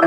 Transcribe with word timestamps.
¿Qué 0.00 0.06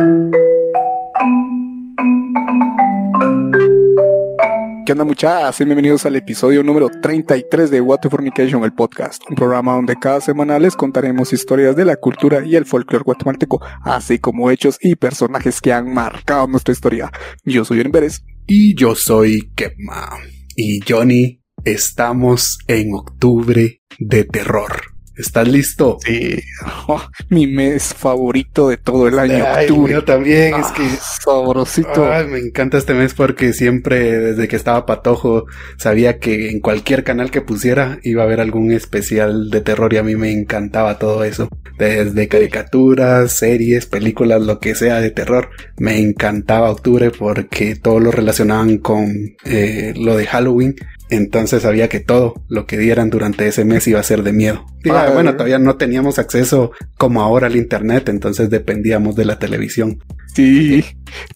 onda 4.93 5.03
muchachas? 5.03 5.57
Bienvenidos 5.57 6.05
al 6.05 6.15
episodio 6.15 6.63
número 6.63 6.89
33 6.89 7.69
de 7.69 7.81
What 7.81 7.99
Fornication, 8.09 8.63
el 8.63 8.71
podcast, 8.71 9.21
un 9.29 9.35
programa 9.35 9.73
donde 9.73 9.97
cada 9.97 10.21
semana 10.21 10.59
les 10.59 10.77
contaremos 10.77 11.33
historias 11.33 11.75
de 11.75 11.83
la 11.83 11.97
cultura 11.97 12.45
y 12.45 12.55
el 12.55 12.65
folclore 12.65 13.03
guatemalteco, 13.03 13.61
así 13.83 14.17
como 14.17 14.49
hechos 14.49 14.77
y 14.79 14.95
personajes 14.95 15.59
que 15.59 15.73
han 15.73 15.93
marcado 15.93 16.47
nuestra 16.47 16.71
historia. 16.71 17.11
Yo 17.43 17.65
soy 17.65 17.79
Johnny 17.79 17.91
Pérez. 17.91 18.23
Y 18.47 18.75
yo 18.75 18.95
soy 18.95 19.51
Kepma. 19.55 20.09
Y 20.55 20.79
Johnny, 20.87 21.43
estamos 21.65 22.59
en 22.67 22.93
octubre 22.93 23.81
de 23.99 24.23
terror. 24.23 24.90
¿Estás 25.15 25.47
listo? 25.47 25.97
Sí, 26.05 26.39
oh, 26.87 27.01
mi 27.29 27.45
mes 27.47 27.93
favorito 27.93 28.69
de 28.69 28.77
todo 28.77 29.07
el 29.07 29.19
año. 29.19 29.43
Ay, 29.47 29.65
octubre. 29.67 29.93
mío 29.93 30.03
también, 30.05 30.55
es 30.55 30.67
Ah, 30.67 30.73
que 30.75 30.83
sabrosito. 31.23 32.11
Ay, 32.11 32.27
me 32.27 32.39
encanta 32.39 32.77
este 32.77 32.93
mes 32.93 33.13
porque 33.13 33.53
siempre 33.53 34.17
desde 34.19 34.47
que 34.47 34.55
estaba 34.55 34.85
patojo 34.85 35.45
sabía 35.77 36.17
que 36.19 36.49
en 36.49 36.59
cualquier 36.61 37.03
canal 37.03 37.29
que 37.29 37.41
pusiera 37.41 37.99
iba 38.03 38.23
a 38.23 38.25
haber 38.25 38.39
algún 38.39 38.71
especial 38.71 39.49
de 39.49 39.61
terror 39.61 39.93
y 39.93 39.97
a 39.97 40.03
mí 40.03 40.15
me 40.15 40.31
encantaba 40.31 40.97
todo 40.97 41.23
eso. 41.23 41.49
Desde 41.77 42.27
caricaturas, 42.27 43.31
series, 43.33 43.85
películas, 43.87 44.41
lo 44.41 44.59
que 44.59 44.75
sea 44.75 45.01
de 45.01 45.11
terror. 45.11 45.49
Me 45.77 45.99
encantaba 45.99 46.71
octubre 46.71 47.11
porque 47.11 47.75
todo 47.75 47.99
lo 47.99 48.11
relacionaban 48.11 48.77
con 48.77 49.07
eh, 49.45 49.93
lo 49.97 50.15
de 50.15 50.25
Halloween. 50.27 50.75
Entonces 51.11 51.63
sabía 51.63 51.89
que 51.89 51.99
todo 51.99 52.33
lo 52.47 52.65
que 52.65 52.77
dieran 52.77 53.09
durante 53.09 53.45
ese 53.45 53.65
mes 53.65 53.85
iba 53.85 53.99
a 53.99 54.03
ser 54.03 54.23
de 54.23 54.31
miedo. 54.31 54.65
Digo, 54.81 54.95
Ah, 54.95 55.11
bueno, 55.13 55.33
todavía 55.33 55.59
no 55.59 55.75
teníamos 55.75 56.17
acceso 56.19 56.71
como 56.97 57.21
ahora 57.21 57.47
al 57.47 57.57
internet, 57.57 58.07
entonces 58.07 58.49
dependíamos 58.49 59.17
de 59.17 59.25
la 59.25 59.37
televisión. 59.37 60.01
Sí, 60.33 60.85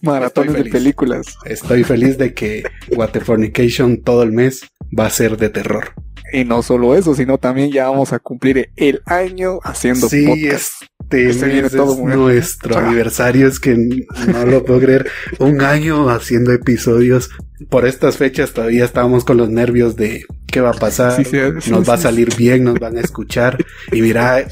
maratones 0.00 0.54
de 0.54 0.64
películas. 0.64 1.26
Estoy 1.44 1.84
feliz 1.84 2.16
de 2.16 2.32
que 2.32 2.64
Water 2.96 3.22
Fornication 3.22 4.00
todo 4.02 4.22
el 4.22 4.32
mes 4.32 4.62
va 4.98 5.04
a 5.04 5.10
ser 5.10 5.36
de 5.36 5.50
terror. 5.50 5.92
Y 6.32 6.44
no 6.44 6.62
solo 6.62 6.96
eso, 6.96 7.14
sino 7.14 7.36
también 7.36 7.70
ya 7.70 7.90
vamos 7.90 8.14
a 8.14 8.18
cumplir 8.18 8.70
el 8.76 9.02
año 9.04 9.58
haciendo 9.62 10.08
sí, 10.08 10.26
podcast. 10.26 10.72
Este 11.10 11.46
mes 11.46 11.52
viene 11.52 11.70
todo 11.70 11.92
es 11.92 12.16
nuestro 12.16 12.76
aniversario, 12.78 13.46
es 13.46 13.60
que 13.60 13.76
no 13.76 14.46
lo 14.46 14.64
puedo 14.64 14.80
creer. 14.80 15.08
Un 15.38 15.60
año 15.62 16.08
haciendo 16.10 16.52
episodios. 16.52 17.30
Por 17.70 17.86
estas 17.86 18.16
fechas 18.16 18.52
todavía 18.52 18.84
estábamos 18.84 19.24
con 19.24 19.36
los 19.36 19.48
nervios 19.48 19.96
de 19.96 20.24
qué 20.46 20.60
va 20.60 20.70
a 20.70 20.74
pasar. 20.74 21.16
Sí, 21.16 21.24
sí, 21.24 21.38
sí, 21.60 21.70
nos 21.70 21.88
va 21.88 21.94
a 21.94 21.98
salir 21.98 22.34
bien, 22.36 22.64
nos 22.64 22.78
van 22.78 22.96
a 22.96 23.00
escuchar. 23.00 23.64
Y 23.92 24.02
mira, 24.02 24.46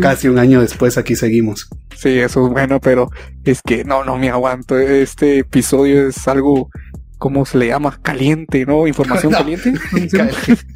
casi 0.00 0.28
un 0.28 0.38
año 0.38 0.60
después 0.60 0.96
aquí 0.98 1.16
seguimos. 1.16 1.68
sí, 1.96 2.18
eso 2.18 2.46
es 2.46 2.52
bueno, 2.52 2.78
pero 2.80 3.10
es 3.44 3.60
que 3.62 3.84
no, 3.84 4.04
no 4.04 4.16
me 4.18 4.28
aguanto. 4.30 4.78
Este 4.78 5.38
episodio 5.38 6.08
es 6.08 6.28
algo, 6.28 6.68
¿cómo 7.18 7.44
se 7.46 7.58
le 7.58 7.68
llama? 7.68 7.98
Caliente, 8.02 8.64
¿no? 8.66 8.86
Información 8.86 9.32
No. 9.32 9.38
caliente. 9.38 9.72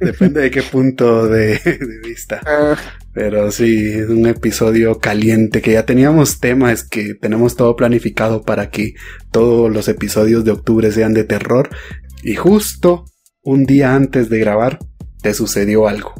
Depende 0.00 0.42
de 0.42 0.50
qué 0.50 0.62
punto 0.62 1.26
de, 1.26 1.58
de 1.58 2.00
vista. 2.06 2.40
Ah, 2.46 2.76
Pero 3.14 3.50
sí, 3.52 3.92
es 3.92 4.08
un 4.08 4.26
episodio 4.26 4.98
caliente 4.98 5.62
que 5.62 5.72
ya 5.72 5.86
teníamos 5.86 6.40
temas 6.40 6.82
que 6.82 7.14
tenemos 7.14 7.54
todo 7.54 7.76
planificado 7.76 8.42
para 8.42 8.70
que 8.70 8.94
todos 9.30 9.70
los 9.72 9.86
episodios 9.88 10.44
de 10.44 10.50
octubre 10.50 10.90
sean 10.90 11.14
de 11.14 11.22
terror. 11.24 11.70
Y 12.24 12.34
justo 12.34 13.04
un 13.42 13.66
día 13.66 13.94
antes 13.94 14.28
de 14.30 14.40
grabar 14.40 14.78
te 15.22 15.32
sucedió 15.32 15.86
algo. 15.86 16.12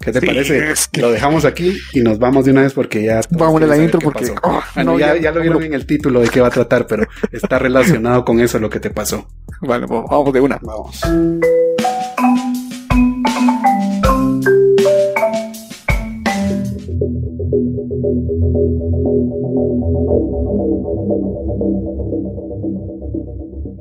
¿Qué 0.00 0.12
te 0.12 0.20
Sí, 0.20 0.26
parece? 0.26 0.70
es 0.70 0.88
que- 0.88 1.02
Lo 1.02 1.12
dejamos 1.12 1.44
aquí 1.44 1.76
y 1.92 2.00
nos 2.00 2.18
vamos 2.18 2.46
de 2.46 2.52
una 2.52 2.62
vez 2.62 2.72
porque 2.72 3.02
ya... 3.04 3.20
Vamos 3.32 3.60
a 3.60 3.66
la 3.66 3.76
intro 3.76 4.00
porque 4.00 4.32
oh, 4.42 4.62
Bueno, 4.74 4.92
no, 4.92 4.98
ya, 4.98 5.14
ya 5.18 5.30
lo 5.32 5.42
vieron 5.42 5.60
no 5.60 5.66
en 5.66 5.74
el 5.74 5.84
título 5.84 6.20
de 6.20 6.28
qué 6.30 6.40
va 6.40 6.46
a 6.46 6.50
tratar, 6.50 6.86
pero 6.86 7.06
está 7.32 7.58
relacionado 7.58 8.24
con 8.24 8.40
eso 8.40 8.58
lo 8.58 8.70
que 8.70 8.80
te 8.80 8.88
pasó. 8.88 9.28
Vale, 9.60 9.86
pues, 9.86 10.00
vamos 10.08 10.32
de 10.32 10.40
una. 10.40 10.58
Vamos. 10.62 11.02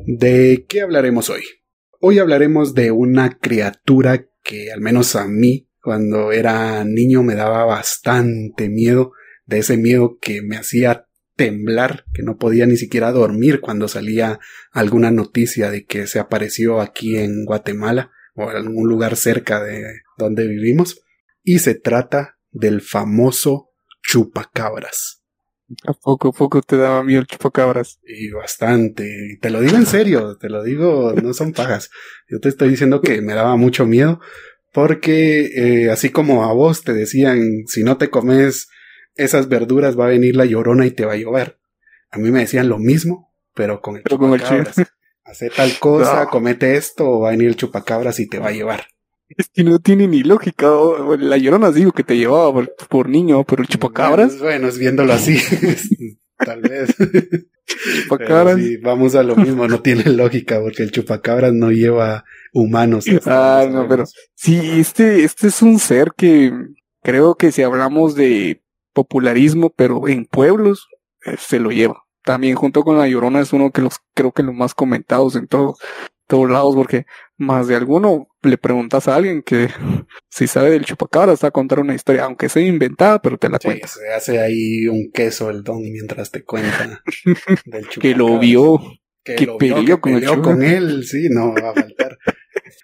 ¿De 0.07 0.65
qué 0.69 0.81
hablaremos 0.81 1.29
hoy? 1.29 1.41
Hoy 1.99 2.19
hablaremos 2.19 2.73
de 2.73 2.91
una 2.91 3.37
criatura 3.37 4.25
que 4.41 4.71
al 4.71 4.79
menos 4.79 5.17
a 5.17 5.27
mí 5.27 5.69
cuando 5.81 6.31
era 6.31 6.85
niño 6.85 7.21
me 7.23 7.35
daba 7.35 7.65
bastante 7.65 8.69
miedo, 8.69 9.11
de 9.45 9.59
ese 9.59 9.75
miedo 9.75 10.17
que 10.21 10.41
me 10.41 10.55
hacía 10.55 11.07
temblar, 11.35 12.05
que 12.13 12.23
no 12.23 12.37
podía 12.37 12.65
ni 12.67 12.77
siquiera 12.77 13.11
dormir 13.11 13.59
cuando 13.59 13.89
salía 13.89 14.39
alguna 14.71 15.11
noticia 15.11 15.69
de 15.69 15.85
que 15.85 16.07
se 16.07 16.19
apareció 16.19 16.79
aquí 16.79 17.17
en 17.17 17.43
Guatemala 17.43 18.11
o 18.33 18.49
en 18.49 18.57
algún 18.57 18.87
lugar 18.87 19.17
cerca 19.17 19.61
de 19.61 19.83
donde 20.17 20.47
vivimos. 20.47 21.01
Y 21.43 21.59
se 21.59 21.75
trata 21.75 22.38
del 22.51 22.81
famoso 22.81 23.69
chupacabras. 24.03 25.23
¿A 25.85 25.93
poco 25.93 26.29
a 26.29 26.31
poco 26.31 26.61
te 26.63 26.77
daba 26.77 27.03
miedo 27.03 27.21
el 27.21 27.27
chupacabras? 27.27 27.99
Y 28.03 28.31
bastante. 28.31 29.05
Y 29.33 29.39
te 29.39 29.51
lo 29.51 29.61
digo 29.61 29.75
en 29.77 29.85
serio, 29.85 30.35
te 30.37 30.49
lo 30.49 30.63
digo, 30.63 31.13
no 31.13 31.33
son 31.33 31.53
pajas. 31.53 31.91
Yo 32.27 32.39
te 32.39 32.49
estoy 32.49 32.69
diciendo 32.69 33.01
que 33.01 33.21
me 33.21 33.35
daba 33.35 33.55
mucho 33.55 33.85
miedo 33.85 34.19
porque 34.73 35.45
eh, 35.55 35.91
así 35.91 36.09
como 36.09 36.43
a 36.45 36.53
vos 36.53 36.83
te 36.83 36.93
decían, 36.93 37.63
si 37.67 37.83
no 37.83 37.97
te 37.97 38.09
comes 38.09 38.67
esas 39.15 39.47
verduras 39.49 39.99
va 39.99 40.05
a 40.05 40.09
venir 40.09 40.35
la 40.35 40.45
llorona 40.45 40.85
y 40.85 40.91
te 40.91 41.05
va 41.05 41.13
a 41.13 41.17
llover. 41.17 41.59
A 42.09 42.17
mí 42.17 42.31
me 42.31 42.39
decían 42.39 42.69
lo 42.69 42.79
mismo, 42.79 43.31
pero 43.53 43.81
con 43.81 43.97
el 43.97 44.03
Pero 44.03 44.17
con 44.17 44.33
el 44.33 44.39
chupacabras. 44.39 44.75
Hace 45.23 45.49
tal 45.51 45.77
cosa, 45.79 46.23
No. 46.23 46.29
comete 46.29 46.77
esto 46.77 47.07
o 47.07 47.19
va 47.21 47.27
a 47.29 47.31
venir 47.31 47.49
el 47.49 47.55
chupacabras 47.55 48.19
y 48.19 48.27
te 48.27 48.39
va 48.39 48.47
a 48.47 48.53
llevar. 48.53 48.87
Es 49.37 49.49
que 49.49 49.63
no 49.63 49.79
tiene 49.79 50.07
ni 50.07 50.23
lógica. 50.23 50.71
La 51.19 51.37
llorona 51.37 51.71
digo 51.71 51.91
que 51.91 52.03
te 52.03 52.17
llevaba 52.17 52.51
por, 52.51 52.75
por 52.89 53.09
niño, 53.09 53.43
pero 53.43 53.61
el 53.61 53.67
chupacabras, 53.67 54.39
Bueno, 54.39 54.43
bueno, 54.43 54.67
es 54.67 54.77
viéndolo 54.77 55.13
así. 55.13 55.37
Tal 56.37 56.61
vez. 56.61 56.95
chupacabras. 58.03 58.57
Sí, 58.57 58.77
vamos 58.77 59.15
a 59.15 59.23
lo 59.23 59.35
mismo, 59.35 59.67
no 59.67 59.81
tiene 59.81 60.05
lógica 60.05 60.59
porque 60.61 60.83
el 60.83 60.91
chupacabras 60.91 61.53
no 61.53 61.71
lleva 61.71 62.23
humanos. 62.53 63.05
Ah, 63.25 63.67
no, 63.69 63.87
pero 63.87 64.05
sí, 64.35 64.79
este, 64.79 65.23
este 65.23 65.47
es 65.47 65.61
un 65.61 65.79
ser 65.79 66.11
que 66.15 66.51
creo 67.03 67.35
que 67.35 67.51
si 67.51 67.61
hablamos 67.61 68.15
de 68.15 68.61
popularismo, 68.93 69.71
pero 69.75 70.07
en 70.07 70.25
pueblos, 70.25 70.87
eh, 71.25 71.35
se 71.37 71.59
lo 71.59 71.71
lleva. 71.71 72.03
También 72.23 72.55
junto 72.55 72.83
con 72.83 72.97
la 72.97 73.07
Llorona 73.07 73.39
es 73.39 73.53
uno 73.53 73.71
que 73.71 73.81
los 73.81 73.97
creo 74.13 74.31
que 74.31 74.43
los 74.43 74.53
más 74.53 74.73
comentados 74.73 75.35
en 75.35 75.47
todo, 75.47 75.75
todos 76.27 76.49
lados, 76.49 76.75
porque 76.75 77.05
más 77.39 77.67
de 77.67 77.75
alguno 77.75 78.27
le 78.43 78.57
preguntas 78.57 79.07
a 79.07 79.15
alguien 79.15 79.41
que 79.41 79.69
si 80.29 80.45
sabe 80.47 80.69
del 80.71 80.85
chupacabras, 80.85 81.39
te 81.39 81.45
va 81.47 81.49
a 81.49 81.51
contar 81.51 81.79
una 81.79 81.95
historia, 81.95 82.25
aunque 82.25 82.49
sea 82.49 82.61
inventada, 82.61 83.21
pero 83.21 83.37
te 83.37 83.49
la 83.49 83.57
Sí, 83.57 83.67
cuenta. 83.67 83.87
se 83.87 84.09
hace 84.13 84.39
ahí 84.39 84.87
un 84.87 85.09
queso 85.11 85.49
el 85.49 85.63
don 85.63 85.81
mientras 85.81 86.29
te 86.31 86.43
cuenta 86.43 87.01
del 87.65 87.87
Que 87.89 88.13
lo 88.13 88.37
vio. 88.39 88.79
que, 89.23 89.35
que 89.35 89.45
lo 89.45 89.57
peleó 89.57 89.81
vio, 89.81 89.95
que 89.97 90.01
con 90.01 90.13
el 90.13 90.19
peleó 90.21 90.41
con 90.41 90.63
él, 90.63 91.03
sí, 91.05 91.27
no 91.29 91.53
va 91.53 91.71
a 91.71 91.73
faltar. 91.73 92.17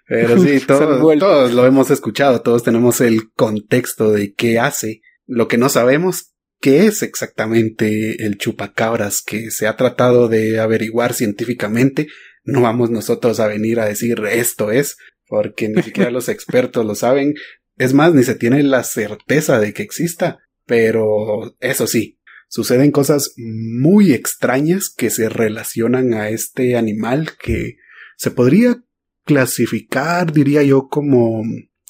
Pero 0.08 0.38
sí, 0.38 0.60
todos, 0.66 1.18
todos 1.18 1.52
lo 1.52 1.66
hemos 1.66 1.90
escuchado, 1.90 2.42
todos 2.42 2.62
tenemos 2.62 3.00
el 3.00 3.30
contexto 3.32 4.12
de 4.12 4.32
qué 4.34 4.58
hace. 4.58 5.00
Lo 5.26 5.48
que 5.48 5.58
no 5.58 5.68
sabemos, 5.68 6.34
qué 6.60 6.86
es 6.86 7.02
exactamente 7.02 8.24
el 8.24 8.38
chupacabras 8.38 9.22
que 9.22 9.50
se 9.50 9.66
ha 9.66 9.76
tratado 9.76 10.28
de 10.28 10.60
averiguar 10.60 11.14
científicamente. 11.14 12.06
No 12.46 12.62
vamos 12.62 12.90
nosotros 12.90 13.38
a 13.40 13.46
venir 13.46 13.80
a 13.80 13.86
decir 13.86 14.22
esto 14.30 14.70
es, 14.70 14.96
porque 15.26 15.68
ni 15.68 15.82
siquiera 15.82 16.10
los 16.10 16.28
expertos 16.30 16.86
lo 16.86 16.94
saben. 16.94 17.34
Es 17.76 17.92
más, 17.92 18.14
ni 18.14 18.22
se 18.22 18.34
tiene 18.34 18.62
la 18.62 18.82
certeza 18.84 19.60
de 19.60 19.74
que 19.74 19.82
exista. 19.82 20.38
Pero 20.64 21.54
eso 21.60 21.86
sí, 21.86 22.18
suceden 22.48 22.90
cosas 22.90 23.34
muy 23.36 24.12
extrañas 24.12 24.90
que 24.90 25.10
se 25.10 25.28
relacionan 25.28 26.14
a 26.14 26.30
este 26.30 26.76
animal 26.76 27.32
que 27.40 27.76
se 28.16 28.30
podría 28.30 28.82
clasificar, 29.24 30.32
diría 30.32 30.62
yo, 30.62 30.88
como 30.88 31.42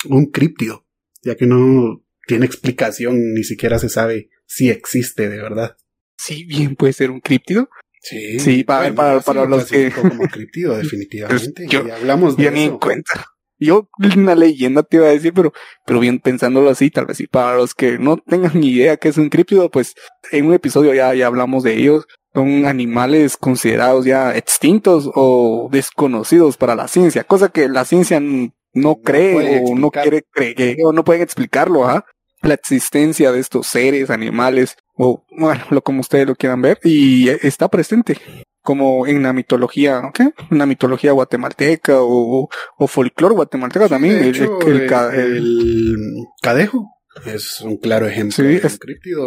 un 0.09 0.27
críptido, 0.27 0.87
ya 1.23 1.37
que 1.37 1.47
no 1.47 2.03
tiene 2.27 2.47
explicación, 2.47 3.35
ni 3.35 3.45
siquiera 3.45 3.79
se 3.79 3.89
sabe 3.89 4.31
si 4.47 4.71
existe 4.71 5.29
de 5.29 5.37
verdad. 5.37 5.77
Sí, 6.17 6.45
bien 6.45 6.77
puede 6.77 6.93
ser 6.93 7.11
un 7.11 7.21
críptido. 7.21 7.69
Sí, 8.09 8.39
Sí, 8.39 8.63
para- 8.65 8.95
para- 8.95 9.21
para 9.21 9.41
lo 9.43 9.57
los 9.57 9.65
que- 9.71 9.91
como 9.91 10.23
definitivamente. 10.79 11.53
Pues 11.57 11.69
yo- 11.69 11.87
y 11.87 11.91
hablamos 11.91 12.37
de 12.37 12.45
Ya 12.45 12.51
ni 12.51 12.63
en 12.65 12.69
eso. 12.71 12.79
cuenta. 12.81 13.27
Yo 13.59 13.89
una 14.17 14.35
leyenda 14.35 14.83
te 14.83 14.99
iba 14.99 15.07
a 15.07 15.11
decir, 15.11 15.33
pero, 15.33 15.53
pero 15.87 15.99
bien 15.99 16.19
pensándolo 16.21 16.69
así, 16.71 16.91
tal 16.91 17.07
vez 17.07 17.17
sí, 17.17 17.27
para 17.27 17.57
los 17.57 17.75
que 17.75 17.99
no 17.99 18.19
tengan 18.19 18.61
ni 18.61 18.69
idea 18.69 18.97
qué 18.99 19.09
es 19.09 19.17
un 19.17 19.31
críptido, 19.31 19.71
pues 19.71 19.95
en 20.31 20.47
un 20.47 20.53
episodio 20.55 20.93
ya, 20.95 21.15
ya 21.15 21.27
hablamos 21.27 21.63
de 21.65 21.75
ellos. 21.75 22.07
Son 22.35 22.67
animales 22.67 23.39
considerados 23.39 24.05
ya 24.05 24.37
extintos 24.37 25.11
o 25.15 25.71
desconocidos 25.73 26.59
para 26.59 26.75
la 26.75 26.87
ciencia, 26.87 27.25
cosa 27.25 27.49
que 27.49 27.67
la 27.69 27.87
ciencia 27.87 28.21
no, 28.21 28.97
cree 29.03 29.63
o 29.65 29.75
no 29.75 29.91
quiere 29.91 30.23
creer 30.31 30.77
o 30.85 30.93
no 30.93 31.03
pueden 31.03 31.23
explicarlo, 31.23 31.89
¿ah? 31.89 32.05
La 32.47 32.55
existencia 32.55 33.33
de 33.33 33.41
estos 33.41 33.67
seres, 33.67 34.11
animales, 34.11 34.77
o 34.95 35.25
bueno, 35.31 35.65
lo 35.71 35.83
como 35.83 36.01
ustedes 36.01 36.27
lo 36.27 36.35
quieran 36.35 36.63
ver, 36.63 36.79
y 36.85 37.29
está 37.29 37.69
presente 37.69 38.19
como 38.63 39.07
en 39.07 39.23
la 39.23 39.33
mitología. 39.33 40.03
En 40.51 40.59
la 40.59 40.67
mitología 40.67 41.13
guatemalteca 41.13 42.03
o, 42.03 42.49
o 42.77 42.87
folclore 42.87 43.35
guatemalteca 43.35 43.89
también. 43.89 44.17
el, 44.17 44.37
el, 44.37 44.91
cadejo 46.43 46.97
es 47.25 47.61
un 47.63 47.79
claro 47.79 48.07
ejemplo 48.07 48.45
sí, 48.45 48.61
es... 48.63 48.79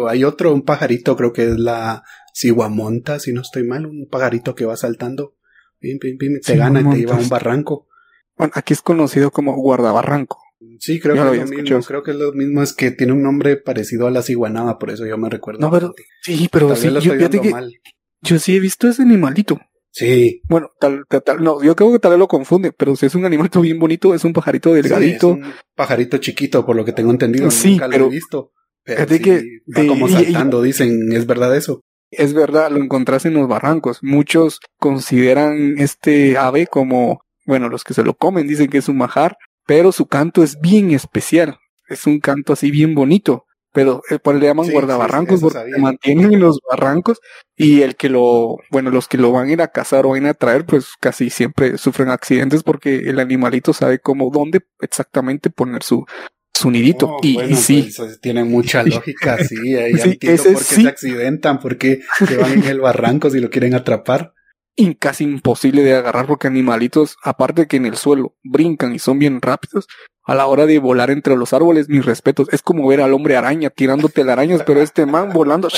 Hay 0.08 0.24
otro, 0.24 0.52
un 0.54 0.62
pajarito, 0.62 1.16
creo 1.16 1.32
que 1.32 1.44
es 1.44 1.58
la 1.58 2.04
ciguamonta, 2.32 3.18
si 3.18 3.32
no 3.32 3.40
estoy 3.40 3.64
mal, 3.64 3.86
un 3.86 4.06
pajarito 4.08 4.54
que 4.54 4.64
va 4.64 4.76
saltando, 4.76 5.34
pim, 5.80 5.98
pim, 5.98 6.16
pim, 6.16 6.40
te 6.44 6.56
gana 6.56 6.80
y 6.82 6.84
te 6.84 6.96
lleva 6.98 7.16
a 7.16 7.18
un 7.18 7.28
barranco. 7.28 7.88
Bueno, 8.36 8.52
aquí 8.54 8.74
es 8.74 8.82
conocido 8.82 9.30
como 9.30 9.54
guardabarranco. 9.54 10.38
Sí, 10.78 11.00
creo 11.00 11.14
que 11.14 11.20
es 11.20 11.50
lo 11.50 11.56
mismo. 11.56 11.80
Creo 11.80 12.02
que 12.02 12.10
es 12.10 12.16
lo 12.16 12.32
mismo, 12.32 12.62
es 12.62 12.72
que 12.72 12.90
tiene 12.90 13.12
un 13.12 13.22
nombre 13.22 13.56
parecido 13.56 14.06
a 14.06 14.10
la 14.10 14.22
ciguanaba, 14.22 14.78
por 14.78 14.90
eso 14.90 15.06
yo 15.06 15.16
me 15.16 15.30
recuerdo. 15.30 15.60
No, 15.60 15.70
pero 15.70 15.94
sí, 16.22 16.48
pero 16.52 16.76
sí, 16.76 16.90
yo, 17.00 17.16
que, 17.16 17.50
yo 18.20 18.38
sí 18.38 18.56
he 18.56 18.60
visto 18.60 18.88
ese 18.88 19.02
animalito. 19.02 19.58
Sí. 19.92 20.42
Bueno, 20.48 20.70
tal, 20.78 21.04
tal, 21.08 21.42
no, 21.42 21.62
yo 21.62 21.74
creo 21.74 21.92
que 21.92 21.98
tal 21.98 22.12
vez 22.12 22.18
lo 22.18 22.28
confunde, 22.28 22.72
pero 22.72 22.94
si 22.94 23.06
es 23.06 23.14
un 23.14 23.24
animalito 23.24 23.60
bien 23.60 23.78
bonito, 23.78 24.14
es 24.14 24.24
un 24.24 24.32
pajarito 24.32 24.72
delgadito. 24.72 25.34
Sí, 25.34 25.40
es 25.40 25.46
un 25.46 25.54
pajarito 25.74 26.18
chiquito, 26.18 26.64
por 26.64 26.76
lo 26.76 26.84
que 26.84 26.92
tengo 26.92 27.10
entendido. 27.10 27.50
Sí, 27.50 27.72
Nunca 27.72 27.88
pero, 27.88 28.04
lo 28.04 28.10
he 28.10 28.14
visto. 28.14 28.52
Pero 28.84 29.08
sí, 29.08 29.20
que, 29.20 29.44
va 29.76 29.86
como 29.86 30.08
saltando, 30.08 30.62
dicen, 30.62 31.12
¿es 31.12 31.26
verdad 31.26 31.56
eso? 31.56 31.80
Es 32.10 32.34
verdad, 32.34 32.70
lo 32.70 32.82
encontrás 32.82 33.24
en 33.24 33.34
los 33.34 33.48
barrancos. 33.48 34.00
Muchos 34.02 34.60
consideran 34.78 35.78
este 35.78 36.36
ave 36.36 36.66
como, 36.66 37.24
bueno, 37.46 37.68
los 37.68 37.84
que 37.84 37.94
se 37.94 38.04
lo 38.04 38.14
comen 38.14 38.46
dicen 38.46 38.68
que 38.68 38.78
es 38.78 38.88
un 38.88 38.98
majar, 38.98 39.36
pero 39.70 39.92
su 39.92 40.06
canto 40.06 40.42
es 40.42 40.60
bien 40.60 40.90
especial. 40.90 41.60
Es 41.88 42.04
un 42.04 42.18
canto 42.18 42.54
así 42.54 42.72
bien 42.72 42.92
bonito 42.92 43.46
pero 43.72 44.02
eh, 44.10 44.18
por 44.18 44.34
le 44.34 44.46
llaman 44.46 44.68
guardabarrancos 44.68 45.40
porque 45.40 45.70
se 45.72 45.80
mantienen 45.80 46.32
en 46.34 46.40
los 46.40 46.58
barrancos 46.68 47.20
y 47.56 47.82
el 47.82 47.94
que 47.94 48.08
lo, 48.08 48.56
bueno, 48.72 48.90
los 48.90 49.06
que 49.06 49.16
lo 49.16 49.30
van 49.30 49.46
a 49.48 49.52
ir 49.52 49.62
a 49.62 49.68
cazar 49.68 50.06
o 50.06 50.08
van 50.10 50.26
a 50.26 50.34
traer, 50.34 50.66
pues 50.66 50.94
casi 50.98 51.30
siempre 51.30 51.78
sufren 51.78 52.08
accidentes 52.08 52.64
porque 52.64 52.96
el 52.96 53.20
animalito 53.20 53.72
sabe 53.72 54.00
cómo, 54.00 54.32
dónde 54.32 54.62
exactamente 54.80 55.50
poner 55.50 55.84
su, 55.84 56.04
su 56.52 56.68
nidito. 56.72 57.06
Oh, 57.06 57.20
y, 57.22 57.54
sí. 57.54 57.92
Pues, 57.96 58.20
tiene 58.20 58.42
mucha 58.42 58.82
lógica, 58.84 59.38
sí. 59.44 59.76
Ahí 59.76 59.94
sí, 59.94 60.10
entiendo 60.10 60.42
por 60.42 60.52
qué 60.54 60.74
se 60.74 60.88
accidentan, 60.88 61.60
porque 61.60 62.00
se 62.26 62.36
van 62.36 62.54
en 62.54 62.64
el 62.64 62.80
barranco 62.80 63.30
si 63.30 63.38
lo 63.38 63.50
quieren 63.50 63.74
atrapar. 63.74 64.34
Casi 64.98 65.24
imposible 65.24 65.82
de 65.82 65.94
agarrar 65.94 66.26
porque 66.26 66.46
animalitos, 66.46 67.16
aparte 67.22 67.66
que 67.66 67.76
en 67.76 67.86
el 67.86 67.96
suelo 67.96 68.36
brincan 68.42 68.94
y 68.94 68.98
son 68.98 69.18
bien 69.18 69.40
rápidos, 69.40 69.86
a 70.24 70.34
la 70.34 70.46
hora 70.46 70.66
de 70.66 70.78
volar 70.78 71.10
entre 71.10 71.36
los 71.36 71.52
árboles, 71.52 71.88
mis 71.88 72.04
respetos. 72.04 72.48
Es 72.52 72.62
como 72.62 72.86
ver 72.86 73.00
al 73.00 73.12
hombre 73.14 73.36
araña 73.36 73.70
tirándote 73.70 74.22
arañas, 74.22 74.62
pero 74.64 74.80
este 74.80 75.06
man 75.06 75.32
volando, 75.32 75.68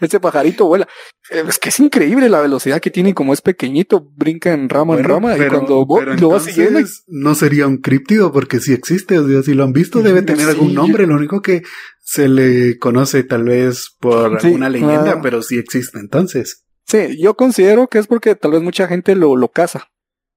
este 0.00 0.20
pajarito 0.20 0.66
vuela. 0.66 0.88
Eh, 1.30 1.44
es 1.48 1.58
que 1.58 1.70
es 1.70 1.80
increíble 1.80 2.28
la 2.28 2.40
velocidad 2.40 2.80
que 2.80 2.90
tiene, 2.90 3.14
como 3.14 3.32
es 3.32 3.40
pequeñito, 3.40 4.10
brinca 4.16 4.52
en 4.52 4.68
rama 4.68 4.98
en 4.98 5.04
rama 5.04 5.36
y 5.36 5.48
cuando 5.48 5.86
lo 6.18 6.28
va 6.28 6.40
siguiendo. 6.40 6.80
No 7.06 7.34
sería 7.34 7.66
un 7.66 7.78
críptido 7.78 8.32
porque 8.32 8.60
si 8.60 8.72
existe, 8.72 9.18
o 9.18 9.26
sea, 9.26 9.42
si 9.42 9.54
lo 9.54 9.64
han 9.64 9.72
visto, 9.72 10.02
debe 10.02 10.22
tener 10.22 10.48
algún 10.48 10.74
nombre. 10.74 11.06
Lo 11.06 11.14
único 11.14 11.40
que 11.40 11.62
se 12.00 12.28
le 12.28 12.78
conoce 12.78 13.24
tal 13.24 13.44
vez 13.44 13.96
por 14.00 14.36
alguna 14.44 14.68
leyenda, 14.68 15.20
pero 15.22 15.42
sí 15.42 15.58
existe 15.58 15.98
entonces. 15.98 16.61
Sí, 16.92 17.18
yo 17.18 17.34
considero 17.34 17.88
que 17.88 17.98
es 17.98 18.06
porque 18.06 18.34
tal 18.34 18.50
vez 18.50 18.60
mucha 18.60 18.86
gente 18.86 19.14
lo, 19.14 19.34
lo 19.34 19.48
caza. 19.48 19.88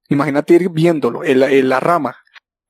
Imagínate 0.08 0.54
ir 0.54 0.70
viéndolo, 0.70 1.22
en 1.22 1.40
la, 1.40 1.50
en 1.50 1.68
la 1.68 1.80
rama, 1.80 2.16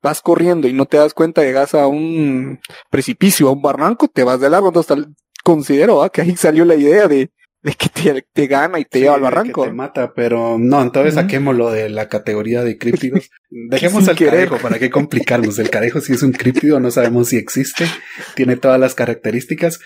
vas 0.02 0.22
corriendo 0.22 0.66
y 0.66 0.72
no 0.72 0.86
te 0.86 0.96
das 0.96 1.14
cuenta, 1.14 1.44
llegas 1.44 1.72
a 1.72 1.86
un 1.86 2.58
precipicio, 2.90 3.48
a 3.48 3.52
un 3.52 3.62
barranco, 3.62 4.08
te 4.08 4.24
vas 4.24 4.40
de 4.40 4.50
largo. 4.50 4.68
Entonces, 4.68 5.06
considero 5.44 6.04
que 6.12 6.22
ahí 6.22 6.34
salió 6.34 6.64
la 6.64 6.74
idea 6.74 7.06
de, 7.06 7.30
de 7.62 7.74
que 7.74 8.24
te, 8.32 8.46
gana 8.48 8.80
y 8.80 8.84
te 8.84 8.98
lleva 8.98 9.14
al 9.14 9.20
barranco. 9.20 9.64
te 9.64 9.72
mata, 9.72 10.14
pero 10.14 10.58
no, 10.58 10.82
entonces 10.82 11.14
saquémoslo 11.14 11.70
de 11.70 11.88
la 11.88 12.08
categoría 12.08 12.64
de 12.64 12.78
críptidos. 12.78 13.30
Dejemos 13.50 14.08
al 14.08 14.16
carejo, 14.16 14.58
¿para 14.58 14.80
qué 14.80 14.90
complicarnos? 14.90 15.60
El 15.60 15.70
carejo 15.70 16.00
si 16.00 16.12
es 16.12 16.24
un 16.24 16.32
críptido, 16.32 16.80
no 16.80 16.90
sabemos 16.90 17.28
si 17.28 17.36
existe, 17.36 17.86
tiene 18.34 18.56
todas 18.56 18.80
las 18.80 18.96
características. 18.96 19.78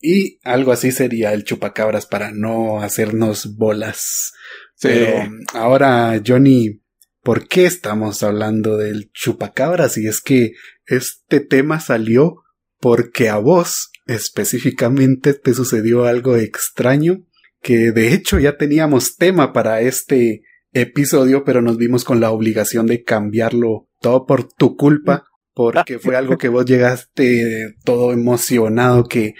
Y 0.00 0.38
algo 0.44 0.72
así 0.72 0.92
sería 0.92 1.32
el 1.32 1.44
chupacabras 1.44 2.06
para 2.06 2.30
no 2.32 2.82
hacernos 2.82 3.56
bolas. 3.56 4.32
Pero 4.80 5.28
ahora, 5.54 6.20
Johnny, 6.24 6.80
¿Por 7.26 7.48
qué 7.48 7.66
estamos 7.66 8.22
hablando 8.22 8.76
del 8.76 9.10
chupacabras? 9.10 9.98
Y 9.98 10.06
es 10.06 10.20
que 10.20 10.52
este 10.86 11.40
tema 11.40 11.80
salió 11.80 12.44
porque 12.78 13.28
a 13.28 13.38
vos 13.38 13.90
específicamente 14.06 15.34
te 15.34 15.52
sucedió 15.52 16.04
algo 16.04 16.36
extraño, 16.36 17.26
que 17.60 17.90
de 17.90 18.14
hecho 18.14 18.38
ya 18.38 18.56
teníamos 18.56 19.16
tema 19.16 19.52
para 19.52 19.80
este 19.80 20.42
episodio, 20.72 21.42
pero 21.42 21.62
nos 21.62 21.78
vimos 21.78 22.04
con 22.04 22.20
la 22.20 22.30
obligación 22.30 22.86
de 22.86 23.02
cambiarlo 23.02 23.88
todo 24.00 24.24
por 24.24 24.46
tu 24.46 24.76
culpa, 24.76 25.24
porque 25.56 25.98
fue 25.98 26.16
algo 26.16 26.36
que 26.36 26.50
vos 26.50 26.66
llegaste 26.66 27.76
todo 27.82 28.12
emocionado, 28.12 29.04
que 29.04 29.32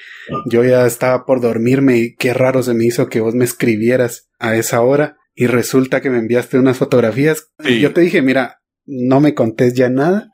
yo 0.46 0.64
ya 0.64 0.86
estaba 0.86 1.26
por 1.26 1.42
dormirme 1.42 1.98
y 1.98 2.14
qué 2.16 2.32
raro 2.32 2.62
se 2.62 2.72
me 2.72 2.86
hizo 2.86 3.10
que 3.10 3.20
vos 3.20 3.34
me 3.34 3.44
escribieras 3.44 4.30
a 4.38 4.56
esa 4.56 4.80
hora 4.80 5.18
y 5.34 5.46
resulta 5.46 6.00
que 6.00 6.08
me 6.08 6.16
enviaste 6.16 6.58
unas 6.58 6.78
fotografías. 6.78 7.52
Y 7.62 7.80
yo 7.80 7.92
te 7.92 8.00
dije, 8.00 8.22
mira, 8.22 8.62
no 8.86 9.20
me 9.20 9.34
contés 9.34 9.74
ya 9.74 9.90
nada, 9.90 10.30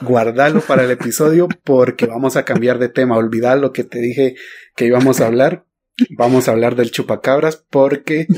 guardalo 0.00 0.62
para 0.62 0.84
el 0.84 0.90
episodio 0.92 1.46
porque 1.62 2.06
vamos 2.06 2.36
a 2.36 2.46
cambiar 2.46 2.78
de 2.78 2.88
tema, 2.88 3.18
olvidar 3.18 3.58
lo 3.58 3.70
que 3.70 3.84
te 3.84 3.98
dije 3.98 4.34
que 4.76 4.86
íbamos 4.86 5.20
a 5.20 5.26
hablar. 5.26 5.66
Vamos 6.16 6.48
a 6.48 6.52
hablar 6.52 6.74
del 6.74 6.90
chupacabras 6.90 7.66
porque 7.68 8.28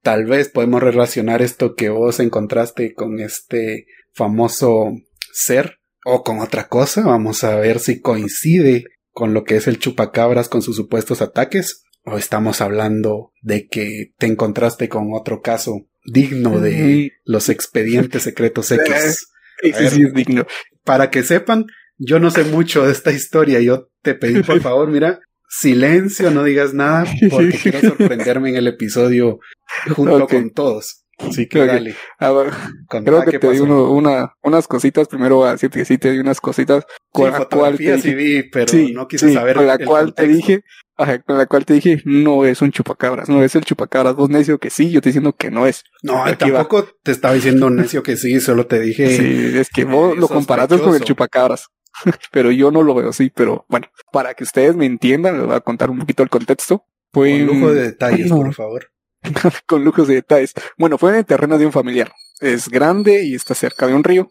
tal 0.00 0.26
vez 0.26 0.48
podemos 0.48 0.80
relacionar 0.80 1.42
esto 1.42 1.74
que 1.74 1.88
vos 1.88 2.20
encontraste 2.20 2.94
con 2.94 3.18
este 3.18 3.86
famoso 4.12 4.92
ser 5.32 5.80
o 6.08 6.22
con 6.22 6.38
otra 6.38 6.68
cosa. 6.68 7.02
Vamos 7.02 7.42
a 7.42 7.56
ver 7.56 7.80
si 7.80 8.00
coincide 8.00 8.84
con 9.10 9.34
lo 9.34 9.42
que 9.42 9.56
es 9.56 9.66
el 9.66 9.80
chupacabras 9.80 10.48
con 10.48 10.62
sus 10.62 10.76
supuestos 10.76 11.20
ataques 11.20 11.82
o 12.04 12.16
estamos 12.16 12.60
hablando 12.60 13.32
de 13.42 13.66
que 13.66 14.12
te 14.16 14.26
encontraste 14.26 14.88
con 14.88 15.12
otro 15.12 15.42
caso 15.42 15.88
digno 16.04 16.60
de 16.60 17.10
los 17.24 17.48
expedientes 17.48 18.22
secretos 18.22 18.70
X. 18.70 19.28
Sí, 19.62 19.72
sí, 19.72 20.02
es 20.02 20.12
digno. 20.12 20.46
Para 20.84 21.08
que 21.08 21.22
sepan, 21.22 21.64
yo 21.96 22.20
no 22.20 22.30
sé 22.30 22.44
mucho 22.44 22.84
de 22.84 22.92
esta 22.92 23.10
historia. 23.10 23.58
Yo 23.60 23.88
te 24.02 24.14
pedí, 24.14 24.42
por 24.42 24.60
favor, 24.60 24.90
mira, 24.90 25.20
silencio, 25.48 26.30
no 26.30 26.44
digas 26.44 26.74
nada, 26.74 27.06
porque 27.30 27.56
quiero 27.62 27.80
sorprenderme 27.80 28.50
en 28.50 28.56
el 28.56 28.66
episodio 28.66 29.38
junto 29.94 30.26
con 30.26 30.50
todos. 30.50 31.05
Sí, 31.30 31.48
que 31.48 31.64
dale. 31.64 31.94
creo 32.88 33.24
que 33.24 33.38
te 33.38 33.50
di 33.50 33.60
una, 33.60 34.34
unas 34.42 34.68
cositas. 34.68 35.08
Primero 35.08 35.36
voy 35.36 35.48
a 35.48 35.52
decirte 35.52 35.78
que 35.78 35.84
sí 35.84 35.98
te 35.98 36.12
di 36.12 36.18
unas 36.18 36.40
cositas. 36.40 36.84
Con 37.10 37.30
la 37.30 37.44
cual 37.46 37.78
te 37.78 37.96
dije, 37.96 38.14
vi, 38.14 38.42
pero 38.44 38.72
no 38.92 39.08
quise 39.08 39.32
saber. 39.32 39.56
Con 39.56 39.66
la 39.66 39.78
cual 39.78 40.14
te 40.14 40.26
dije, 40.26 40.62
con 40.96 41.38
la 41.38 41.46
cual 41.46 41.64
te 41.64 41.74
dije, 41.74 42.02
no 42.04 42.44
es 42.44 42.60
un 42.62 42.70
chupacabras, 42.72 43.28
no 43.28 43.42
es 43.42 43.54
el 43.54 43.64
chupacabras. 43.64 44.14
Vos 44.14 44.28
necio 44.28 44.58
que 44.58 44.70
sí, 44.70 44.90
yo 44.90 45.00
te 45.00 45.08
diciendo 45.08 45.34
que 45.34 45.50
no 45.50 45.66
es. 45.66 45.84
No, 46.02 46.24
tampoco 46.36 46.86
te 47.02 47.12
estaba 47.12 47.34
diciendo 47.34 47.70
necio 47.70 48.02
que 48.02 48.16
sí, 48.16 48.40
solo 48.40 48.66
te 48.66 48.80
dije. 48.80 49.16
Sí, 49.16 49.58
es 49.58 49.70
que 49.70 49.84
vos 49.84 50.16
lo 50.16 50.28
comparaste 50.28 50.78
con 50.78 50.94
el 50.94 51.02
chupacabras. 51.02 51.68
pero 52.30 52.50
yo 52.50 52.70
no 52.70 52.82
lo 52.82 52.94
veo 52.94 53.08
así, 53.08 53.30
pero 53.34 53.64
bueno, 53.68 53.88
para 54.12 54.34
que 54.34 54.44
ustedes 54.44 54.76
me 54.76 54.86
entiendan, 54.86 55.38
les 55.38 55.46
voy 55.46 55.56
a 55.56 55.60
contar 55.60 55.90
un 55.90 55.98
poquito 55.98 56.22
el 56.22 56.28
contexto. 56.28 56.84
Fue 57.12 57.30
con 57.30 57.46
lujo 57.46 57.72
de 57.72 57.82
detalles, 57.82 58.30
por 58.30 58.52
favor. 58.52 58.90
con 59.66 59.84
lujos 59.84 60.08
de 60.08 60.14
detalles. 60.14 60.54
Bueno, 60.78 60.98
fue 60.98 61.10
en 61.10 61.16
el 61.16 61.26
terreno 61.26 61.58
de 61.58 61.66
un 61.66 61.72
familiar. 61.72 62.12
Es 62.40 62.68
grande 62.68 63.24
y 63.24 63.34
está 63.34 63.54
cerca 63.54 63.86
de 63.86 63.94
un 63.94 64.04
río. 64.04 64.28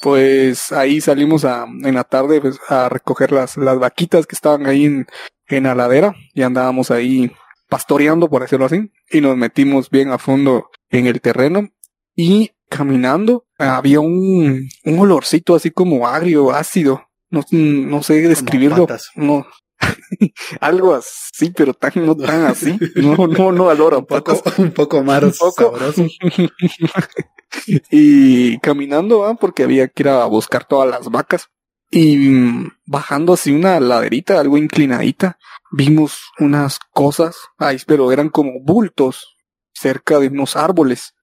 Pues 0.00 0.72
ahí 0.72 1.00
salimos 1.00 1.44
a, 1.44 1.64
en 1.64 1.94
la 1.94 2.04
tarde 2.04 2.40
pues, 2.40 2.58
a 2.68 2.88
recoger 2.88 3.32
las, 3.32 3.56
las 3.56 3.78
vaquitas 3.78 4.26
que 4.26 4.34
estaban 4.34 4.66
ahí 4.66 4.86
en, 4.86 5.06
en 5.48 5.64
la 5.64 5.74
ladera 5.74 6.14
y 6.32 6.42
andábamos 6.42 6.90
ahí 6.90 7.30
pastoreando, 7.68 8.28
por 8.28 8.42
decirlo 8.42 8.66
así, 8.66 8.90
y 9.10 9.20
nos 9.20 9.36
metimos 9.36 9.90
bien 9.90 10.10
a 10.10 10.18
fondo 10.18 10.70
en 10.90 11.06
el 11.06 11.20
terreno 11.20 11.68
y 12.16 12.50
caminando 12.68 13.46
había 13.58 14.00
un, 14.00 14.68
un 14.84 14.98
olorcito 14.98 15.54
así 15.54 15.70
como 15.70 16.06
agrio, 16.06 16.52
ácido. 16.52 17.06
No, 17.30 17.42
no 17.52 18.02
sé 18.02 18.14
describirlo. 18.26 18.88
No, 19.14 19.46
algo 20.60 20.94
así, 20.94 21.50
pero 21.50 21.74
tan, 21.74 21.92
no 21.96 22.16
tan 22.16 22.44
así. 22.46 22.78
No, 22.96 23.26
no, 23.26 23.52
no 23.52 23.64
valora 23.66 23.98
un 23.98 24.06
poco, 24.06 24.40
un 24.58 24.72
poco 24.72 25.02
más 25.02 25.36
sabroso. 25.36 26.06
y 27.90 28.58
caminando, 28.58 29.20
¿va? 29.20 29.34
porque 29.34 29.64
había 29.64 29.88
que 29.88 30.02
ir 30.02 30.08
a 30.08 30.24
buscar 30.26 30.66
todas 30.66 30.88
las 30.88 31.10
vacas. 31.10 31.48
Y 31.92 32.68
bajando 32.86 33.32
así 33.32 33.52
una 33.52 33.80
laderita, 33.80 34.38
algo 34.38 34.56
inclinadita, 34.56 35.38
vimos 35.72 36.20
unas 36.38 36.78
cosas, 36.92 37.36
ay, 37.58 37.78
pero 37.84 38.12
eran 38.12 38.28
como 38.28 38.60
bultos 38.62 39.36
cerca 39.72 40.20
de 40.20 40.28
unos 40.28 40.54
árboles. 40.54 41.14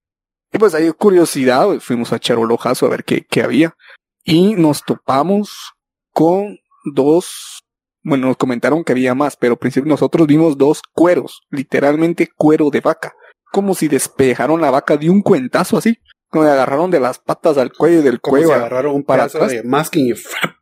Y 0.51 0.57
pues 0.57 0.73
ahí 0.73 0.91
curiosidad, 0.91 1.79
fuimos 1.79 2.11
a 2.11 2.17
echar 2.17 2.37
un 2.37 2.51
ojazo 2.51 2.85
a 2.85 2.89
ver 2.89 3.05
qué, 3.05 3.25
qué 3.29 3.43
había. 3.43 3.75
Y 4.25 4.55
nos 4.55 4.83
topamos 4.83 5.73
con 6.11 6.57
dos 6.83 7.63
bueno, 8.07 8.27
nos 8.27 8.37
comentaron 8.37 8.83
que 8.83 8.93
había 8.93 9.13
más, 9.13 9.35
pero 9.35 9.53
al 9.53 9.59
principio 9.59 9.89
nosotros 9.89 10.27
vimos 10.27 10.57
dos 10.57 10.81
cueros, 10.93 11.41
literalmente 11.49 12.29
cuero 12.35 12.69
de 12.69 12.79
vaca, 12.79 13.13
como 13.51 13.75
si 13.75 13.89
despejaron 13.89 14.61
la 14.61 14.71
vaca 14.71 14.95
de 14.95 15.09
un 15.09 15.21
cuentazo 15.21 15.77
así, 15.77 15.97
como 16.29 16.45
le 16.45 16.51
agarraron 16.51 16.89
de 16.89 17.01
las 17.01 17.19
patas 17.19 17.57
al 17.57 17.73
cuello 17.73 17.99
y 17.99 18.03
del 18.03 18.21
Como 18.21 18.31
cuello 18.31 18.47
si 18.47 18.53
agarraron 18.53 18.95
un 18.95 19.03
para 19.03 19.25
atrás. 19.25 19.51
de 19.51 19.63
masking 19.63 20.07
y 20.07 20.13
¡frap! 20.13 20.55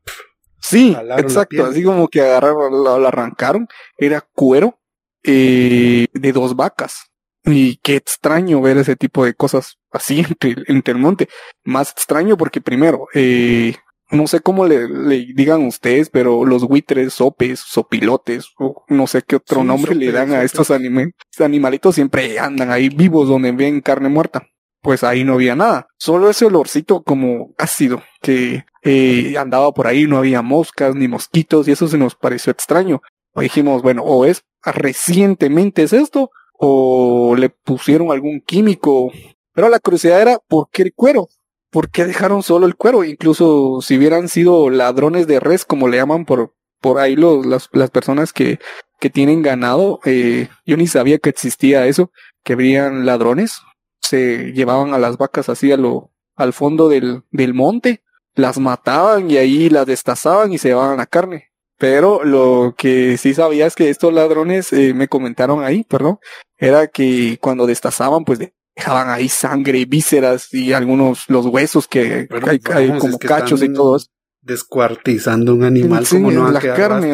Sí, 0.59 0.97
exacto, 1.17 1.65
así 1.65 1.83
como 1.83 2.07
que 2.07 2.21
agarraron, 2.21 2.71
lo, 2.83 2.97
lo 2.97 3.07
arrancaron, 3.07 3.67
era 3.99 4.21
cuero 4.21 4.79
eh, 5.23 6.07
de 6.13 6.31
dos 6.31 6.55
vacas. 6.55 7.11
Y 7.43 7.77
qué 7.83 7.95
extraño 7.95 8.59
ver 8.59 8.77
ese 8.77 8.95
tipo 8.95 9.23
de 9.23 9.35
cosas 9.35 9.77
así 9.91 10.19
entre, 10.27 10.55
entre 10.67 10.93
el 10.93 10.99
monte. 10.99 11.29
Más 11.63 11.91
extraño 11.91 12.37
porque 12.37 12.59
primero, 12.59 13.07
eh, 13.13 13.75
no 14.11 14.27
sé 14.27 14.39
cómo 14.39 14.65
le, 14.65 14.87
le 14.87 15.25
digan 15.35 15.65
ustedes, 15.65 16.09
pero 16.09 16.45
los 16.45 16.67
buitres, 16.67 17.13
sopes, 17.13 17.59
sopilotes, 17.59 18.47
o 18.59 18.83
no 18.87 19.07
sé 19.07 19.21
qué 19.23 19.37
otro 19.37 19.61
Sí, 19.61 19.67
nombre 19.67 19.95
le 19.95 20.11
dan 20.11 20.31
a 20.33 20.43
estos 20.43 20.69
anime- 20.71 21.11
animalitos, 21.39 21.95
siempre 21.95 22.37
andan 22.39 22.71
ahí 22.71 22.89
vivos 22.89 23.27
donde 23.27 23.51
ven 23.51 23.81
carne 23.81 24.09
muerta. 24.09 24.47
Pues 24.81 25.03
ahí 25.03 25.23
no 25.23 25.33
había 25.33 25.55
nada, 25.55 25.87
solo 25.97 26.29
ese 26.29 26.45
olorcito 26.45 27.01
como 27.01 27.53
ácido 27.57 28.03
que 28.21 28.65
eh, 28.83 29.35
andaba 29.39 29.71
por 29.71 29.87
ahí, 29.87 30.05
no 30.05 30.17
había 30.19 30.43
moscas 30.43 30.93
ni 30.93 31.07
mosquitos 31.07 31.67
y 31.67 31.71
eso 31.71 31.87
se 31.87 31.97
nos 31.97 32.13
pareció 32.13 32.51
extraño. 32.51 33.01
O 33.33 33.41
dijimos, 33.41 33.81
bueno, 33.81 34.03
o 34.03 34.25
es 34.25 34.43
recientemente 34.63 35.83
es 35.83 35.93
esto, 35.93 36.29
o 36.53 37.35
le 37.35 37.49
pusieron 37.49 38.11
algún 38.11 38.41
químico. 38.41 39.11
Pero 39.53 39.69
la 39.69 39.79
curiosidad 39.79 40.21
era, 40.21 40.39
¿por 40.47 40.69
qué 40.71 40.83
el 40.83 40.93
cuero? 40.93 41.27
¿Por 41.75 41.89
qué 41.89 42.05
dejaron 42.05 42.41
solo 42.41 42.67
el 42.67 42.77
cuero? 42.77 43.03
Incluso 43.03 43.81
si 43.81 43.97
hubieran 43.97 44.29
sido 44.29 44.69
ladrones 44.69 45.27
de 45.27 45.41
res, 45.41 45.65
como 45.65 45.89
le 45.89 45.97
llaman 45.97 46.23
por, 46.23 46.55
por 46.79 46.99
ahí 46.99 47.17
los, 47.17 47.45
las, 47.45 47.67
las 47.73 47.91
personas 47.91 48.31
que, 48.31 48.59
que 48.97 49.09
tienen 49.09 49.41
ganado, 49.41 49.99
eh, 50.05 50.47
yo 50.65 50.77
ni 50.77 50.87
sabía 50.87 51.17
que 51.17 51.29
existía 51.29 51.85
eso, 51.85 52.13
que 52.45 52.53
habrían 52.53 53.05
ladrones, 53.05 53.59
se 54.01 54.53
llevaban 54.53 54.93
a 54.93 54.99
las 54.99 55.17
vacas 55.17 55.49
así 55.49 55.67
lo, 55.75 56.13
al 56.37 56.53
fondo 56.53 56.87
del, 56.87 57.23
del 57.31 57.53
monte, 57.53 58.01
las 58.35 58.57
mataban 58.57 59.29
y 59.29 59.35
ahí 59.35 59.69
las 59.69 59.85
destazaban 59.85 60.53
y 60.53 60.57
se 60.57 60.69
llevaban 60.69 60.95
la 60.95 61.07
carne. 61.07 61.51
Pero 61.77 62.23
lo 62.23 62.73
que 62.77 63.17
sí 63.17 63.33
sabía 63.33 63.65
es 63.65 63.75
que 63.75 63.89
estos 63.89 64.13
ladrones 64.13 64.71
eh, 64.71 64.93
me 64.93 65.09
comentaron 65.09 65.61
ahí, 65.61 65.83
perdón, 65.83 66.19
era 66.57 66.87
que 66.87 67.37
cuando 67.41 67.67
destazaban, 67.67 68.23
pues 68.23 68.39
dejaban 68.75 69.09
ahí 69.09 69.29
sangre, 69.29 69.85
vísceras 69.85 70.53
y 70.53 70.73
algunos 70.73 71.29
los 71.29 71.45
huesos 71.45 71.87
que 71.87 72.27
Pero, 72.29 72.47
hay, 72.49 72.59
como 72.59 73.13
es 73.13 73.17
que 73.17 73.27
cachos 73.27 73.61
y 73.61 73.65
están 73.65 73.75
todo 73.75 73.97
eso. 73.97 74.07
Descuartizando 74.41 75.55
un 75.55 75.63
animal 75.63 76.05
Sí, 76.05 76.17
como 76.17 76.31
no 76.31 76.51
la 76.51 76.59
carne. 76.59 77.13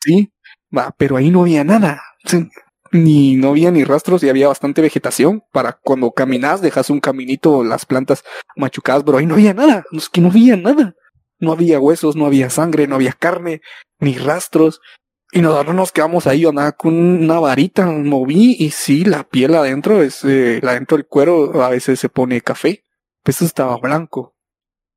Sí, 0.00 0.32
va, 0.76 0.94
pero 0.98 1.16
ahí 1.16 1.30
no 1.30 1.42
había 1.42 1.64
nada. 1.64 2.02
Sí, 2.24 2.48
Ni 2.92 3.36
no 3.36 3.50
había 3.50 3.70
ni 3.70 3.84
rastros 3.84 4.22
y 4.22 4.28
había 4.28 4.48
bastante 4.48 4.82
vegetación. 4.82 5.42
Para 5.52 5.78
cuando 5.82 6.10
caminas, 6.10 6.60
dejas 6.60 6.90
un 6.90 7.00
caminito, 7.00 7.64
las 7.64 7.86
plantas 7.86 8.24
machucadas, 8.56 9.02
pero 9.04 9.18
ahí 9.18 9.26
no 9.26 9.34
había 9.34 9.54
nada. 9.54 9.84
Es 9.92 10.08
que 10.08 10.20
no 10.20 10.28
había 10.28 10.56
nada. 10.56 10.94
No 11.40 11.52
había 11.52 11.78
huesos, 11.78 12.16
no 12.16 12.26
había 12.26 12.50
sangre, 12.50 12.86
no 12.88 12.96
había 12.96 13.12
carne, 13.12 13.60
ni 14.00 14.18
rastros. 14.18 14.80
Y 15.30 15.40
nosotros 15.42 15.74
nos 15.74 15.92
quedamos 15.92 16.26
ahí, 16.26 16.40
yo 16.40 16.48
andaba 16.48 16.72
con 16.72 16.94
una 16.94 17.38
varita, 17.38 17.86
moví 17.86 18.56
y 18.58 18.70
sí, 18.70 19.04
la 19.04 19.24
piel 19.24 19.54
adentro 19.54 20.02
es, 20.02 20.24
eh, 20.24 20.60
adentro 20.62 20.96
del 20.96 21.06
cuero 21.06 21.62
a 21.62 21.68
veces 21.68 22.00
se 22.00 22.08
pone 22.08 22.40
café. 22.40 22.82
Pues 23.22 23.36
eso 23.36 23.44
estaba 23.44 23.76
blanco. 23.76 24.34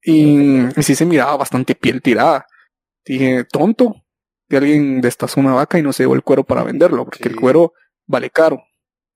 Y, 0.01 0.61
y 0.79 0.83
sí 0.83 0.95
se 0.95 1.05
miraba 1.05 1.35
bastante 1.37 1.75
piel 1.75 2.01
tirada. 2.01 2.45
Dije, 3.05 3.43
tonto, 3.43 4.05
que 4.47 4.57
alguien 4.57 5.01
destazó 5.01 5.39
una 5.39 5.53
vaca 5.53 5.77
y 5.79 5.81
no 5.81 5.91
se 5.91 6.03
llevó 6.03 6.15
el 6.15 6.23
cuero 6.23 6.43
para 6.45 6.63
venderlo, 6.63 7.05
porque 7.05 7.27
el 7.27 7.35
cuero 7.35 7.73
vale 8.07 8.29
caro. 8.29 8.63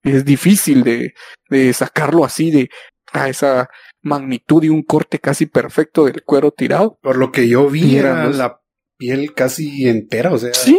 Es 0.02 0.24
difícil 0.24 0.84
de, 0.84 1.14
de 1.48 1.72
sacarlo 1.72 2.24
así 2.24 2.50
de 2.50 2.68
a 3.12 3.28
esa 3.28 3.68
magnitud 4.02 4.62
y 4.64 4.68
un 4.68 4.82
corte 4.82 5.18
casi 5.18 5.46
perfecto 5.46 6.04
del 6.04 6.22
cuero 6.24 6.52
tirado. 6.52 6.98
Por 7.02 7.16
lo 7.16 7.32
que 7.32 7.48
yo 7.48 7.68
vi 7.68 7.96
era 7.96 8.26
la 8.26 8.60
piel 8.98 9.34
casi 9.34 9.88
entera, 9.88 10.32
o 10.32 10.38
sea, 10.38 10.52
Sí. 10.54 10.78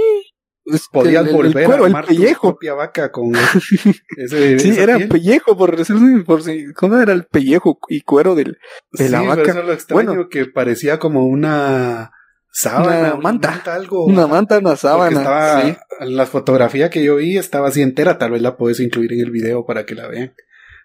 Podías 0.92 1.24
el- 1.24 1.30
el- 1.30 1.36
volver 1.36 1.58
el 1.64 1.66
cuero, 1.68 1.84
a 1.84 1.88
el 1.88 1.94
armar 1.96 2.06
tu 2.06 2.16
pellejo. 2.16 2.50
propia 2.50 2.74
vaca 2.74 3.12
con 3.12 3.32
ese, 4.18 4.60
Sí, 4.60 4.74
era 4.78 4.98
piel. 4.98 5.10
pellejo, 5.10 5.58
por 5.58 5.76
decirlo, 5.78 6.24
por 6.26 6.44
si, 6.44 6.74
¿cómo 6.74 6.98
era 6.98 7.14
el 7.14 7.26
pellejo 7.26 7.80
y 7.90 8.02
cuero 8.02 8.36
del, 8.36 8.58
de 8.92 9.10
la 9.10 9.22
vaca? 9.22 9.36
pero 9.44 9.50
eso 9.52 9.60
es 9.62 9.66
lo 9.66 9.74
extraño 9.74 10.04
Bueno. 10.06 10.30
que 10.30 10.46
parecía 10.46 11.00
como 11.00 11.26
una 11.26 12.12
sábana, 12.52 13.14
Una 13.14 13.22
manta. 13.22 13.62
algo. 13.74 14.06
una 14.06 14.28
manta, 14.28 14.58
una 14.60 14.76
sábana. 14.76 15.18
estaba, 15.20 15.62
sí. 15.62 15.76
la 16.02 16.26
fotografía 16.26 16.90
que 16.90 17.04
yo 17.04 17.16
vi 17.18 17.38
estaba 17.38 17.68
así 17.70 17.82
entera, 17.82 18.18
tal 18.18 18.32
vez 18.32 18.42
la 18.42 18.58
puedes 18.58 18.80
incluir 18.80 19.14
en 19.14 19.20
el 19.22 19.32
video 19.32 19.66
para 19.66 19.86
que 19.86 19.96
la 19.96 20.08
vean. 20.08 20.34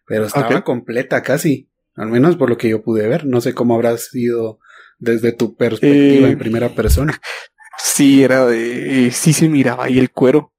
Pero 0.07 0.27
estaba 0.27 0.62
completa 0.65 1.23
casi, 1.23 1.71
al 1.95 2.09
menos 2.09 2.37
por 2.37 2.51
lo 2.51 2.59
que 2.59 2.69
yo 2.69 2.83
pude 2.83 3.07
ver. 3.09 3.25
No 3.25 3.41
sé 3.41 3.55
cómo 3.55 3.75
habrá 3.75 3.97
sido 3.97 4.59
desde 4.99 5.33
tu 5.33 5.57
perspectiva 5.57 6.29
Eh, 6.29 6.33
en 6.33 6.39
primera 6.39 6.69
persona. 6.71 7.19
Sí, 7.79 8.23
era 8.23 8.47
de, 8.47 9.07
eh, 9.09 9.11
sí 9.11 9.33
se 9.33 9.49
miraba 9.49 9.85
ahí 9.85 9.99
el 9.99 10.11
cuero 10.11 10.52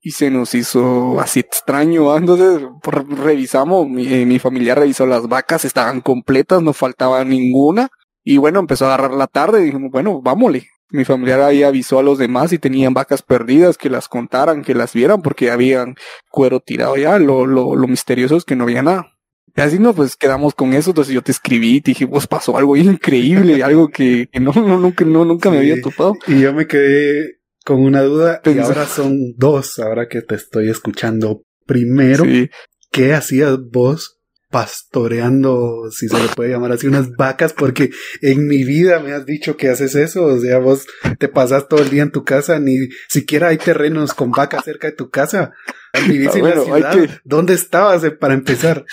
y 0.00 0.12
se 0.12 0.30
nos 0.30 0.54
hizo 0.54 1.20
así 1.20 1.40
extraño. 1.40 2.16
Entonces 2.16 2.62
revisamos, 3.08 3.88
mi, 3.88 4.12
eh, 4.12 4.26
mi 4.26 4.38
familia 4.38 4.74
revisó 4.74 5.06
las 5.06 5.28
vacas, 5.28 5.64
estaban 5.64 6.00
completas, 6.00 6.62
no 6.62 6.72
faltaba 6.72 7.24
ninguna. 7.24 7.88
Y 8.24 8.38
bueno, 8.38 8.60
empezó 8.60 8.86
a 8.86 8.94
agarrar 8.94 9.14
la 9.14 9.26
tarde 9.26 9.62
y 9.62 9.64
dijimos, 9.66 9.90
bueno, 9.90 10.20
vámonos. 10.22 10.62
Mi 10.92 11.04
familiar 11.04 11.40
ahí 11.40 11.62
avisó 11.62 12.00
a 12.00 12.02
los 12.02 12.18
demás 12.18 12.52
y 12.52 12.58
tenían 12.58 12.94
vacas 12.94 13.22
perdidas, 13.22 13.78
que 13.78 13.88
las 13.90 14.08
contaran, 14.08 14.62
que 14.62 14.74
las 14.74 14.92
vieran, 14.92 15.22
porque 15.22 15.50
habían 15.52 15.94
cuero 16.30 16.60
tirado 16.60 16.96
ya. 16.96 17.18
Lo, 17.18 17.46
lo, 17.46 17.76
lo 17.76 17.86
misterioso 17.86 18.36
es 18.36 18.44
que 18.44 18.56
no 18.56 18.64
había 18.64 18.82
nada. 18.82 19.12
Y 19.56 19.60
así 19.60 19.78
no, 19.78 19.94
pues 19.94 20.16
quedamos 20.16 20.54
con 20.54 20.72
eso. 20.74 20.90
Entonces 20.90 21.14
yo 21.14 21.22
te 21.22 21.32
escribí, 21.32 21.80
te 21.80 21.90
dije, 21.92 22.06
pues 22.06 22.26
pasó 22.26 22.56
algo 22.56 22.76
increíble, 22.76 23.62
algo 23.64 23.88
que, 23.88 24.28
que 24.32 24.40
no, 24.40 24.52
no, 24.52 24.78
nunca, 24.78 25.04
no, 25.04 25.24
nunca 25.24 25.50
me 25.50 25.58
había 25.58 25.80
topado. 25.80 26.14
Y 26.26 26.40
yo 26.40 26.52
me 26.52 26.66
quedé 26.66 27.40
con 27.64 27.82
una 27.82 28.02
duda 28.02 28.40
y 28.44 28.58
ahora 28.58 28.86
son 28.86 29.16
dos, 29.36 29.78
ahora 29.78 30.08
que 30.08 30.22
te 30.22 30.34
estoy 30.34 30.70
escuchando. 30.70 31.42
Primero, 31.66 32.24
Sí. 32.24 32.48
¿qué 32.90 33.12
hacías 33.14 33.58
vos 33.70 34.16
pastoreando, 34.50 35.90
si 35.92 36.08
se 36.08 36.18
le 36.18 36.28
puede 36.34 36.50
llamar 36.50 36.72
así, 36.72 36.86
unas 36.86 37.10
vacas? 37.16 37.52
Porque 37.52 37.90
en 38.22 38.46
mi 38.48 38.64
vida 38.64 38.98
me 39.00 39.12
has 39.12 39.24
dicho 39.26 39.56
que 39.56 39.68
haces 39.68 39.94
eso, 39.94 40.24
o 40.24 40.40
sea, 40.40 40.58
vos 40.58 40.86
te 41.18 41.28
pasas 41.28 41.68
todo 41.68 41.80
el 41.82 41.90
día 41.90 42.02
en 42.02 42.10
tu 42.10 42.24
casa, 42.24 42.58
ni 42.58 42.88
siquiera 43.08 43.48
hay 43.48 43.58
terrenos 43.58 44.14
con 44.14 44.30
vacas 44.32 44.64
cerca 44.64 44.88
de 44.88 44.94
tu 44.96 45.10
casa. 45.10 45.52
Vivís 46.08 46.30
Ah, 46.34 46.38
en 46.38 46.44
la 46.44 46.54
bueno, 46.56 46.64
ciudad. 46.64 46.92
que- 46.92 47.10
¿Dónde 47.24 47.54
estabas 47.54 48.02
eh, 48.04 48.10
para 48.10 48.34
empezar? 48.34 48.84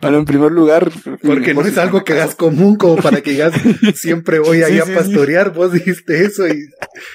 Bueno, 0.00 0.18
en 0.18 0.24
primer 0.24 0.52
lugar. 0.52 0.90
Porque 1.22 1.54
no 1.54 1.60
vos 1.60 1.68
es 1.68 1.78
algo 1.78 2.04
que 2.04 2.12
hagas 2.12 2.34
común 2.34 2.76
como 2.76 2.96
para 2.96 3.20
que 3.20 3.30
digas 3.32 3.52
siempre 3.94 4.38
voy 4.38 4.62
ahí 4.62 4.74
Sí, 4.74 4.92
a 4.92 4.94
pastorear. 4.94 5.52
Vos 5.52 5.72
dijiste 5.72 6.24
eso 6.24 6.46
y 6.46 6.66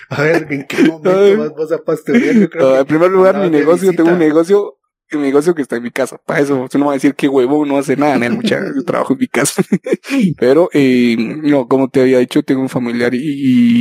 a 0.09 0.21
ver 0.21 0.47
en 0.49 0.65
qué 0.67 0.83
momento 0.83 1.37
vas 1.37 1.49
vos 1.51 1.71
a 1.71 1.77
pastorear. 1.79 2.35
Yo 2.35 2.49
creo 2.49 2.69
No, 2.69 2.77
en 2.79 2.85
primer 2.85 3.11
lugar, 3.11 3.37
mi 3.37 3.49
negocio, 3.49 3.91
tengo 3.93 4.11
un 4.11 4.19
negocio, 4.19 4.77
un 5.13 5.21
negocio 5.21 5.53
que 5.55 5.61
está 5.61 5.75
en 5.77 5.83
mi 5.83 5.91
casa. 5.91 6.17
Para 6.25 6.39
eso, 6.39 6.67
tú 6.69 6.77
no 6.79 6.85
vas 6.85 6.93
a 6.93 6.95
decir 6.95 7.15
que 7.15 7.27
huevón 7.27 7.67
no 7.67 7.77
hace 7.77 7.95
nada, 7.95 8.15
en 8.25 8.33
mucha 8.33 8.59
yo 8.75 8.83
trabajo 8.83 9.13
en 9.13 9.19
mi 9.19 9.27
casa. 9.27 9.63
Pero, 10.37 10.69
eh, 10.73 11.15
no, 11.17 11.67
como 11.67 11.89
te 11.89 12.01
había 12.01 12.19
dicho, 12.19 12.43
tengo 12.43 12.61
un 12.61 12.69
familiar 12.69 13.13
y, 13.13 13.19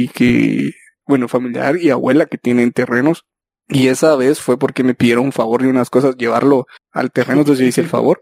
y 0.04 0.08
que, 0.08 0.70
bueno, 1.06 1.28
familiar 1.28 1.76
y 1.76 1.90
abuela 1.90 2.26
que 2.26 2.38
tienen 2.38 2.72
terrenos. 2.72 3.24
Y 3.70 3.88
esa 3.88 4.16
vez 4.16 4.40
fue 4.40 4.58
porque 4.58 4.82
me 4.82 4.94
pidieron 4.94 5.26
un 5.26 5.32
favor 5.32 5.62
de 5.62 5.68
unas 5.68 5.90
cosas, 5.90 6.16
llevarlo 6.16 6.66
al 6.92 7.10
terreno, 7.12 7.40
entonces 7.40 7.62
yo 7.62 7.68
hice 7.68 7.80
el 7.82 7.88
favor. 7.88 8.18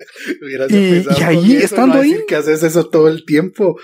Y- 0.69 1.23
ahí, 1.23 1.57
eso, 1.57 1.65
estando 1.65 1.95
no 1.97 2.01
ahí- 2.03 2.25
que 2.29 2.37
haces 2.37 2.63
eso 2.63 2.89
todo 2.89 3.09
el 3.09 3.25
tiempo. 3.25 3.77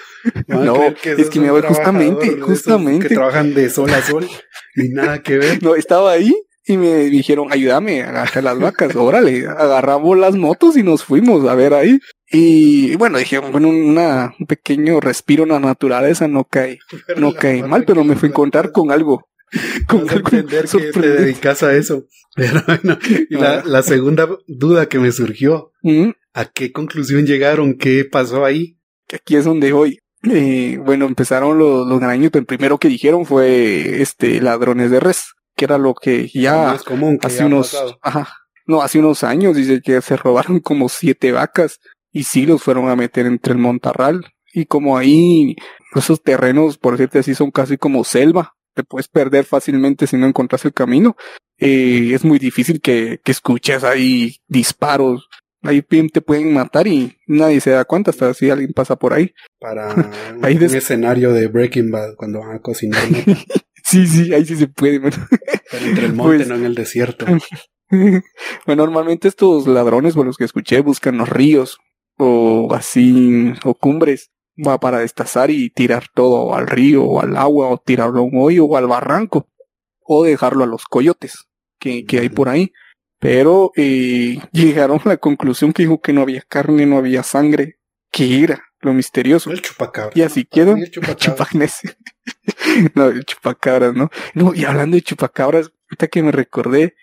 No, 0.47 0.75
creer 1.01 1.21
es 1.21 1.31
que 1.31 1.41
me 1.41 1.51
voy 1.51 1.63
justamente, 1.63 2.39
justamente. 2.41 3.09
Que 3.09 3.15
trabajan 3.15 3.55
de 3.55 3.71
sol 3.71 3.91
a 3.91 4.03
sol 4.03 4.29
y 4.77 4.89
nada 4.91 5.23
que 5.23 5.39
ver. 5.39 5.59
No, 5.63 5.75
estaba 5.75 6.13
ahí 6.13 6.35
y 6.67 6.77
me 6.77 7.05
dijeron, 7.05 7.49
ayúdame 7.51 8.03
a 8.03 8.11
agarrar 8.11 8.45
las 8.45 8.59
vacas. 8.59 8.95
Órale, 8.97 9.47
agarramos 9.47 10.19
las 10.19 10.35
motos 10.37 10.77
y 10.77 10.83
nos 10.83 11.05
fuimos 11.05 11.49
a 11.49 11.55
ver 11.55 11.75
ahí. 11.75 11.99
Y 12.31 12.97
bueno, 12.97 13.19
dije, 13.19 13.39
bueno, 13.39 13.69
una, 13.69 14.35
un 14.41 14.47
pequeño 14.47 14.99
respiro 15.01 15.45
en 15.45 15.51
la 15.51 15.61
naturaleza 15.61 16.27
no 16.27 16.45
cae, 16.45 16.79
no 17.17 17.33
cae 17.33 17.63
mal, 17.63 17.85
pero 17.85 18.03
que 18.03 18.09
me 18.09 18.17
fui 18.17 18.29
a 18.29 18.31
encontrar 18.31 18.73
con 18.73 18.91
algo. 18.91 19.25
Con 19.89 20.09
entender 20.11 20.67
que 20.67 20.93
te 20.93 21.01
dedicas 21.09 21.63
a 21.63 21.75
eso. 21.75 22.07
Pero 22.37 22.63
bueno, 22.67 22.99
y 23.31 23.35
la, 23.37 23.59
Ah. 23.59 23.63
la 23.65 23.83
segunda 23.83 24.29
duda 24.47 24.87
que 24.89 24.99
me 24.99 25.13
surgió, 25.13 25.71
Mm, 25.83 26.11
¿a 26.33 26.47
qué 26.47 26.73
conclusión 26.73 27.27
llegaron? 27.27 27.77
¿Qué 27.77 28.05
pasó 28.11 28.45
ahí? 28.45 28.79
que 29.07 29.17
aquí 29.17 29.37
es 29.37 29.45
donde 29.45 29.71
voy. 29.73 29.99
Eh, 30.31 30.79
bueno, 30.83 31.05
empezaron 31.05 31.59
los, 31.59 31.87
los 31.87 32.01
garaños, 32.01 32.31
pero 32.33 32.41
el 32.41 32.47
primero 32.47 32.79
que 32.79 32.89
dijeron 32.89 33.27
fue 33.27 34.01
este 34.01 34.41
ladrones 34.41 34.91
de 34.91 34.99
res, 34.99 35.35
que 35.55 35.67
era 35.67 35.77
lo 35.77 35.95
que 35.95 36.29
ya 36.33 36.57
más 36.73 36.83
común 36.85 37.19
que 37.19 37.27
hace 37.27 37.43
ha 37.43 37.47
unos, 37.47 37.77
ajá, 38.01 38.33
no, 38.67 38.81
hace 38.81 38.99
unos 38.99 39.23
años 39.23 39.55
dice 39.57 39.83
que 39.85 40.01
se 40.01 40.17
robaron 40.17 40.59
como 40.61 40.89
siete 40.89 41.33
vacas 41.33 41.81
y 42.11 42.25
sí 42.25 42.47
los 42.47 42.63
fueron 42.63 42.89
a 42.89 42.97
meter 42.97 43.27
entre 43.27 43.53
el 43.53 43.59
montarral 43.59 44.25
y 44.55 44.65
como 44.65 44.97
ahí 44.97 45.55
esos 45.95 46.23
terrenos, 46.23 46.79
por 46.79 46.95
decirte 46.95 47.19
así, 47.19 47.35
son 47.35 47.51
casi 47.51 47.77
como 47.77 48.05
selva. 48.05 48.55
Te 48.75 48.85
puedes 48.85 49.09
perder 49.09 49.45
fácilmente 49.45 50.07
si 50.07 50.17
no 50.17 50.27
encontras 50.27 50.65
el 50.65 50.73
camino. 50.73 51.17
Eh, 51.59 52.11
es 52.13 52.25
muy 52.25 52.39
difícil 52.39 52.81
que, 52.81 53.21
que 53.25 53.33
escuches 53.33 53.85
ahí 53.85 54.37
disparos. 54.49 55.29
Ahí 55.63 55.81
te 55.81 56.21
pueden 56.21 56.53
matar 56.53 56.87
y 56.87 57.17
nadie 57.27 57.59
se 57.61 57.71
da 57.71 57.87
cuenta 57.87 58.11
hasta 58.11 58.35
si 58.35 58.51
alguien 58.51 58.75
pasa 58.75 58.97
por 58.97 59.15
ahí. 59.15 59.33
Para 59.59 59.95
un, 60.37 60.45
escenario 60.45 61.33
de 61.33 61.47
Breaking 61.47 61.91
Bad 61.91 62.17
cuando 62.17 62.41
van 62.41 62.57
a 62.57 62.61
cocinar. 62.61 63.03
sí, 63.83 64.07
sí, 64.07 64.35
ahí 64.35 64.45
sí 64.45 64.57
se 64.57 64.69
puede. 64.69 65.01
Pero 65.01 65.87
entre 65.87 66.07
el 66.07 66.13
monte, 66.15 66.37
pues 66.37 66.49
no 66.49 66.57
en 66.57 66.65
el 66.65 66.75
desierto. 66.75 67.25
bueno, 67.91 68.23
normalmente 68.67 69.29
estos 69.29 69.67
ladrones, 69.67 70.15
por 70.15 70.27
los 70.27 70.37
que 70.37 70.45
escuché, 70.45 70.81
buscan 70.81 71.17
los 71.17 71.31
ríos 71.31 71.79
o 72.19 72.73
así, 72.75 73.53
o 73.65 73.75
cumbres, 73.75 74.31
va 74.57 74.79
para 74.79 74.99
destazar 75.01 75.51
y 75.51 75.71
tirar 75.71 76.09
todo 76.15 76.55
al 76.55 76.67
río 76.67 77.05
o 77.05 77.21
al 77.21 77.37
agua 77.37 77.69
o 77.69 77.79
tirarlo 77.79 78.21
a 78.21 78.23
un 78.23 78.33
hoyo 78.35 78.65
o 78.67 78.77
al 78.77 78.87
barranco 78.87 79.49
o 80.01 80.25
dejarlo 80.25 80.65
a 80.65 80.67
los 80.67 80.85
coyotes 80.85 81.49
que, 81.79 82.05
que 82.05 82.21
hay 82.21 82.29
por 82.29 82.49
ahí. 82.49 82.73
Pero 83.19 83.73
eh, 83.77 84.39
llegaron 84.53 85.01
a 85.05 85.09
la 85.09 85.17
conclusión 85.17 85.73
que 85.73 85.85
dijo 85.85 86.01
que 86.01 86.13
no 86.13 86.21
había 86.21 86.43
carne, 86.43 86.85
no 86.85 86.99
había 86.99 87.23
sangre. 87.23 87.79
¿Qué 88.11 88.43
era? 88.43 88.63
Lo 88.81 88.93
misterioso. 88.93 89.51
El 89.51 89.63
chupacabra. 89.63 90.13
Y 90.15 90.23
así 90.23 90.45
quedó. 90.45 90.77
El 90.77 90.91
chupacabras. 90.91 91.81
no, 92.95 93.07
el 93.07 93.25
chupacabras, 93.25 93.95
¿no? 93.95 94.11
No, 94.35 94.55
y 94.55 94.67
hablando 94.67 94.97
de 94.97 95.03
chupacabras, 95.03 95.73
ahorita 95.89 96.09
que 96.09 96.23
me 96.23 96.33
recordé, 96.33 96.95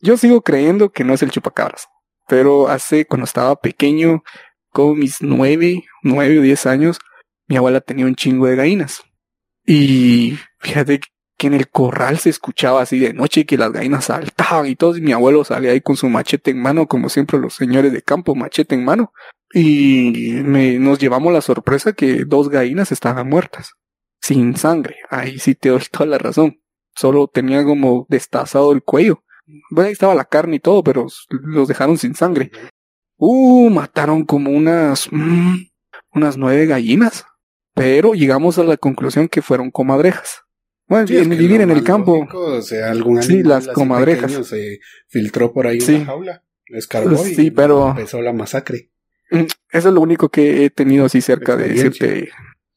yo 0.00 0.16
sigo 0.16 0.40
creyendo 0.40 0.90
que 0.92 1.04
no 1.04 1.12
es 1.12 1.22
el 1.22 1.30
chupacabras. 1.30 1.88
Pero 2.26 2.68
hace, 2.68 3.04
cuando 3.04 3.26
estaba 3.26 3.54
pequeño, 3.56 4.22
con 4.72 4.98
mis 4.98 5.20
nueve, 5.20 5.84
nueve 6.02 6.38
o 6.38 6.42
diez 6.42 6.66
años, 6.66 6.98
mi 7.46 7.56
abuela 7.56 7.80
tenía 7.80 8.06
un 8.06 8.14
chingo 8.14 8.46
de 8.46 8.56
gallinas. 8.56 9.02
Y 9.66 10.38
fíjate 10.58 11.00
que 11.36 11.46
en 11.46 11.54
el 11.54 11.68
corral 11.68 12.18
se 12.18 12.30
escuchaba 12.30 12.82
así 12.82 12.98
de 12.98 13.14
noche 13.14 13.46
que 13.46 13.56
las 13.56 13.72
gallinas 13.72 14.06
saltaban 14.06 14.66
y 14.66 14.76
todo, 14.76 14.96
y 14.96 15.00
mi 15.00 15.12
abuelo 15.12 15.44
salía 15.44 15.72
ahí 15.72 15.80
con 15.80 15.96
su 15.96 16.08
machete 16.08 16.50
en 16.50 16.60
mano, 16.60 16.86
como 16.86 17.08
siempre 17.08 17.38
los 17.38 17.54
señores 17.54 17.92
de 17.92 18.02
campo, 18.02 18.34
machete 18.34 18.74
en 18.74 18.84
mano. 18.84 19.12
Y 19.52 20.42
me, 20.44 20.78
nos 20.78 20.98
llevamos 20.98 21.32
la 21.32 21.40
sorpresa 21.40 21.92
que 21.92 22.24
dos 22.24 22.50
gallinas 22.50 22.92
estaban 22.92 23.28
muertas, 23.28 23.72
sin 24.20 24.56
sangre. 24.56 24.96
Ahí 25.08 25.38
sí 25.38 25.54
te 25.54 25.70
doy 25.70 25.82
toda 25.90 26.06
la 26.06 26.18
razón. 26.18 26.60
Solo 26.94 27.26
tenía 27.26 27.64
como 27.64 28.06
destazado 28.08 28.72
el 28.72 28.82
cuello. 28.82 29.24
Bueno, 29.70 29.86
ahí 29.86 29.92
estaba 29.92 30.14
la 30.14 30.26
carne 30.26 30.56
y 30.56 30.60
todo, 30.60 30.84
pero 30.84 31.06
los 31.30 31.68
dejaron 31.68 31.98
sin 31.98 32.14
sangre. 32.14 32.50
Uh, 33.22 33.68
mataron 33.68 34.24
como 34.24 34.50
unas, 34.50 35.08
mm, 35.12 35.56
unas 36.14 36.38
nueve 36.38 36.64
gallinas. 36.64 37.26
Pero 37.74 38.14
llegamos 38.14 38.58
a 38.58 38.64
la 38.64 38.78
conclusión 38.78 39.28
que 39.28 39.42
fueron 39.42 39.70
comadrejas. 39.70 40.42
Bueno, 40.88 41.06
vivir 41.06 41.60
en 41.60 41.70
el 41.70 41.84
campo. 41.84 42.26
o 42.32 42.62
sea, 42.62 42.90
algún 42.90 43.22
sí, 43.22 43.42
las 43.42 43.68
comadrejas. 43.68 44.32
Se 44.46 44.80
filtró 45.06 45.52
por 45.52 45.66
ahí 45.66 45.78
una 45.86 46.04
jaula, 46.04 46.44
escarbó 46.64 47.16
sí, 47.18 47.46
y 47.46 47.50
pero... 47.50 47.90
empezó 47.90 48.22
la 48.22 48.32
masacre. 48.32 48.90
Mm, 49.30 49.44
eso 49.70 49.88
es 49.88 49.94
lo 49.94 50.00
único 50.00 50.30
que 50.30 50.64
he 50.64 50.70
tenido 50.70 51.04
así 51.04 51.20
cerca 51.20 51.56
de 51.56 51.68
decirte 51.68 52.30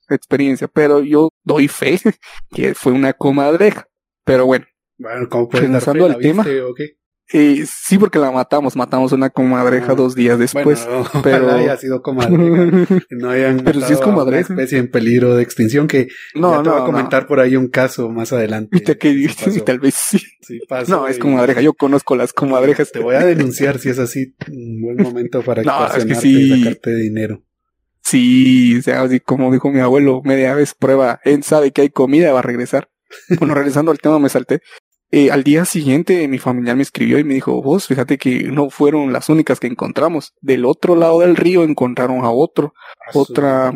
experiencia. 0.09 0.67
Pero 0.67 1.01
yo 1.01 1.29
doy 1.43 1.69
fe 1.69 2.00
que 2.53 2.75
fue 2.75 2.91
una 2.91 3.13
comadreja. 3.13 3.88
Pero 4.25 4.45
bueno. 4.45 4.65
Bueno, 4.97 5.27
¿cómo 5.29 5.50
puedes 5.50 5.71
dar 5.71 5.81
fe, 5.81 6.03
al 6.03 6.17
tema? 6.19 6.43
O 6.69 6.73
qué? 6.75 6.97
Eh, 7.31 7.65
sí, 7.65 7.97
porque 7.97 8.19
la 8.19 8.31
matamos, 8.31 8.75
matamos 8.75 9.11
una 9.11 9.29
comadreja 9.29 9.93
ah, 9.93 9.95
dos 9.95 10.13
días 10.13 10.37
después. 10.37 10.85
Bueno, 10.85 11.09
pero 11.23 11.51
haya 11.51 11.77
sido 11.77 12.01
comadreja. 12.01 12.97
No 13.09 13.29
hayan 13.29 13.59
pero 13.65 13.81
sí 13.81 13.93
es 13.93 13.99
comadreja. 13.99 14.53
Una 14.53 14.61
especie 14.61 14.79
en 14.79 14.91
peligro 14.91 15.35
de 15.35 15.43
extinción 15.43 15.87
que 15.87 16.09
no, 16.35 16.57
ya 16.57 16.63
te 16.63 16.69
voy 16.69 16.81
a 16.81 16.85
comentar 16.85 17.25
por 17.25 17.39
ahí 17.39 17.55
un 17.55 17.69
caso 17.69 18.09
más 18.09 18.33
adelante. 18.33 18.81
que 18.97 19.61
tal 19.65 19.79
vez 19.79 19.95
sí. 19.95 20.19
sí 20.41 20.59
no, 20.87 21.07
es 21.07 21.17
comadreja. 21.17 21.61
Yo 21.61 21.73
conozco 21.73 22.15
las 22.15 22.33
comadrejas. 22.33 22.91
Te 22.91 22.99
voy 22.99 23.15
a 23.15 23.25
denunciar 23.25 23.79
si 23.79 23.89
es 23.89 23.99
así. 23.99 24.35
Un 24.51 24.81
buen 24.81 24.97
momento 24.97 25.41
para 25.41 25.63
no, 25.63 25.87
es 25.87 26.05
que 26.05 26.15
sí. 26.15 26.53
y 26.53 26.59
sacarte 26.59 26.95
dinero. 26.95 27.41
Sí, 28.01 28.77
o 28.77 28.81
sea, 28.81 29.01
así 29.01 29.21
como 29.21 29.51
dijo 29.51 29.71
mi 29.71 29.79
abuelo, 29.79 30.21
media 30.23 30.53
vez 30.53 30.75
prueba, 30.75 31.21
él 31.23 31.41
sabe 31.43 31.71
que 31.71 31.81
hay 31.81 31.89
comida, 31.89 32.33
va 32.33 32.39
a 32.39 32.43
regresar. 32.43 32.89
Bueno, 33.39 33.53
regresando 33.53 33.91
al 33.91 33.99
tema, 33.99 34.19
me 34.19 34.27
salté. 34.27 34.62
Eh, 35.15 35.30
al 35.30 35.43
día 35.43 35.63
siguiente 35.63 36.28
mi 36.28 36.39
familiar 36.39 36.76
me 36.76 36.82
escribió 36.82 37.19
y 37.19 37.23
me 37.23 37.36
dijo, 37.36 37.62
vos 37.62 37.86
fíjate 37.86 38.17
que 38.17 38.45
no 38.45 38.71
fueron 38.71 39.13
las 39.13 39.30
únicas 39.30 39.60
que 39.60 39.67
encontramos. 39.67 40.34
Del 40.41 40.65
otro 40.65 40.95
lado 40.95 41.19
del 41.19 41.36
río 41.36 41.63
encontraron 41.63 42.26
a 42.26 42.32
otro, 42.32 42.73
otra, 43.13 43.71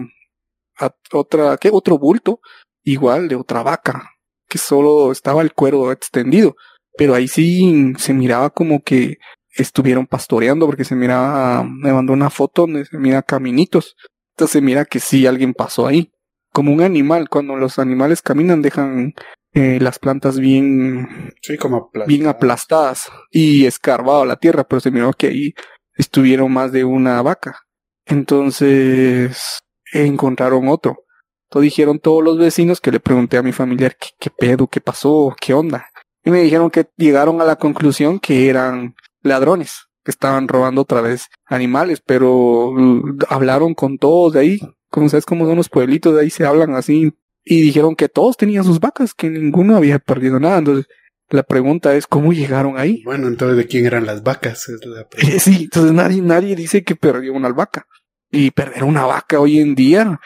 otra, 1.12 1.58
¿qué? 1.58 1.70
Otro 1.72 2.00
bulto, 2.00 2.40
igual 2.84 3.28
de 3.28 3.36
otra 3.36 3.62
vaca, 3.62 4.10
que 4.50 4.58
solo 4.58 5.12
estaba 5.12 5.44
el 5.44 5.54
cuero 5.54 5.92
extendido. 5.92 6.56
Pero 6.98 7.14
ahí 7.14 7.28
sí 7.28 7.94
se 8.00 8.16
miraba 8.16 8.50
como 8.50 8.82
que 8.82 9.18
estuvieron 9.52 10.08
pastoreando 10.08 10.66
porque 10.66 10.86
se 10.86 10.96
miraba, 10.96 11.64
me 11.64 11.94
mandó 11.94 12.14
una 12.14 12.32
foto 12.32 12.64
donde 12.64 12.86
se 12.86 12.98
mira 12.98 13.22
caminitos. 13.22 13.96
Entonces 14.32 14.54
se 14.54 14.62
mira 14.62 14.86
que 14.86 15.00
sí 15.00 15.28
alguien 15.28 15.54
pasó 15.54 15.86
ahí. 15.86 16.12
Como 16.52 16.74
un 16.74 16.82
animal, 16.82 17.30
cuando 17.30 17.58
los 17.58 17.78
animales 17.78 18.24
caminan 18.24 18.64
dejan 18.64 19.14
eh, 19.54 19.80
las 19.82 20.00
plantas 20.00 20.40
bien, 20.40 21.34
como 21.60 21.90
bien 22.06 22.28
aplastadas 22.28 23.10
y 23.32 23.66
escarbado 23.66 24.26
la 24.26 24.36
tierra, 24.36 24.66
pero 24.66 24.80
se 24.80 24.92
miró 24.92 25.14
que 25.14 25.28
ahí 25.28 25.54
estuvieron 25.96 26.52
más 26.52 26.72
de 26.72 26.84
una 26.84 27.22
vaca. 27.22 27.60
Entonces 28.06 29.64
encontraron 29.94 30.68
otro. 30.68 31.04
Entonces 31.50 31.72
dijeron 31.72 32.00
todos 32.00 32.24
los 32.24 32.38
vecinos 32.38 32.82
que 32.82 32.92
le 32.92 33.00
pregunté 33.00 33.38
a 33.38 33.44
mi 33.44 33.54
familiar 33.54 33.96
qué, 33.98 34.10
qué 34.20 34.30
pedo, 34.30 34.68
qué 34.68 34.82
pasó, 34.82 35.36
qué 35.40 35.54
onda. 35.54 35.88
Y 36.24 36.30
me 36.30 36.42
dijeron 36.42 36.70
que 36.70 36.90
llegaron 36.98 37.42
a 37.42 37.46
la 37.46 37.56
conclusión 37.56 38.20
que 38.20 38.50
eran 38.50 38.96
ladrones, 39.22 39.88
que 40.04 40.12
estaban 40.12 40.48
robando 40.48 40.82
otra 40.82 41.02
vez 41.02 41.28
animales, 41.46 42.02
pero 42.06 42.74
mm, 42.76 43.20
hablaron 43.30 43.74
con 43.74 43.98
todos 43.98 44.34
de 44.34 44.40
ahí. 44.42 44.60
Como 44.90 45.10
sabes 45.10 45.26
cómo 45.26 45.46
son 45.46 45.56
los 45.56 45.70
pueblitos, 45.70 46.14
de 46.16 46.22
ahí 46.22 46.30
se 46.30 46.46
hablan 46.46 46.76
así 46.76 47.14
y 47.50 47.62
dijeron 47.62 47.96
que 47.96 48.10
todos 48.10 48.38
tenían 48.38 48.64
sus 48.64 48.80
vacas, 48.80 49.14
que 49.14 49.30
ninguno 49.30 49.78
había 49.78 50.00
perdido 50.00 50.40
nada. 50.40 50.58
Entonces, 50.58 50.88
la 51.30 51.44
pregunta 51.44 51.96
es 51.96 52.08
cómo 52.08 52.34
llegaron 52.34 52.78
ahí. 52.78 53.02
Bueno, 53.04 53.28
entonces 53.28 53.58
de 53.58 53.68
quién 53.68 53.86
eran 53.86 54.06
las 54.06 54.24
vacas. 54.24 54.68
sí, 55.40 55.64
entonces 55.64 55.94
nadie, 55.94 56.22
nadie 56.22 56.56
dice 56.56 56.84
que 56.84 56.96
perdió 56.96 57.34
una 57.34 57.50
vaca. 57.50 57.86
Y 58.30 58.52
perder 58.52 58.84
una 58.84 59.06
vaca 59.06 59.40
hoy 59.40 59.60
en 59.60 59.74
día 59.74 60.20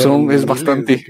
son, 0.00 0.30
es 0.30 0.46
bastante. 0.46 1.04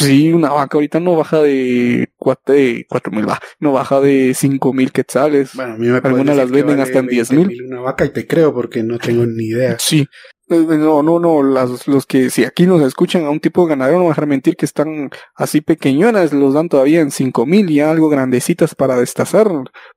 sí, 0.00 0.32
una 0.32 0.50
vaca 0.50 0.76
ahorita 0.76 0.98
no 0.98 1.16
baja 1.16 1.42
de 1.42 2.10
cuatro, 2.16 2.54
de 2.54 2.86
cuatro 2.88 3.12
mil, 3.12 3.26
no 3.60 3.72
baja 3.72 4.00
de 4.00 4.32
cinco 4.34 4.72
mil 4.72 4.92
quetzales. 4.92 5.54
Bueno, 5.54 5.74
a 5.74 5.76
mí 5.76 5.86
me 5.88 5.98
Algunas 5.98 6.36
las 6.36 6.50
venden 6.50 6.80
hasta 6.80 6.98
en 7.00 7.06
diez 7.06 7.30
mil. 7.30 7.50
Una 7.66 7.80
vaca 7.80 8.04
y 8.04 8.10
te 8.10 8.26
creo 8.26 8.52
porque 8.52 8.82
no 8.82 8.98
tengo 8.98 9.26
ni 9.26 9.44
idea. 9.44 9.76
Sí, 9.78 10.06
no, 10.50 11.02
no, 11.02 11.20
no, 11.20 11.42
las, 11.42 11.86
los 11.86 12.06
que 12.06 12.30
si 12.30 12.44
aquí 12.44 12.66
nos 12.66 12.82
escuchan 12.82 13.24
a 13.24 13.30
un 13.30 13.40
tipo 13.40 13.62
de 13.62 13.70
ganadero 13.70 13.98
no 13.98 14.04
van 14.04 14.12
a 14.12 14.14
dejar 14.14 14.26
mentir 14.26 14.56
que 14.56 14.66
están 14.66 15.10
así 15.34 15.60
pequeñonas, 15.60 16.32
los 16.32 16.54
dan 16.54 16.68
todavía 16.68 17.00
en 17.00 17.10
cinco 17.10 17.46
mil 17.46 17.70
y 17.70 17.80
algo 17.80 18.08
grandecitas 18.08 18.74
para 18.74 18.96
destazar, 18.96 19.48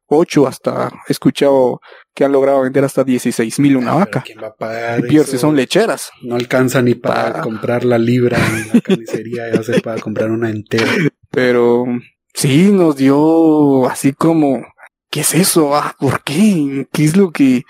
ocho 0.08 0.48
hasta, 0.48 0.92
he 1.08 1.12
escuchado 1.12 1.82
que 2.13 2.24
han 2.24 2.32
logrado 2.32 2.62
vender 2.62 2.84
hasta 2.84 3.04
dieciséis 3.04 3.60
mil 3.60 3.78
una 3.78 3.96
vaca. 3.96 4.22
¿Quién 4.26 4.39
va 4.42 4.48
a 4.48 4.54
pagar 4.54 5.00
y 5.00 5.04
peor 5.04 5.26
si 5.26 5.38
son 5.38 5.56
lecheras. 5.56 6.12
No 6.22 6.36
alcanza 6.36 6.82
ni 6.82 6.96
para, 6.96 7.42
comprar 7.42 7.84
la 7.84 7.98
libra 7.98 8.38
en 8.38 8.68
la 8.74 8.82
carnicería, 8.82 9.52
ya 9.52 9.63
se 9.63 9.82
para 9.82 10.00
comprar 10.00 10.30
una 10.30 10.50
entera. 10.50 10.92
Pero 11.32 11.86
sí, 12.34 12.72
nos 12.72 12.96
dio 12.96 13.88
así 13.88 14.13
como 14.13 14.63
¿qué 15.13 15.19
es 15.19 15.36
eso? 15.36 15.76
Ah, 15.76 15.95
¿por 15.99 16.23
qué? 16.23 16.88
¿Qué 16.91 17.06
es 17.06 17.15
lo 17.15 17.32
que...? 17.32 17.62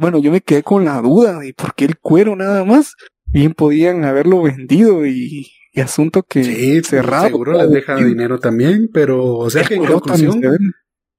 bueno, 0.00 0.18
yo 0.18 0.32
me 0.32 0.40
quedé 0.40 0.64
con 0.64 0.84
la 0.84 1.00
duda 1.00 1.38
de 1.38 1.54
por 1.54 1.72
qué 1.76 1.84
el 1.84 1.98
cuero 1.98 2.34
nada 2.34 2.64
más. 2.64 2.94
Bien 3.26 3.54
podían 3.54 4.04
haberlo 4.04 4.42
vendido 4.42 5.06
y, 5.06 5.46
y 5.72 5.80
asunto 5.80 6.24
que 6.24 6.42
sí, 6.42 6.82
cerrado. 6.82 7.26
Seguro 7.26 7.52
les 7.52 7.70
deja 7.70 7.94
dinero 7.94 8.40
también, 8.40 8.90
pero, 8.92 9.24
o 9.24 9.48
sea 9.50 9.62
que 9.62 9.76
en 9.76 9.84
conclusión 9.84 10.40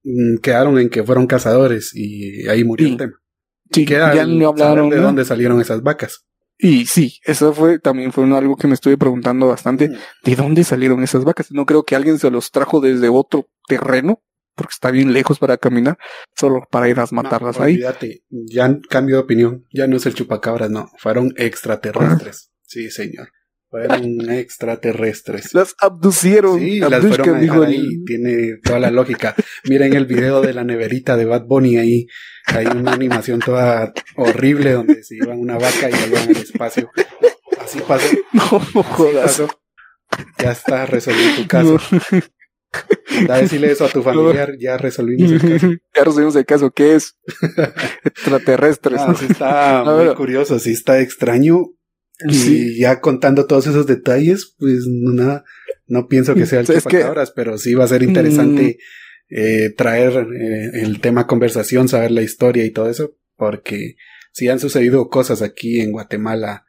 mm, 0.04 0.36
quedaron 0.42 0.78
en 0.78 0.90
que 0.90 1.02
fueron 1.02 1.26
cazadores 1.26 1.92
y 1.94 2.46
ahí 2.48 2.62
murió 2.62 2.88
el 2.88 2.96
tema. 2.98 3.14
Sí, 3.70 3.86
ya 3.86 4.26
no 4.26 4.48
hablaron 4.48 4.90
de 4.90 4.96
dónde 4.98 5.24
salieron 5.24 5.58
esas 5.62 5.82
vacas. 5.82 6.26
Y 6.58 6.84
sí, 6.86 7.18
eso 7.24 7.54
fue 7.54 7.78
también 7.78 8.12
fue 8.12 8.24
algo 8.24 8.56
que 8.56 8.66
me 8.66 8.74
estuve 8.74 8.98
preguntando 8.98 9.48
bastante. 9.48 9.88
Mm. 9.88 9.94
¿De 10.24 10.36
dónde 10.36 10.64
salieron 10.64 11.02
esas 11.02 11.24
vacas? 11.24 11.50
No 11.50 11.64
creo 11.64 11.84
que 11.84 11.96
alguien 11.96 12.18
se 12.18 12.30
los 12.30 12.50
trajo 12.50 12.80
desde 12.80 13.08
otro 13.08 13.48
terreno 13.66 14.22
porque 14.56 14.72
está 14.72 14.90
bien 14.90 15.12
lejos 15.12 15.38
para 15.38 15.58
caminar, 15.58 15.98
solo 16.34 16.66
para 16.70 16.88
ir 16.88 16.98
a 16.98 17.06
matarlas 17.12 17.60
ahí. 17.60 17.74
Olvídate, 17.74 18.24
ya 18.30 18.76
cambio 18.88 19.16
de 19.16 19.22
opinión, 19.22 19.66
ya 19.72 19.86
no 19.86 19.96
es 19.96 20.06
el 20.06 20.14
chupacabras, 20.14 20.70
no, 20.70 20.90
fueron 20.98 21.32
extraterrestres. 21.36 22.50
Sí, 22.62 22.90
señor. 22.90 23.28
Fueron 23.68 24.30
extraterrestres. 24.30 25.52
Las 25.52 25.74
abducieron. 25.80 26.60
Sí, 26.60 26.78
las 26.78 27.04
fueron 27.04 27.48
a 27.50 27.66
ahí. 27.66 28.04
Tiene 28.04 28.58
toda 28.62 28.78
la 28.78 28.90
lógica. 28.90 29.34
Miren 29.64 29.92
el 29.94 30.06
video 30.06 30.40
de 30.40 30.54
la 30.54 30.62
neverita 30.62 31.16
de 31.16 31.24
Bad 31.24 31.46
Bunny 31.46 31.76
ahí. 31.76 32.06
Hay 32.46 32.66
una 32.66 32.92
animación 32.92 33.40
toda 33.40 33.92
horrible 34.16 34.72
donde 34.72 35.02
se 35.02 35.16
llevan 35.16 35.40
una 35.40 35.58
vaca 35.58 35.88
y 35.88 35.92
la 35.92 36.06
llevan 36.06 36.28
al 36.28 36.36
espacio. 36.36 36.90
Así 37.60 37.80
pasó. 37.86 38.06
No, 38.32 38.82
jodas. 38.84 39.42
Ya 40.38 40.52
está 40.52 40.86
resolvido 40.86 41.36
tu 41.36 41.48
caso. 41.48 41.78
Da 43.26 43.38
decirle 43.40 43.70
eso 43.70 43.84
a 43.84 43.88
tu 43.88 44.02
familiar, 44.02 44.56
ya 44.58 44.76
resolvimos 44.76 45.30
el 45.32 45.40
caso. 45.40 45.68
ya 45.94 46.04
resolvimos 46.04 46.36
el 46.36 46.44
caso, 46.44 46.70
¿qué 46.70 46.96
es? 46.96 47.16
Extraterrestres. 48.04 49.00
Sí 49.18 49.26
está 49.30 49.84
muy 49.84 50.14
curioso, 50.14 50.58
sí 50.58 50.72
está 50.72 51.00
extraño. 51.00 51.72
Y 52.28 52.78
ya 52.78 53.00
contando 53.00 53.46
todos 53.46 53.66
esos 53.66 53.86
detalles, 53.86 54.54
pues 54.58 54.86
no, 54.86 55.42
no 55.86 56.08
pienso 56.08 56.34
que 56.34 56.46
sea 56.46 56.60
el 56.60 56.66
chupacabras, 56.66 57.30
pero 57.30 57.58
sí 57.58 57.74
va 57.74 57.84
a 57.84 57.88
ser 57.88 58.02
interesante 58.02 58.78
mm. 59.28 59.34
eh, 59.34 59.70
traer 59.76 60.26
eh, 60.34 60.70
el 60.82 61.00
tema 61.00 61.26
conversación, 61.26 61.88
saber 61.88 62.12
la 62.12 62.22
historia 62.22 62.64
y 62.64 62.70
todo 62.70 62.88
eso, 62.88 63.16
porque 63.36 63.96
si 64.36 64.48
han 64.48 64.60
sucedido 64.60 65.08
cosas 65.08 65.40
aquí 65.40 65.80
en 65.80 65.92
Guatemala. 65.92 66.66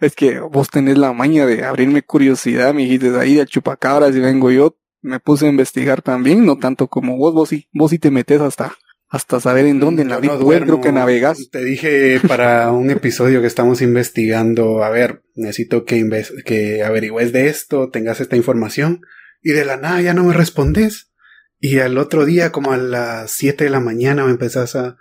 es 0.00 0.14
que 0.14 0.40
vos 0.40 0.68
tenés 0.68 0.96
la 0.96 1.12
maña 1.12 1.44
de 1.44 1.64
abrirme 1.64 2.02
curiosidad, 2.02 2.72
me 2.72 2.82
dijiste 2.82 3.14
ahí 3.18 3.34
de 3.34 3.46
chupacabras 3.46 4.16
y 4.16 4.20
vengo 4.20 4.50
yo, 4.50 4.78
me 5.06 5.20
puse 5.20 5.46
a 5.46 5.50
investigar 5.50 6.02
también, 6.02 6.44
no 6.44 6.58
tanto 6.58 6.88
como 6.88 7.16
vos, 7.16 7.32
vos 7.32 7.48
sí, 7.48 7.68
vos 7.72 7.90
sí 7.90 7.98
te 7.98 8.10
metes 8.10 8.40
hasta 8.40 8.76
hasta 9.08 9.38
saber 9.38 9.66
en 9.66 9.78
dónde, 9.78 10.02
en 10.02 10.08
la 10.08 10.18
no 10.18 10.38
creo 10.38 10.80
que 10.80 10.90
navegas. 10.90 11.48
Te 11.50 11.64
dije 11.64 12.20
para 12.26 12.72
un 12.72 12.90
episodio 12.90 13.40
que 13.40 13.46
estamos 13.46 13.80
investigando, 13.80 14.82
a 14.82 14.90
ver, 14.90 15.22
necesito 15.36 15.84
que, 15.84 16.24
que 16.44 16.82
averigües 16.82 17.32
de 17.32 17.46
esto, 17.46 17.88
tengas 17.90 18.20
esta 18.20 18.36
información, 18.36 19.02
y 19.42 19.52
de 19.52 19.64
la 19.64 19.76
nada 19.76 20.00
ya 20.00 20.12
no 20.12 20.24
me 20.24 20.34
respondes. 20.34 21.12
Y 21.60 21.78
al 21.78 21.98
otro 21.98 22.26
día, 22.26 22.50
como 22.50 22.72
a 22.72 22.76
las 22.76 23.30
7 23.30 23.64
de 23.64 23.70
la 23.70 23.80
mañana, 23.80 24.24
me 24.24 24.32
empezás 24.32 24.74
a 24.74 24.96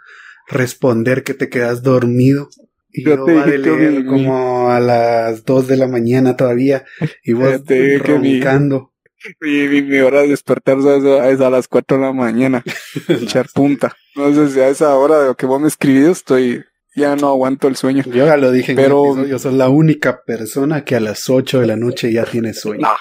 responder 0.47 1.23
que 1.23 1.33
te 1.33 1.49
quedas 1.49 1.81
dormido. 1.81 2.49
Y 2.91 3.03
yo, 3.03 3.27
yo 3.27 3.45
leer 3.45 4.05
como 4.05 4.69
a 4.69 4.79
las 4.79 5.43
2 5.45 5.67
de 5.67 5.77
la 5.77 5.87
mañana 5.87 6.37
todavía, 6.37 6.85
y 7.23 7.33
vos 7.33 7.61
roncando. 8.05 8.93
Y 9.41 9.81
mi, 9.81 9.99
hora 9.99 10.21
de 10.21 10.29
despertar 10.29 10.77
es 10.79 11.41
a, 11.41 11.49
las 11.49 11.67
4 11.67 11.97
de 11.97 12.03
la 12.03 12.13
mañana. 12.13 12.63
echar 13.07 13.47
punta. 13.53 13.95
No 14.15 14.33
sé 14.33 14.49
si 14.49 14.59
a 14.59 14.69
esa 14.69 14.95
hora 14.95 15.19
de 15.19 15.27
lo 15.27 15.35
que 15.35 15.45
vos 15.45 15.59
me 15.59 15.67
escribido 15.67 16.11
estoy. 16.11 16.63
Ya 16.95 17.15
no 17.17 17.27
aguanto 17.27 17.67
el 17.67 17.75
sueño. 17.75 18.03
Yo 18.05 18.25
ya 18.25 18.37
lo 18.37 18.51
dije 18.51 18.73
pero, 18.73 19.25
yo 19.25 19.37
soy 19.37 19.55
la 19.55 19.67
única 19.67 20.23
persona 20.23 20.85
que 20.85 20.95
a 20.95 21.01
las 21.01 21.29
8 21.29 21.59
de 21.59 21.67
la 21.67 21.75
noche 21.75 22.11
ya 22.13 22.23
tiene 22.23 22.53
sueño. 22.53 22.83
No, 22.83 22.95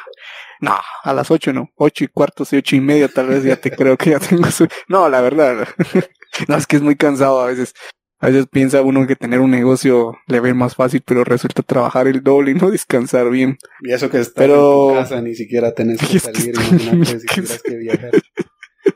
no, 0.60 0.80
a 1.04 1.12
las 1.12 1.30
8 1.30 1.52
no. 1.52 1.70
8 1.76 2.04
y 2.04 2.08
cuarto, 2.08 2.44
y 2.50 2.56
8 2.56 2.76
y 2.76 2.80
media 2.80 3.08
tal 3.08 3.28
vez 3.28 3.44
ya 3.44 3.54
te 3.54 3.70
creo 3.70 3.96
que 3.96 4.10
ya 4.10 4.18
tengo 4.18 4.50
sueño. 4.50 4.72
No, 4.88 5.08
la 5.08 5.20
verdad. 5.20 5.68
no, 6.48 6.56
es 6.56 6.66
que 6.66 6.76
es 6.76 6.82
muy 6.82 6.96
cansado 6.96 7.40
a 7.40 7.46
veces. 7.46 7.72
A 8.24 8.28
veces 8.28 8.46
piensa 8.50 8.80
uno 8.80 9.06
que 9.06 9.16
tener 9.16 9.40
un 9.40 9.50
negocio 9.50 10.16
le 10.28 10.40
ve 10.40 10.54
más 10.54 10.76
fácil, 10.76 11.02
pero 11.04 11.24
resulta 11.24 11.62
trabajar 11.62 12.08
el 12.08 12.22
doble 12.22 12.52
y 12.52 12.54
no 12.54 12.70
descansar 12.70 13.28
bien. 13.28 13.58
Y 13.82 13.92
eso 13.92 14.08
que 14.08 14.18
estás 14.18 14.32
pero... 14.34 14.88
en 14.88 14.94
tu 14.94 15.00
casa 15.02 15.20
ni 15.20 15.34
siquiera 15.34 15.74
tenés 15.74 16.00
que 16.00 16.18
salir, 16.20 16.54
imagínate 16.54 17.20
si 17.20 17.26
tuvieras 17.26 17.62
que 17.62 17.76
viajar. 17.76 18.10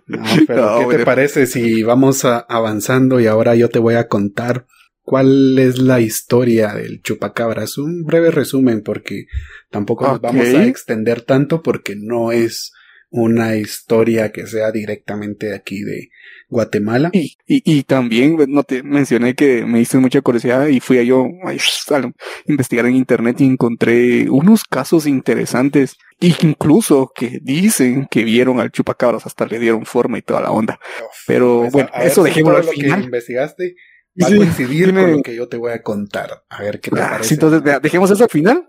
No, 0.07 0.23
pero 0.47 0.89
¿qué 0.89 0.99
te 0.99 1.05
parece 1.05 1.47
si 1.47 1.83
vamos 1.83 2.25
avanzando 2.25 3.21
y 3.21 3.27
ahora 3.27 3.55
yo 3.55 3.71
te 3.71 3.79
voy 3.79 3.95
a 3.95 4.07
contar 4.07 4.67
cuál 5.01 5.59
es 5.59 5.79
la 5.79 6.01
historia 6.01 6.75
del 6.75 7.01
chupacabras? 7.03 7.79
Un 7.79 8.05
breve 8.05 8.31
resumen 8.31 8.83
porque 8.83 9.27
tampoco 9.71 10.07
nos 10.07 10.21
vamos 10.21 10.47
a 10.47 10.65
extender 10.67 11.23
tanto 11.23 11.63
porque 11.63 11.95
no 11.97 12.33
es 12.33 12.73
una 13.11 13.57
historia 13.57 14.31
que 14.31 14.47
sea 14.47 14.71
directamente 14.73 15.47
de 15.47 15.55
aquí 15.55 15.81
de 15.81 16.11
Guatemala. 16.49 17.11
Y, 17.13 17.37
y, 17.47 17.63
y 17.65 17.83
también 17.83 18.37
pues, 18.37 18.49
no 18.49 18.63
te 18.63 18.83
mencioné 18.83 19.35
que 19.35 19.65
me 19.65 19.81
hice 19.81 19.99
mucha 19.99 20.21
curiosidad 20.21 20.67
y 20.69 20.81
fui 20.81 20.99
a 20.99 21.03
yo 21.03 21.27
a, 21.45 22.13
investigar 22.47 22.87
en 22.87 22.97
internet 22.97 23.41
y 23.41 23.45
encontré 23.45 24.29
unos 24.31 24.65
casos 24.65 25.07
interesantes, 25.07 25.97
incluso 26.21 27.13
que 27.15 27.39
dicen 27.43 28.07
que 28.11 28.25
vieron 28.25 28.61
al 28.61 28.71
chupacabras, 28.71 29.27
hasta 29.27 29.47
le 29.47 29.59
dieron 29.59 29.87
forma 29.87 30.19
y 30.19 30.23
toda 30.23 30.41
la 30.41 30.51
onda. 30.51 30.79
Pero 31.27 31.61
pues, 31.61 31.73
bueno, 31.73 31.91
eso 32.03 32.23
dejémoslo 32.23 32.59
al 32.59 32.65
final. 32.65 33.01
Que 33.01 33.05
investigaste 33.07 33.75
va 34.21 34.27
a 34.27 34.37
coincidir 34.37 34.95
con 34.95 35.13
lo 35.13 35.23
que 35.23 35.37
yo 35.37 35.49
te 35.49 35.57
voy 35.57 35.73
a 35.73 35.83
contar. 35.83 36.45
A 36.49 36.63
ver 36.63 36.81
qué 36.81 36.91
te 36.91 37.01
ah, 37.01 37.11
parece. 37.11 37.35
entonces, 37.35 37.63
dejemos 37.83 38.11
eso 38.11 38.25
al 38.25 38.31
final 38.31 38.67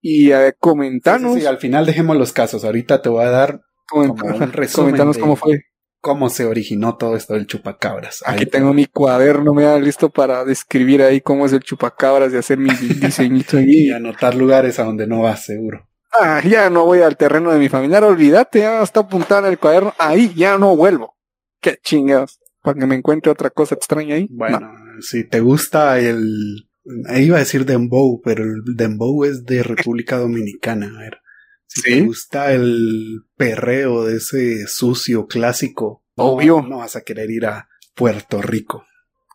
y 0.00 0.28
ver, 0.28 0.56
comentanos. 0.58 1.34
Sí, 1.34 1.46
al 1.46 1.58
final 1.58 1.86
dejemos 1.86 2.16
los 2.16 2.32
casos. 2.32 2.64
Ahorita 2.64 3.02
te 3.02 3.08
voy 3.08 3.24
a 3.24 3.30
dar 3.30 3.60
como 3.88 4.14
un 4.14 4.16
resumen. 4.52 4.96
cómo 5.18 5.36
fue. 5.36 5.62
Cómo 6.06 6.30
se 6.30 6.44
originó 6.44 6.96
todo 6.96 7.16
esto 7.16 7.34
del 7.34 7.48
chupacabras. 7.48 8.22
Aquí 8.24 8.46
tengo 8.46 8.72
mi 8.72 8.86
cuaderno, 8.86 9.52
me 9.52 9.64
da 9.64 9.76
listo 9.80 10.08
para 10.08 10.44
describir 10.44 11.02
ahí 11.02 11.20
cómo 11.20 11.46
es 11.46 11.52
el 11.52 11.64
chupacabras 11.64 12.32
y 12.32 12.36
hacer 12.36 12.58
mi 12.58 12.70
diseñito 13.00 13.58
ahí. 13.58 13.88
y 13.88 13.90
anotar 13.90 14.36
lugares 14.36 14.78
a 14.78 14.84
donde 14.84 15.08
no 15.08 15.22
vas, 15.22 15.44
seguro. 15.44 15.88
Ah, 16.16 16.40
ya 16.48 16.70
no 16.70 16.84
voy 16.84 17.00
al 17.00 17.16
terreno 17.16 17.50
de 17.50 17.58
mi 17.58 17.68
familiar, 17.68 18.04
olvídate, 18.04 18.60
ya 18.60 18.84
está 18.84 19.00
apuntado 19.00 19.46
en 19.46 19.50
el 19.50 19.58
cuaderno, 19.58 19.94
ahí 19.98 20.32
ya 20.36 20.56
no 20.58 20.76
vuelvo. 20.76 21.16
Qué 21.60 21.76
chingados, 21.82 22.38
para 22.62 22.78
que 22.78 22.86
me 22.86 22.94
encuentre 22.94 23.32
otra 23.32 23.50
cosa 23.50 23.74
extraña 23.74 24.14
ahí. 24.14 24.28
Bueno, 24.30 24.60
si 25.00 25.24
te 25.28 25.40
gusta 25.40 25.98
el, 25.98 26.68
iba 27.16 27.34
a 27.34 27.40
decir 27.40 27.66
dembow, 27.66 28.20
pero 28.22 28.44
el 28.44 28.76
dembow 28.76 29.24
es 29.24 29.44
de 29.44 29.64
República 29.64 30.18
Dominicana, 30.18 30.86
a 30.86 31.00
ver. 31.00 31.18
Si 31.66 31.82
te 31.82 32.00
gusta 32.02 32.52
el 32.52 33.22
perreo 33.36 34.04
de 34.04 34.16
ese 34.16 34.66
sucio 34.66 35.26
clásico, 35.26 36.04
obvio, 36.14 36.62
no, 36.62 36.78
vas 36.78 36.96
a 36.96 37.02
querer 37.02 37.30
ir 37.30 37.46
a 37.46 37.68
Puerto 37.94 38.40
Rico. 38.40 38.84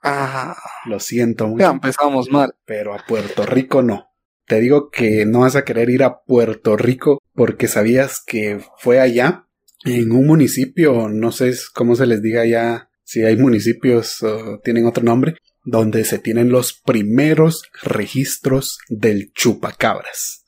Ah, 0.04 0.58
lo 0.86 1.00
siento 1.00 1.48
mucho. 1.48 1.62
Ya 1.62 1.72
empezamos 1.72 2.30
mal. 2.30 2.56
Pero 2.66 2.94
a 2.94 3.06
Puerto 3.06 3.46
Rico 3.46 3.84
no. 3.84 4.08
Te 4.46 4.60
digo 4.60 4.90
que 4.90 5.26
no 5.26 5.42
vas 5.42 5.56
a 5.56 5.64
querer 5.64 5.90
ir 5.90 6.04
a 6.04 6.22
Puerto 6.24 6.76
Rico 6.76 7.20
porque 7.34 7.68
sabías 7.68 8.22
que 8.26 8.60
fue 8.78 9.00
allá, 9.00 9.48
en 9.84 10.12
un 10.12 10.28
municipio, 10.28 11.10
no 11.10 11.32
sé 11.32 11.54
cómo 11.74 11.96
se 11.96 12.06
les 12.06 12.22
diga 12.22 12.42
allá, 12.42 12.90
si 13.04 13.24
hay 13.24 13.36
municipios 13.36 14.22
o 14.24 14.60
tienen 14.64 14.86
otro 14.86 15.04
nombre, 15.04 15.36
donde 15.64 16.04
se 16.06 16.20
tienen 16.20 16.50
los 16.50 16.74
primeros 16.74 17.64
registros 17.82 18.78
del 18.90 19.32
chupacabras. 19.34 20.41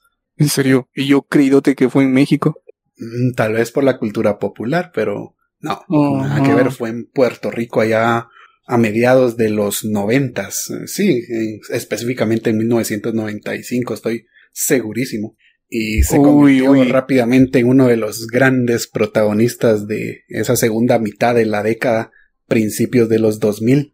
En 0.43 0.49
serio, 0.49 0.89
y 0.93 1.07
yo 1.07 1.21
creídote 1.21 1.75
que 1.75 1.89
fue 1.89 2.03
en 2.03 2.11
México. 2.11 2.61
Mm, 2.97 3.33
tal 3.35 3.53
vez 3.53 3.71
por 3.71 3.83
la 3.83 3.97
cultura 3.97 4.39
popular, 4.39 4.91
pero 4.93 5.35
no, 5.59 5.85
nada 5.89 6.43
que 6.43 6.53
ver, 6.53 6.71
fue 6.71 6.89
en 6.89 7.05
Puerto 7.05 7.49
Rico 7.49 7.81
allá 7.81 8.27
a 8.65 8.77
mediados 8.77 9.37
de 9.37 9.49
los 9.49 9.85
noventas, 9.85 10.71
sí, 10.85 11.21
específicamente 11.69 12.49
en 12.49 12.57
1995, 12.57 13.93
estoy 13.93 14.25
segurísimo. 14.51 15.35
Y 15.69 16.03
se 16.03 16.17
convirtió 16.17 16.83
rápidamente 16.83 17.59
en 17.59 17.67
uno 17.67 17.87
de 17.87 17.97
los 17.97 18.27
grandes 18.27 18.87
protagonistas 18.87 19.87
de 19.87 20.23
esa 20.27 20.55
segunda 20.55 20.99
mitad 20.99 21.33
de 21.33 21.45
la 21.45 21.63
década, 21.63 22.11
principios 22.47 23.09
de 23.09 23.17
los 23.19 23.39
2000. 23.39 23.92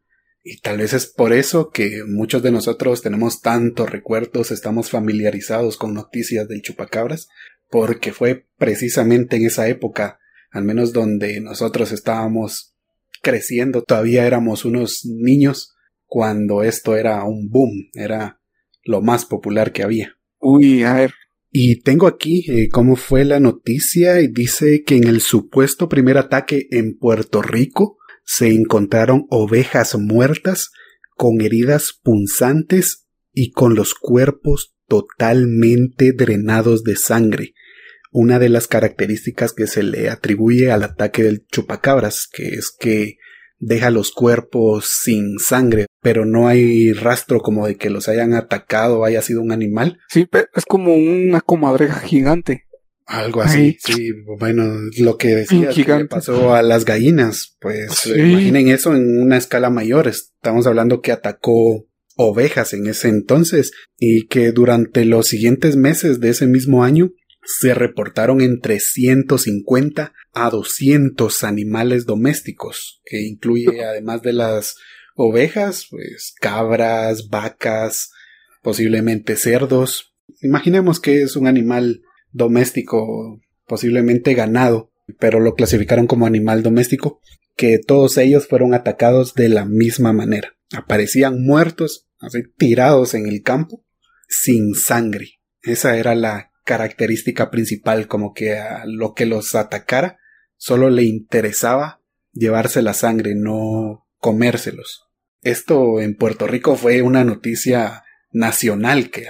Y 0.52 0.62
tal 0.62 0.80
vez 0.80 0.94
es 0.94 1.06
por 1.06 1.32
eso 1.32 1.70
que 1.70 2.04
muchos 2.08 2.42
de 2.42 2.50
nosotros 2.50 3.04
tenemos 3.04 3.40
tantos 3.40 3.88
recuerdos, 3.88 4.50
estamos 4.50 4.90
familiarizados 4.90 5.78
con 5.78 5.94
noticias 5.94 6.48
del 6.48 6.64
chupacabras, 6.64 7.28
porque 7.70 8.12
fue 8.12 8.48
precisamente 8.58 9.36
en 9.36 9.46
esa 9.46 9.68
época, 9.68 10.18
al 10.50 10.64
menos 10.64 10.92
donde 10.92 11.40
nosotros 11.40 11.92
estábamos 11.92 12.76
creciendo, 13.22 13.84
todavía 13.84 14.26
éramos 14.26 14.66
unos 14.66 15.06
niños, 15.06 15.76
cuando 16.08 16.64
esto 16.64 16.96
era 16.96 17.24
un 17.26 17.52
boom, 17.52 17.92
era 17.94 18.42
lo 18.84 19.04
más 19.04 19.26
popular 19.26 19.72
que 19.72 19.84
había. 19.84 20.18
Uy, 20.40 20.82
a 20.82 20.96
ver. 20.96 21.14
Y 21.52 21.82
tengo 21.82 22.08
aquí 22.08 22.44
eh, 22.50 22.70
cómo 22.70 22.96
fue 22.96 23.24
la 23.24 23.40
noticia 23.40 24.20
y 24.20 24.30
dice 24.30 24.82
que 24.84 24.96
en 24.96 25.04
el 25.04 25.22
supuesto 25.22 25.88
primer 25.88 26.18
ataque 26.18 26.66
en 26.72 26.98
Puerto 26.98 27.44
Rico, 27.44 27.99
se 28.32 28.52
encontraron 28.52 29.26
ovejas 29.32 29.98
muertas 29.98 30.70
con 31.15 31.42
heridas 31.42 32.00
punzantes 32.04 33.08
y 33.34 33.50
con 33.50 33.74
los 33.74 33.96
cuerpos 33.96 34.76
totalmente 34.88 36.13
drenados 36.13 36.84
de 36.84 36.96
sangre, 36.96 37.56
una 38.12 38.38
de 38.38 38.50
las 38.50 38.68
características 38.68 39.52
que 39.54 39.65
se 39.65 39.82
le 39.82 40.12
atribuye 40.12 40.72
al 40.72 40.84
ataque 40.84 41.24
del 41.24 41.48
chupacabras, 41.52 42.28
que 42.32 42.50
es 42.50 42.70
que 42.70 43.15
deja 43.58 43.89
los 43.89 44.12
cuerpos 44.12 44.86
sin 45.02 45.39
sangre, 45.39 45.88
pero 46.00 46.24
no 46.24 46.48
hay 46.48 46.94
rastro 46.94 47.39
como 47.39 47.65
de 47.65 47.78
que 47.78 47.89
los 47.89 48.08
hayan 48.08 48.36
atacado 48.36 49.06
haya 49.06 49.24
sido 49.24 49.42
un 49.42 49.52
animal. 49.52 49.98
Sí, 50.08 50.30
es 50.54 50.65
como 50.65 50.94
una 50.94 51.42
comadreja 51.42 52.00
gigante. 52.00 52.68
Algo 53.10 53.41
así, 53.41 53.76
sí. 53.84 54.12
Bueno, 54.38 54.72
lo 55.00 55.17
que 55.17 55.30
decía 55.30 55.69
que 55.69 56.06
pasó 56.06 56.54
a 56.54 56.62
las 56.62 56.86
gallinas, 56.86 57.58
pues 57.60 58.06
imaginen 58.06 58.67
eso 58.67 58.95
en 58.95 59.19
una 59.19 59.36
escala 59.36 59.72
mayor. 59.72 60.08
Estamos 60.08 60.67
hablando 60.67 61.02
que 61.02 61.12
atacó 61.12 61.88
ovejas 62.15 62.74
en 62.74 62.86
ese 62.86 63.08
entonces 63.08 63.72
y 63.98 64.28
que 64.28 64.52
durante 64.52 65.06
los 65.06 65.26
siguientes 65.26 65.76
meses 65.76 66.19
de 66.19 66.30
ese 66.30 66.45
mismo 66.45 66.84
año 66.84 67.12
se 67.43 67.74
reportaron 67.74 68.41
entre 68.41 68.80
150 68.80 70.13
a 70.34 70.50
200 70.52 71.43
animales 71.43 72.06
domésticos, 72.06 73.02
que 73.06 73.24
incluye 73.24 73.84
además 73.86 74.22
de 74.22 74.34
las 74.34 74.76
ovejas, 75.15 75.88
pues 75.89 76.36
cabras, 76.39 77.28
vacas, 77.30 78.12
posiblemente 78.62 79.36
cerdos. 79.36 80.13
Imaginemos 80.43 81.00
que 81.00 81.24
es 81.24 81.36
un 81.36 81.48
animal 81.48 82.04
doméstico, 82.32 83.39
posiblemente 83.65 84.34
ganado, 84.34 84.92
pero 85.20 85.39
lo 85.39 85.56
clasificaron 85.56 86.08
como 86.08 86.26
animal 86.26 86.63
doméstico, 86.63 87.20
que 87.56 87.80
todos 87.80 88.18
ellos 88.18 88.48
fueron 88.48 88.74
atacados 88.74 89.34
de 89.34 89.50
la 89.50 89.65
misma 89.65 90.13
manera. 90.13 90.56
Aparecían 90.76 91.44
muertos, 91.44 92.08
así 92.20 92.44
tirados 92.58 93.13
en 93.13 93.28
el 93.28 93.42
campo, 93.42 93.84
sin 94.28 94.76
sangre. 94.76 95.39
Esa 95.62 95.98
era 95.98 96.15
la 96.15 96.52
característica 96.63 97.50
principal, 97.50 98.08
como 98.08 98.34
que 98.34 98.58
a 98.58 98.86
lo 98.86 99.13
que 99.13 99.26
los 99.26 99.56
atacara 99.56 100.20
solo 100.56 100.89
le 100.89 101.04
interesaba 101.04 102.02
llevarse 102.32 102.82
la 102.82 102.94
sangre, 102.94 103.34
no 103.36 104.08
comérselos. 104.20 105.08
Esto 105.42 106.02
en 106.02 106.15
Puerto 106.15 106.48
Rico 106.48 106.76
fue 106.76 107.02
una 107.02 107.24
noticia 107.24 108.04
nacional 108.32 109.10
que 109.10 109.26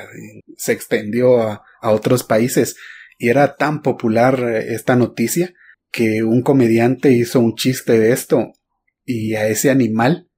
se 0.58 0.74
extendió 0.74 1.42
a, 1.42 1.64
otros 1.82 2.24
países 2.24 2.76
y 3.18 3.30
era 3.30 3.56
tan 3.56 3.82
popular 3.82 4.40
esta 4.68 4.96
noticia 4.96 5.54
que 5.92 6.24
un 6.24 6.42
comediante 6.42 7.12
hizo 7.12 7.40
un 7.40 7.56
chiste 7.56 8.00
de 8.00 8.12
esto 8.12 8.54
y 9.06 9.36
a 9.36 9.48
ese 9.48 9.70
animal 9.70 10.30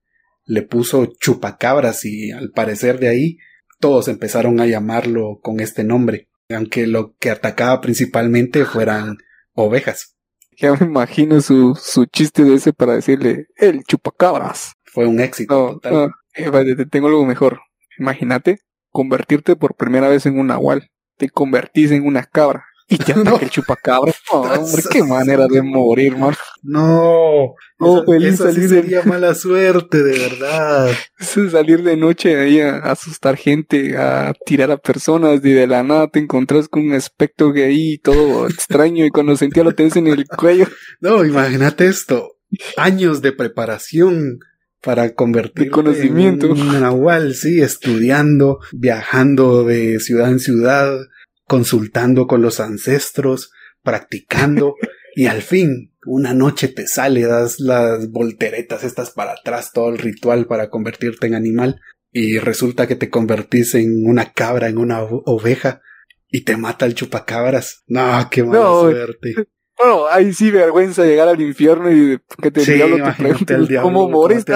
le 0.45 0.61
puso 0.63 1.05
chupacabras 1.19 2.05
y 2.05 2.31
al 2.31 2.51
parecer 2.51 2.99
de 2.99 3.09
ahí 3.09 3.37
todos 3.79 4.07
empezaron 4.07 4.59
a 4.59 4.67
llamarlo 4.67 5.39
con 5.41 5.59
este 5.59 5.83
nombre, 5.83 6.29
aunque 6.49 6.87
lo 6.87 7.15
que 7.17 7.31
atacaba 7.31 7.81
principalmente 7.81 8.65
fueran 8.65 9.17
ovejas. 9.53 10.15
Ya 10.57 10.73
me 10.73 10.85
imagino 10.85 11.41
su, 11.41 11.75
su 11.75 12.05
chiste 12.05 12.43
de 12.43 12.55
ese 12.55 12.73
para 12.73 12.93
decirle 12.93 13.47
el 13.57 13.83
chupacabras. 13.83 14.73
Fue 14.83 15.07
un 15.07 15.19
éxito. 15.19 15.79
total. 15.81 16.11
Eh, 16.35 16.85
tengo 16.89 17.07
algo 17.07 17.25
mejor. 17.25 17.61
Imagínate 17.97 18.59
convertirte 18.89 19.55
por 19.55 19.75
primera 19.75 20.09
vez 20.09 20.25
en 20.25 20.37
un 20.37 20.47
nahual. 20.47 20.90
Te 21.21 21.29
convertís 21.29 21.91
en 21.91 22.03
una 22.07 22.23
cabra. 22.23 22.65
Y 22.87 22.97
te 22.97 23.11
ataca 23.13 23.45
el 23.45 23.51
chupacabra. 23.51 24.11
hombre, 24.31 24.81
qué 24.91 25.03
manera 25.03 25.45
de 25.47 25.61
morir, 25.61 26.17
man. 26.17 26.33
No. 26.63 27.53
No, 27.77 28.03
feliz 28.03 28.39
salir 28.39 28.67
sería 28.67 29.03
mala 29.03 29.35
suerte, 29.35 30.01
de 30.01 30.17
verdad. 30.17 30.89
salir 31.51 31.83
de 31.83 31.95
noche 31.95 32.39
ahí 32.39 32.59
a, 32.59 32.77
asustar 32.77 33.37
gente, 33.37 33.95
a 33.99 34.33
tirar 34.47 34.71
a 34.71 34.77
personas 34.77 35.45
y 35.45 35.51
de 35.51 35.67
la 35.67 35.83
nada 35.83 36.07
te 36.07 36.17
encontrás 36.17 36.67
con 36.67 36.87
un 36.87 36.93
aspecto 36.93 37.51
gay 37.51 37.99
todo 37.99 38.47
extraño 38.47 39.05
y 39.05 39.11
cuando 39.11 39.35
sentía 39.35 39.63
lo 39.63 39.75
tenés 39.75 39.95
en 39.97 40.07
el 40.07 40.25
cuello. 40.25 40.65
No, 41.01 41.23
imagínate 41.23 41.85
esto. 41.85 42.31
Años 42.77 43.21
de 43.21 43.31
preparación 43.31 44.39
para 44.81 45.13
convertir 45.13 45.69
conocimiento. 45.69 46.47
en 46.47 46.51
un 46.53 46.81
nahual, 46.81 47.35
sí, 47.35 47.61
estudiando, 47.61 48.59
viajando 48.73 49.63
de 49.63 49.99
ciudad 49.99 50.31
en 50.31 50.39
ciudad, 50.39 50.97
consultando 51.45 52.27
con 52.27 52.41
los 52.41 52.59
ancestros, 52.59 53.51
practicando, 53.83 54.75
y 55.15 55.27
al 55.27 55.41
fin, 55.41 55.93
una 56.05 56.33
noche 56.33 56.67
te 56.67 56.87
sale, 56.87 57.21
das 57.21 57.59
las 57.59 58.09
volteretas 58.09 58.83
estas 58.83 59.11
para 59.11 59.33
atrás, 59.33 59.71
todo 59.71 59.89
el 59.89 59.99
ritual 59.99 60.47
para 60.47 60.69
convertirte 60.69 61.27
en 61.27 61.35
animal, 61.35 61.79
y 62.11 62.39
resulta 62.39 62.87
que 62.87 62.95
te 62.95 63.09
convertís 63.09 63.75
en 63.75 64.05
una 64.05 64.33
cabra, 64.33 64.67
en 64.67 64.77
una 64.77 65.03
oveja, 65.03 65.81
y 66.27 66.43
te 66.43 66.57
mata 66.57 66.85
el 66.85 66.95
chupacabras. 66.95 67.83
No, 67.87 68.27
qué 68.31 68.43
mala 68.43 68.65
suerte. 68.81 69.35
Bueno, 69.81 70.07
ahí 70.07 70.31
sí 70.31 70.51
vergüenza 70.51 71.03
llegar 71.05 71.27
al 71.27 71.41
infierno 71.41 71.91
y 71.91 72.19
que 72.39 72.51
te 72.51 72.61
diablo 72.71 72.97
te 73.03 73.13
pregunte 73.13 73.79
cómo 73.81 74.07
moriste. 74.09 74.53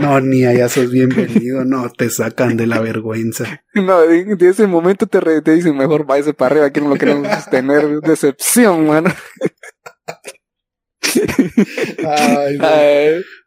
No, 0.00 0.20
ni 0.20 0.44
allá 0.44 0.68
sos 0.68 0.90
bienvenido, 0.90 1.64
no, 1.64 1.88
te 1.90 2.10
sacan 2.10 2.56
de 2.56 2.66
la 2.66 2.80
vergüenza. 2.80 3.62
No, 3.74 4.00
de, 4.00 4.48
ese 4.48 4.66
momento 4.66 5.06
te, 5.06 5.20
te 5.40 5.52
dicen 5.52 5.76
mejor 5.76 6.04
váyase 6.04 6.34
para 6.34 6.52
arriba, 6.52 6.72
que 6.72 6.80
no 6.80 6.88
lo 6.88 6.96
queremos 6.96 7.28
tener 7.50 8.00
decepción, 8.00 8.88
mano. 8.88 9.14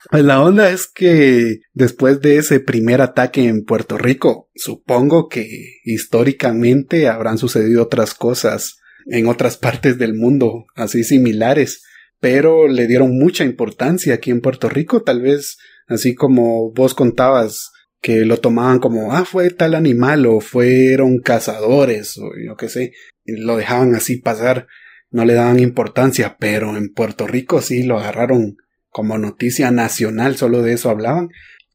Pues 0.10 0.24
la 0.24 0.42
onda 0.42 0.72
es 0.72 0.88
que 0.88 1.60
después 1.74 2.22
de 2.22 2.38
ese 2.38 2.60
primer 2.60 3.02
ataque 3.02 3.46
en 3.46 3.66
Puerto 3.66 3.98
Rico, 3.98 4.50
supongo 4.56 5.28
que 5.28 5.48
históricamente 5.84 7.08
habrán 7.08 7.38
sucedido 7.38 7.84
otras 7.84 8.14
cosas 8.14 8.81
en 9.08 9.28
otras 9.28 9.58
partes 9.58 9.98
del 9.98 10.14
mundo, 10.14 10.66
así 10.76 11.04
similares, 11.04 11.84
pero 12.20 12.68
le 12.68 12.88
dieron 12.88 13.18
mucha 13.18 13.44
importancia 13.44 14.14
aquí 14.14 14.32
en 14.32 14.42
Puerto 14.42 14.70
Rico, 14.70 15.04
tal 15.04 15.22
vez 15.22 15.58
así 15.88 16.16
como 16.16 16.72
vos 16.72 16.94
contabas 16.94 17.72
que 18.02 18.26
lo 18.26 18.38
tomaban 18.38 18.80
como, 18.80 19.14
ah, 19.14 19.26
fue 19.26 19.50
tal 19.52 19.76
animal 19.76 20.26
o 20.26 20.40
fueron 20.40 21.20
cazadores 21.20 22.18
o 22.18 22.32
yo 22.44 22.56
qué 22.56 22.68
sé, 22.68 22.94
lo 23.26 23.58
dejaban 23.58 23.94
así 23.96 24.18
pasar, 24.18 24.68
no 25.12 25.26
le 25.26 25.34
daban 25.34 25.60
importancia, 25.60 26.38
pero 26.40 26.76
en 26.78 26.94
Puerto 26.94 27.28
Rico 27.28 27.62
sí 27.62 27.84
lo 27.84 28.00
agarraron 28.00 28.58
como 28.90 29.18
noticia 29.18 29.72
nacional, 29.72 30.36
solo 30.36 30.62
de 30.62 30.74
eso 30.74 30.90
hablaban, 30.90 31.30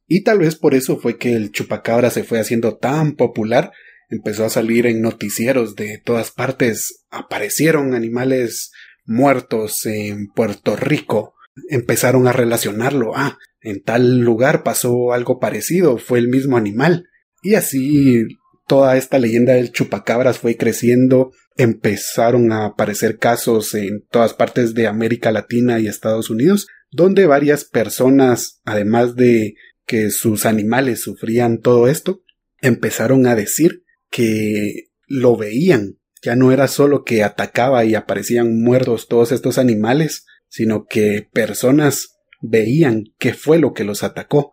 y 0.06 0.22
tal 0.22 0.38
vez 0.38 0.56
por 0.56 0.74
eso 0.74 0.98
fue 0.98 1.18
que 1.18 1.34
el 1.34 1.50
chupacabra 1.50 2.10
se 2.10 2.24
fue 2.24 2.38
haciendo 2.40 2.76
tan 2.76 3.14
popular 3.14 3.72
empezó 4.08 4.44
a 4.44 4.50
salir 4.50 4.86
en 4.86 5.02
noticieros 5.02 5.76
de 5.76 6.00
todas 6.04 6.30
partes. 6.30 7.04
Aparecieron 7.10 7.94
animales 7.94 8.72
muertos 9.04 9.86
en 9.86 10.28
Puerto 10.28 10.76
Rico. 10.76 11.34
Empezaron 11.68 12.26
a 12.26 12.32
relacionarlo. 12.32 13.12
Ah, 13.16 13.38
en 13.60 13.82
tal 13.82 14.18
lugar 14.20 14.62
pasó 14.62 15.12
algo 15.12 15.38
parecido, 15.40 15.98
fue 15.98 16.18
el 16.18 16.28
mismo 16.28 16.56
animal. 16.56 17.08
Y 17.42 17.54
así 17.54 18.24
toda 18.66 18.96
esta 18.96 19.18
leyenda 19.18 19.54
del 19.54 19.72
chupacabras 19.72 20.38
fue 20.38 20.56
creciendo. 20.56 21.32
Empezaron 21.56 22.52
a 22.52 22.66
aparecer 22.66 23.18
casos 23.18 23.74
en 23.74 24.04
todas 24.10 24.34
partes 24.34 24.74
de 24.74 24.86
América 24.86 25.32
Latina 25.32 25.80
y 25.80 25.86
Estados 25.86 26.30
Unidos, 26.30 26.66
donde 26.90 27.26
varias 27.26 27.64
personas, 27.64 28.60
además 28.64 29.16
de 29.16 29.54
que 29.86 30.10
sus 30.10 30.46
animales 30.46 31.02
sufrían 31.02 31.58
todo 31.58 31.88
esto, 31.88 32.22
empezaron 32.60 33.26
a 33.26 33.34
decir 33.34 33.84
que 34.10 34.90
lo 35.06 35.36
veían. 35.36 35.98
Ya 36.22 36.34
no 36.34 36.52
era 36.52 36.68
solo 36.68 37.04
que 37.04 37.22
atacaba 37.22 37.84
y 37.84 37.94
aparecían 37.94 38.60
muertos 38.60 39.06
todos 39.08 39.32
estos 39.32 39.58
animales, 39.58 40.26
sino 40.48 40.86
que 40.86 41.28
personas 41.32 42.16
veían 42.40 43.04
qué 43.18 43.34
fue 43.34 43.58
lo 43.58 43.72
que 43.72 43.84
los 43.84 44.02
atacó. 44.02 44.52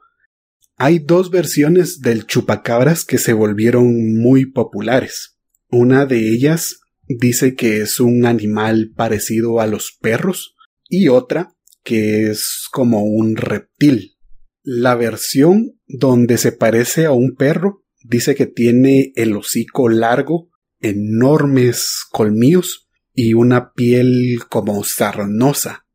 Hay 0.76 1.00
dos 1.00 1.30
versiones 1.30 2.02
del 2.02 2.26
chupacabras 2.26 3.06
que 3.06 3.18
se 3.18 3.34
volvieron 3.34 4.20
muy 4.20 4.46
populares. 4.46 5.38
Una 5.70 6.06
de 6.06 6.30
ellas 6.30 6.82
dice 7.08 7.56
que 7.56 7.82
es 7.82 8.00
un 8.00 8.26
animal 8.26 8.92
parecido 8.96 9.60
a 9.60 9.68
los 9.68 9.98
perros 10.00 10.56
y 10.89 11.08
otra 11.08 11.56
que 11.84 12.30
es 12.30 12.68
como 12.72 13.04
un 13.04 13.36
reptil. 13.36 14.18
La 14.63 14.96
versión 14.96 15.80
donde 15.88 16.38
se 16.38 16.52
parece 16.52 17.06
a 17.06 17.12
un 17.12 17.36
perro 17.36 17.83
Dice 18.04 18.36
que 18.36 18.46
tiene 18.46 19.13
el 19.16 19.36
hocico 19.36 19.89
largo, 19.89 20.50
enormes 20.82 22.04
colmillos 22.12 22.89
y 23.13 23.34
una 23.34 23.74
piel 23.74 24.39
como 24.50 24.84
sarnosa, 24.84 25.86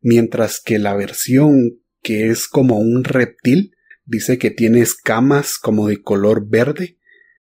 mientras 0.00 0.60
que 0.60 0.78
la 0.78 0.94
versión 0.94 1.80
que 2.02 2.28
es 2.28 2.46
como 2.48 2.78
un 2.78 3.04
reptil 3.04 3.72
dice 4.04 4.36
que 4.38 4.50
tiene 4.50 4.80
escamas 4.80 5.56
como 5.58 5.88
de 5.88 6.02
color 6.02 6.48
verde, 6.48 6.98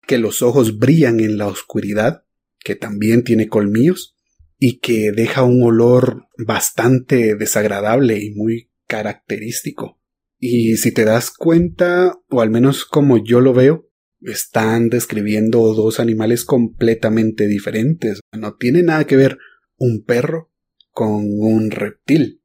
que 0.07 0.19
los 0.19 0.43
ojos 0.43 0.79
brillan 0.79 1.21
en 1.21 1.39
la 1.39 1.47
oscuridad, 1.47 2.25
que 2.63 2.75
también 2.75 3.25
tiene 3.25 3.49
colmillos 3.49 4.17
y 4.59 4.79
que 4.81 5.13
deja 5.13 5.43
un 5.43 5.63
olor 5.63 6.27
bastante 6.37 7.35
desagradable 7.35 8.23
y 8.23 8.35
muy 8.35 8.71
característico. 8.87 9.99
Y 10.39 10.77
si 10.77 10.93
te 10.93 11.05
das 11.05 11.31
cuenta, 11.31 12.19
o 12.29 12.43
al 12.43 12.51
menos 12.51 12.85
como 12.85 13.17
yo 13.17 13.41
lo 13.41 13.55
veo, 13.55 13.90
están 14.23 14.89
describiendo 14.89 15.75
dos 15.75 16.01
animales 16.01 16.45
completamente 16.45 17.47
diferentes. 17.47 18.21
No 18.33 18.55
tiene 18.57 18.83
nada 18.83 19.07
que 19.07 19.17
ver 19.17 19.39
un 19.77 20.05
perro 20.05 20.51
con 20.91 21.25
un 21.39 21.71
reptil. 21.71 22.43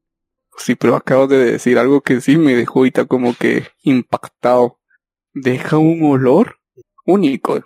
Sí, 0.58 0.74
pero 0.74 0.96
acabo 0.96 1.26
de 1.26 1.52
decir 1.52 1.78
algo 1.78 2.00
que 2.00 2.20
sí 2.20 2.38
me 2.38 2.54
dejó 2.54 2.80
ahorita 2.80 3.04
como 3.04 3.36
que 3.36 3.64
impactado. 3.82 4.80
Deja 5.34 5.76
un 5.76 6.02
olor 6.02 6.56
único. 7.04 7.62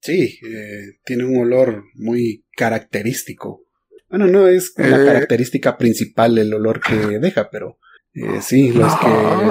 Sí, 0.00 0.38
eh, 0.46 0.98
tiene 1.04 1.24
un 1.24 1.38
olor 1.38 1.84
muy 1.94 2.46
característico. 2.56 3.64
Bueno, 4.08 4.26
no 4.26 4.46
es 4.46 4.72
la 4.76 5.02
eh. 5.02 5.06
característica 5.06 5.76
principal 5.76 6.38
el 6.38 6.54
olor 6.54 6.80
que 6.80 7.18
deja, 7.18 7.50
pero 7.50 7.78
eh, 8.14 8.40
sí, 8.40 8.72
los 8.72 8.92
que 8.96 9.08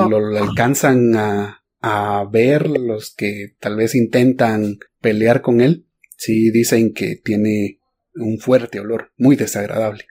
lo 0.10 0.38
alcanzan 0.38 1.16
a, 1.16 1.57
a 1.82 2.26
ver 2.32 2.70
los 2.70 3.14
que 3.16 3.56
tal 3.60 3.76
vez 3.76 3.96
intentan 3.96 4.78
pelear 5.02 5.42
con 5.42 5.62
él, 5.62 5.86
sí 6.18 6.52
dicen 6.52 6.94
que 6.94 7.16
tiene 7.16 7.80
un 8.16 8.40
fuerte 8.40 8.80
olor, 8.80 9.12
muy 9.18 9.36
desagradable. 9.36 10.06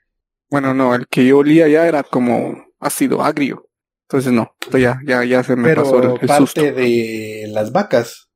Bueno, 0.49 0.73
no, 0.73 0.95
el 0.95 1.07
que 1.07 1.25
yo 1.25 1.39
olía 1.39 1.67
ya 1.67 1.87
era 1.87 2.03
como 2.03 2.65
ácido 2.79 3.21
agrio. 3.21 3.69
Entonces 4.03 4.31
no, 4.31 4.55
ya, 4.71 5.01
ya, 5.05 5.25
ya 5.25 5.43
se 5.43 5.57
me 5.57 5.75
pasó 5.75 6.01
el, 6.01 6.27
parte 6.27 6.71
de 6.71 7.47
las 7.49 7.73
vacas. 7.73 8.29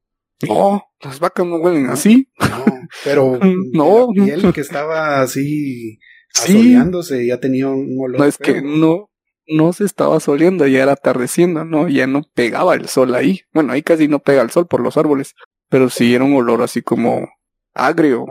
No, 0.45 0.83
las 0.99 1.19
vacas 1.19 1.45
no 1.45 1.57
huelen 1.57 1.89
así. 1.89 2.29
No, 2.39 2.65
pero 3.05 3.39
no. 3.71 4.07
la 4.13 4.25
piel 4.25 4.53
que 4.53 4.61
estaba 4.61 5.21
así 5.21 5.99
asoleándose 6.35 7.25
ya 7.25 7.39
tenía 7.39 7.69
un 7.69 7.95
olor. 7.97 8.19
No, 8.19 8.25
es 8.25 8.37
que 8.37 8.61
no, 8.61 9.10
no 9.51 9.73
se 9.73 9.83
estaba 9.83 10.19
soleando, 10.19 10.65
ya 10.67 10.83
era 10.83 10.93
atardeciendo, 10.93 11.65
¿no? 11.65 11.89
Ya 11.89 12.07
no 12.07 12.23
pegaba 12.33 12.75
el 12.75 12.87
sol 12.87 13.13
ahí. 13.15 13.41
Bueno, 13.53 13.73
ahí 13.73 13.83
casi 13.83 14.07
no 14.07 14.19
pega 14.19 14.41
el 14.41 14.49
sol 14.51 14.67
por 14.67 14.81
los 14.81 14.97
árboles, 14.97 15.35
pero 15.69 15.89
sí 15.89 16.13
era 16.15 16.23
un 16.23 16.33
olor 16.35 16.61
así 16.61 16.81
como 16.81 17.29
agrio. 17.73 18.25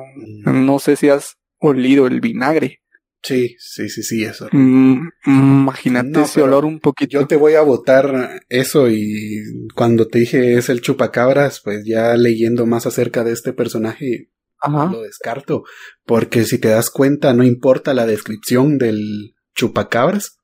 Mm. 0.45 0.65
No 0.67 0.79
sé 0.79 0.97
si 0.97 1.09
has 1.09 1.37
olido 1.59 2.07
el 2.07 2.21
vinagre. 2.21 2.81
Sí, 3.23 3.55
sí, 3.59 3.91
sí, 3.91 4.03
sí, 4.03 4.25
eso. 4.25 4.49
Mm, 4.51 5.09
imagínate 5.27 6.09
No, 6.09 6.23
ese 6.25 6.41
olor 6.41 6.65
un 6.65 6.81
poquito. 6.81 7.11
Yo 7.21 7.27
te 7.27 7.37
voy 7.37 7.55
a 7.55 7.61
votar 7.61 8.41
eso 8.49 8.89
y 8.91 9.43
cuando 9.75 10.09
te 10.09 10.21
dije 10.21 10.57
es 10.57 10.71
el 10.71 10.81
chupacabras, 10.81 11.61
pues 11.63 11.85
ya 11.87 12.17
leyendo 12.17 12.65
más 12.65 12.87
acerca 12.87 13.23
de 13.23 13.33
este 13.33 13.53
personaje 13.53 14.31
Ajá. 14.59 14.91
lo 14.91 15.03
descarto, 15.03 15.65
porque 16.07 16.45
si 16.45 16.59
te 16.59 16.69
das 16.69 16.89
cuenta 16.89 17.35
no 17.35 17.45
importa 17.45 17.93
la 17.93 18.07
descripción 18.07 18.79
del 18.79 19.35
chupacabras, 19.55 20.39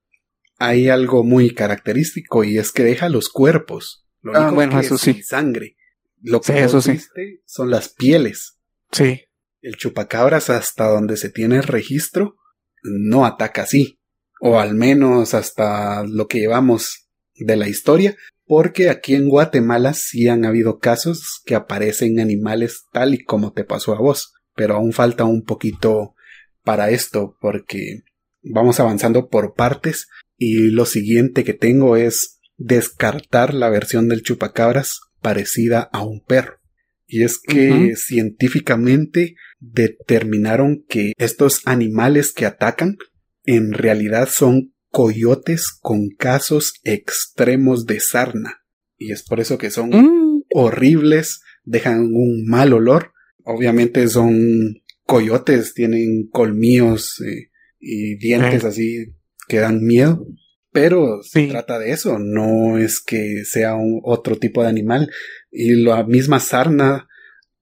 hay 0.59 0.89
algo 0.89 1.23
muy 1.25 1.55
característico 1.55 2.45
y 2.45 2.59
es 2.59 2.73
que 2.73 2.85
deja 2.85 3.09
los 3.09 3.29
cuerpos. 3.29 4.07
Lo 4.23 4.35
Ah, 4.35 4.41
único 4.41 4.55
bueno, 4.57 4.81
que 4.81 4.87
eso 4.87 4.95
es 4.97 5.01
sí. 5.01 5.13
sin 5.15 5.25
sangre. 5.25 5.77
Lo 6.23 6.41
que 6.41 6.53
Sí, 6.53 6.59
eso 6.59 6.81
sí. 6.81 6.93
viste 6.93 7.43
son 7.45 7.71
las 7.71 7.89
pieles. 7.91 8.59
Sí. 8.93 9.23
El 9.61 9.77
chupacabras 9.77 10.51
hasta 10.51 10.89
donde 10.89 11.17
se 11.17 11.29
tiene 11.31 11.61
registro 11.63 12.37
no 12.83 13.27
ataca 13.27 13.63
así. 13.63 13.99
O 14.41 14.59
al 14.61 14.75
menos 14.75 15.35
hasta 15.35 16.05
lo 16.05 16.27
que 16.29 16.39
llevamos 16.41 17.09
de 17.35 17.57
la 17.57 17.69
historia. 17.69 18.17
Porque 18.45 18.91
aquí 18.91 19.15
en 19.15 19.29
Guatemala 19.29 19.93
sí 19.93 20.29
han 20.29 20.45
habido 20.45 20.79
casos 20.79 21.41
que 21.45 21.55
aparecen 21.57 22.21
animales 22.21 22.85
tal 22.93 23.15
y 23.15 23.25
como 23.25 23.53
te 23.53 23.65
pasó 23.65 23.95
a 23.95 23.99
vos. 24.01 24.35
Pero 24.55 24.77
aún 24.77 24.93
falta 24.93 25.25
un 25.25 25.43
poquito 25.45 26.15
para 26.63 26.91
esto 26.91 27.37
porque 27.41 28.03
vamos 28.43 28.79
avanzando 28.81 29.29
por 29.29 29.55
partes 29.55 30.09
y 30.37 30.71
lo 30.71 30.87
siguiente 30.87 31.45
que 31.45 31.55
tengo 31.55 31.97
es 31.97 32.41
descartar 32.57 33.55
la 33.55 33.71
versión 33.71 34.09
del 34.09 34.23
chupacabras 34.23 35.01
parecida 35.21 35.89
a 35.93 36.05
un 36.05 36.25
perro. 36.25 36.59
Y 37.07 37.23
es 37.23 37.39
que 37.39 37.95
científicamente 37.97 39.37
determinaron 39.61 40.85
que 40.89 41.13
estos 41.19 41.63
animales 41.65 42.33
que 42.33 42.47
atacan 42.47 42.97
en 43.45 43.73
realidad 43.73 44.29
son 44.31 44.75
coyotes 44.91 45.69
con 45.71 46.09
casos 46.09 46.75
extremos 46.83 47.87
de 47.87 48.01
sarna. 48.01 48.63
Y 48.99 49.13
es 49.13 49.23
por 49.23 49.41
eso 49.41 49.57
que 49.57 49.71
son 49.71 49.91
Mm, 49.91 50.43
horribles, 50.53 51.43
dejan 51.65 52.01
un 52.13 52.45
mal 52.47 52.73
olor. 52.73 53.13
Obviamente 53.45 54.09
son 54.09 54.83
coyotes, 55.05 55.75
tienen 55.75 56.29
colmillos 56.29 57.21
eh, 57.21 57.51
y 57.79 58.17
dientes 58.17 58.65
Eh. 58.65 58.67
así 58.67 59.07
que 59.49 59.59
dan 59.59 59.83
miedo. 59.85 60.27
Pero 60.73 61.23
se 61.23 61.41
Sí. 61.43 61.49
trata 61.49 61.79
de 61.79 61.93
eso, 61.93 62.19
no 62.19 62.77
es 62.79 63.01
que 63.01 63.45
sea 63.45 63.75
un 63.77 64.01
otro 64.05 64.37
tipo 64.37 64.63
de 64.63 64.69
animal. 64.69 65.11
Y 65.51 65.83
la 65.83 66.05
misma 66.05 66.39
sarna 66.41 67.09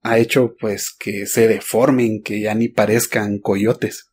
ha 0.03 0.19
hecho 0.19 0.55
pues 0.59 0.91
que 0.99 1.27
se 1.27 1.47
deformen, 1.49 2.23
que 2.23 2.41
ya 2.41 2.55
ni 2.55 2.69
parezcan 2.69 3.39
coyotes. 3.39 4.11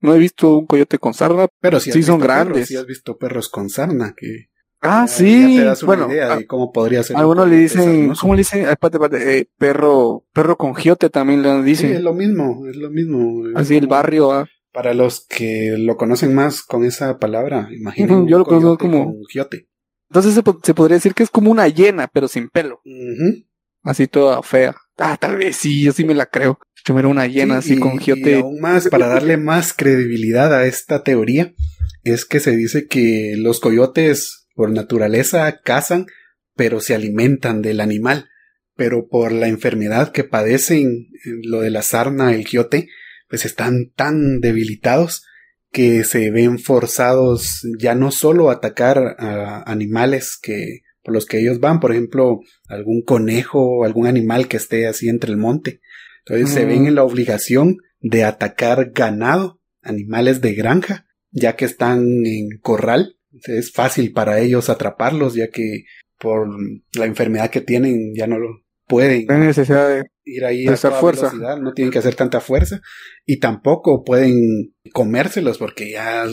no 0.00 0.14
he 0.16 0.18
visto 0.18 0.58
un 0.58 0.66
coyote 0.66 0.98
con 0.98 1.14
sarna. 1.14 1.46
Pero 1.60 1.78
Sí, 1.78 1.90
son 2.02 2.18
perros, 2.18 2.22
grandes. 2.22 2.68
sí 2.68 2.74
has 2.76 2.86
visto 2.86 3.16
perros 3.18 3.48
con 3.48 3.70
sarna, 3.70 4.14
que 4.16 4.48
Ah, 4.80 5.06
ya- 5.06 5.12
sí. 5.14 5.54
ya 5.54 5.60
te 5.62 5.64
das 5.66 5.82
una 5.84 5.86
bueno, 5.86 6.12
idea 6.12 6.32
a, 6.32 6.36
de 6.38 6.46
cómo 6.48 6.72
podría 6.72 7.04
ser. 7.04 7.16
a 7.16 7.24
un 7.24 7.32
uno 7.38 7.46
le 7.46 7.56
dicen. 7.56 8.12
¿cómo 8.20 8.34
le 8.34 8.38
dicen? 8.38 8.66
Ah, 8.66 8.76
eh, 9.12 9.46
perro, 9.56 10.26
perro 10.32 10.56
con 10.58 10.74
giote 10.74 11.08
también 11.08 11.42
le 11.42 11.50
Sí, 11.58 11.62
dicen. 11.62 11.92
es 11.94 12.02
lo 12.02 12.14
mismo, 12.14 12.66
es 12.68 12.74
lo 12.74 12.90
mismo. 12.90 13.44
Así 13.54 13.76
el 13.76 13.86
barrio, 13.86 14.32
ah. 14.32 14.48
Para 14.72 14.94
los 14.94 15.26
que 15.28 15.74
lo 15.78 15.96
conocen 15.96 16.34
más 16.34 16.62
con 16.62 16.84
esa 16.84 17.18
palabra, 17.18 17.68
un 17.98 18.26
yo 18.28 18.38
lo 18.38 18.44
conozco 18.44 18.78
como- 18.78 19.14
giote. 19.30 19.68
Entonces 20.08 20.34
se, 20.34 20.42
po- 20.42 20.60
se 20.62 20.74
podría 20.74 20.96
decir 20.96 21.14
que 21.14 21.22
es 21.22 21.30
como 21.30 21.50
una 21.50 21.68
hiena, 21.68 22.08
pero 22.12 22.28
sin 22.28 22.48
pelo. 22.48 22.80
Así 23.82 24.06
toda 24.06 24.42
fea. 24.42 24.74
Ah, 24.98 25.16
tal 25.18 25.36
vez 25.36 25.56
sí, 25.56 25.82
yo 25.82 25.92
sí 25.92 26.04
me 26.04 26.14
la 26.14 26.26
creo. 26.26 26.58
Yo 26.86 26.98
era 26.98 27.08
una 27.08 27.26
hiena 27.26 27.60
Sí, 27.62 27.72
así 27.72 27.78
y- 27.78 27.80
con 27.80 27.94
Y 27.94 27.98
giote. 27.98 28.34
aún 28.36 28.60
más, 28.60 28.88
para 28.88 29.08
darle 29.08 29.36
más 29.36 29.72
credibilidad 29.72 30.54
a 30.54 30.66
esta 30.66 31.02
teoría, 31.02 31.52
es 32.04 32.24
que 32.24 32.40
se 32.40 32.56
dice 32.56 32.86
que 32.88 33.34
los 33.38 33.60
coyotes 33.60 34.48
por 34.54 34.70
naturaleza 34.70 35.60
cazan, 35.64 36.06
pero 36.54 36.80
se 36.80 36.94
alimentan 36.94 37.62
del 37.62 37.80
animal. 37.80 38.28
Pero 38.74 39.06
por 39.08 39.32
la 39.32 39.48
enfermedad 39.48 40.12
que 40.12 40.24
padecen, 40.24 40.86
eh, 41.24 41.30
lo 41.44 41.60
de 41.60 41.70
la 41.70 41.82
sarna, 41.82 42.34
el 42.34 42.46
giote, 42.46 42.88
pues 43.32 43.46
están 43.46 43.90
tan 43.96 44.40
debilitados 44.40 45.24
que 45.70 46.04
se 46.04 46.30
ven 46.30 46.58
forzados 46.58 47.66
ya 47.78 47.94
no 47.94 48.10
solo 48.10 48.50
a 48.50 48.56
atacar 48.56 49.16
a 49.18 49.62
animales 49.62 50.36
que 50.36 50.80
por 51.02 51.14
los 51.14 51.24
que 51.24 51.38
ellos 51.38 51.58
van, 51.58 51.80
por 51.80 51.92
ejemplo, 51.92 52.40
algún 52.68 53.00
conejo 53.00 53.58
o 53.62 53.84
algún 53.86 54.06
animal 54.06 54.48
que 54.48 54.58
esté 54.58 54.86
así 54.86 55.08
entre 55.08 55.30
el 55.30 55.38
monte. 55.38 55.80
Entonces 56.26 56.54
se 56.54 56.66
ven 56.66 56.84
en 56.84 56.94
la 56.94 57.04
obligación 57.04 57.78
de 58.00 58.24
atacar 58.24 58.90
ganado, 58.90 59.62
animales 59.80 60.42
de 60.42 60.52
granja, 60.52 61.06
ya 61.30 61.56
que 61.56 61.64
están 61.64 62.26
en 62.26 62.58
corral. 62.60 63.16
Entonces, 63.32 63.64
Es 63.64 63.72
fácil 63.72 64.12
para 64.12 64.40
ellos 64.40 64.68
atraparlos, 64.68 65.32
ya 65.32 65.48
que 65.48 65.84
por 66.18 66.50
la 66.92 67.06
enfermedad 67.06 67.48
que 67.48 67.62
tienen 67.62 68.12
ya 68.14 68.26
no 68.26 68.38
lo 68.38 68.62
pueden 68.92 69.24
No 69.26 69.34
hay 69.34 69.40
necesidad 69.40 69.88
de. 69.88 70.04
ir 70.24 70.44
ahí 70.44 70.64
de 70.64 70.74
a 70.74 70.76
toda 70.76 71.00
fuerza. 71.00 71.28
velocidad, 71.28 71.56
no 71.56 71.72
tienen 71.72 71.90
que 71.90 71.98
hacer 71.98 72.14
tanta 72.14 72.40
fuerza 72.40 72.80
y 73.24 73.40
tampoco 73.40 74.04
pueden 74.04 74.74
comérselos 74.92 75.56
porque 75.56 75.90
ya, 75.90 76.26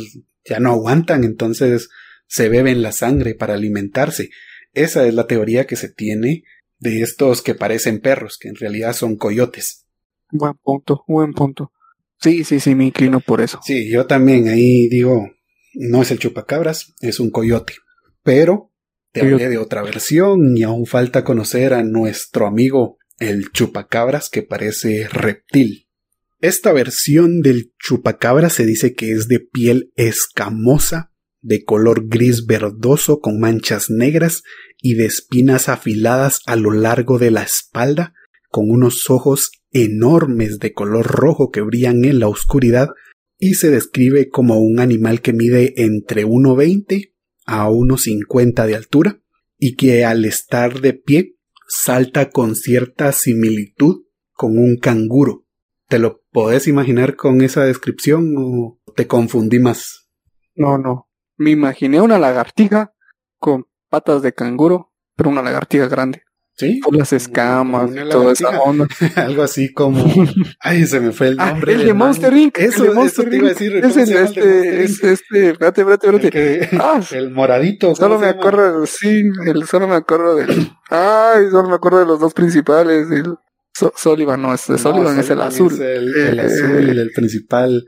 ya 0.44 0.60
no 0.60 0.72
aguantan, 0.72 1.24
entonces 1.24 1.90
se 2.28 2.50
beben 2.50 2.82
la 2.82 2.92
sangre 2.92 3.34
para 3.34 3.54
alimentarse. 3.54 4.30
Esa 4.74 5.08
es 5.08 5.14
la 5.14 5.26
teoría 5.26 5.66
que 5.66 5.78
se 5.78 5.88
tiene 5.90 6.44
de 6.80 7.02
estos 7.02 7.42
que 7.42 7.56
parecen 7.56 8.02
perros, 8.02 8.38
que 8.38 8.50
en 8.50 8.56
realidad 8.56 8.94
son 8.94 9.16
coyotes. 9.16 9.86
Buen 10.32 10.56
punto, 10.62 11.04
buen 11.08 11.32
punto. 11.32 11.72
Sí, 12.20 12.44
sí, 12.44 12.60
sí, 12.60 12.76
me 12.76 12.86
inclino 12.86 13.22
por 13.22 13.40
eso. 13.40 13.60
Sí, 13.64 13.90
yo 13.90 14.06
también 14.06 14.50
ahí 14.50 14.90
digo, 14.90 15.30
no 15.76 16.02
es 16.02 16.12
el 16.12 16.20
chupacabras, 16.20 16.94
es 17.00 17.22
un 17.22 17.32
coyote. 17.32 17.74
Pero 18.22 18.69
te 19.12 19.22
hablé 19.22 19.50
de 19.50 19.58
otra 19.58 19.82
versión 19.82 20.56
y 20.56 20.64
aún 20.64 20.86
falta 20.86 21.24
conocer 21.24 21.74
a 21.74 21.84
nuestro 21.84 22.46
amigo 22.48 22.98
el 23.18 23.52
chupacabras 23.52 24.30
que 24.30 24.44
parece 24.44 25.08
reptil. 25.08 25.88
Esta 26.42 26.72
versión 26.72 27.42
del 27.42 27.74
chupacabras 27.80 28.54
se 28.54 28.66
dice 28.66 28.94
que 28.94 29.12
es 29.12 29.28
de 29.28 29.40
piel 29.40 29.92
escamosa, 29.96 31.12
de 31.42 31.64
color 31.64 32.08
gris 32.08 32.46
verdoso 32.46 33.20
con 33.20 33.40
manchas 33.40 33.90
negras 33.90 34.44
y 34.78 34.94
de 34.96 35.06
espinas 35.06 35.68
afiladas 35.68 36.40
a 36.46 36.56
lo 36.56 36.72
largo 36.72 37.20
de 37.20 37.32
la 37.32 37.44
espalda, 37.44 38.14
con 38.50 38.70
unos 38.70 39.10
ojos 39.10 39.52
enormes 39.72 40.60
de 40.60 40.74
color 40.74 41.06
rojo 41.06 41.52
que 41.52 41.62
brillan 41.62 42.06
en 42.06 42.20
la 42.20 42.28
oscuridad 42.28 42.88
y 43.38 43.56
se 43.56 43.70
describe 43.70 44.30
como 44.30 44.60
un 44.60 44.80
animal 44.80 45.22
que 45.22 45.34
mide 45.34 45.74
entre 45.78 46.26
1,20 46.26 47.09
a 47.50 47.68
1,50 47.68 48.68
de 48.68 48.76
altura 48.76 49.20
y 49.58 49.76
que 49.76 50.06
al 50.06 50.24
estar 50.26 50.82
de 50.82 50.94
pie 50.94 51.36
salta 51.68 52.30
con 52.30 52.56
cierta 52.56 53.12
similitud 53.12 54.04
con 54.34 54.58
un 54.58 54.78
canguro. 54.78 55.46
¿Te 55.88 55.98
lo 55.98 56.22
podés 56.32 56.68
imaginar 56.68 57.16
con 57.16 57.42
esa 57.42 57.64
descripción 57.64 58.36
o 58.38 58.80
te 58.96 59.08
confundí 59.08 59.58
más? 59.58 60.10
No, 60.54 60.78
no. 60.78 61.10
Me 61.38 61.50
imaginé 61.50 62.02
una 62.02 62.20
lagartija 62.20 62.94
con 63.40 63.66
patas 63.90 64.22
de 64.22 64.34
canguro, 64.34 64.94
pero 65.16 65.32
una 65.32 65.42
lagartija 65.42 65.88
grande. 65.88 66.22
¿Sí? 66.60 66.82
Por 66.84 66.94
las 66.98 67.14
escamas 67.14 67.90
y 67.92 68.10
toda 68.10 68.34
esa 68.34 68.50
onda. 68.60 68.86
Algo 69.16 69.44
así 69.44 69.72
como... 69.72 70.04
Ay, 70.60 70.86
se 70.86 71.00
me 71.00 71.14
fue 71.14 71.28
el 71.30 71.38
Ah, 71.40 71.52
nombre. 71.52 71.72
el 71.72 71.78
del 71.78 71.88
de. 71.88 71.94
Monster 71.94 72.34
Inc. 72.34 72.58
Eso, 72.58 72.84
el 72.84 72.90
de 72.90 72.96
Monster 72.96 73.24
eso 73.24 73.30
te 73.30 73.38
iba 73.38 73.46
a 73.46 73.50
decir. 73.50 73.76
Es 73.78 73.82
¿cómo 73.94 73.94
el, 74.04 74.10
el 74.10 74.14
de 74.14 74.24
este, 74.26 74.84
es 74.84 75.04
este, 75.04 75.50
espérate, 75.52 75.82
espérate, 75.82 76.08
El 76.10 76.16
espérate. 76.16 76.68
que- 76.70 76.78
Ah, 76.78 77.00
el 77.12 77.32
moradito. 77.32 77.88
¿cómo 77.88 77.96
solo 77.96 78.20
me 78.20 78.28
acuerdo, 78.28 78.86
sí, 78.86 79.24
el, 79.48 79.66
solo 79.68 79.88
me 79.88 79.96
acuerdo 79.96 80.36
del, 80.36 80.70
ay, 80.90 81.46
solo 81.50 81.70
me 81.70 81.76
acuerdo 81.76 82.00
de 82.00 82.06
los 82.08 82.20
dos 82.20 82.34
principales, 82.34 83.10
el 83.10 83.36
So- 83.74 83.94
Sullivan, 83.96 84.42
no, 84.42 84.54
este 84.54 84.74
No, 84.74 84.78
Sullivan 84.80 85.18
es 85.18 85.30
el 85.30 85.40
azul. 85.42 85.72
es 85.72 85.80
el, 85.80 86.14
el 86.14 86.40
Eh, 86.40 86.42
azul, 86.42 86.90
el 87.00 87.12
principal. 87.16 87.86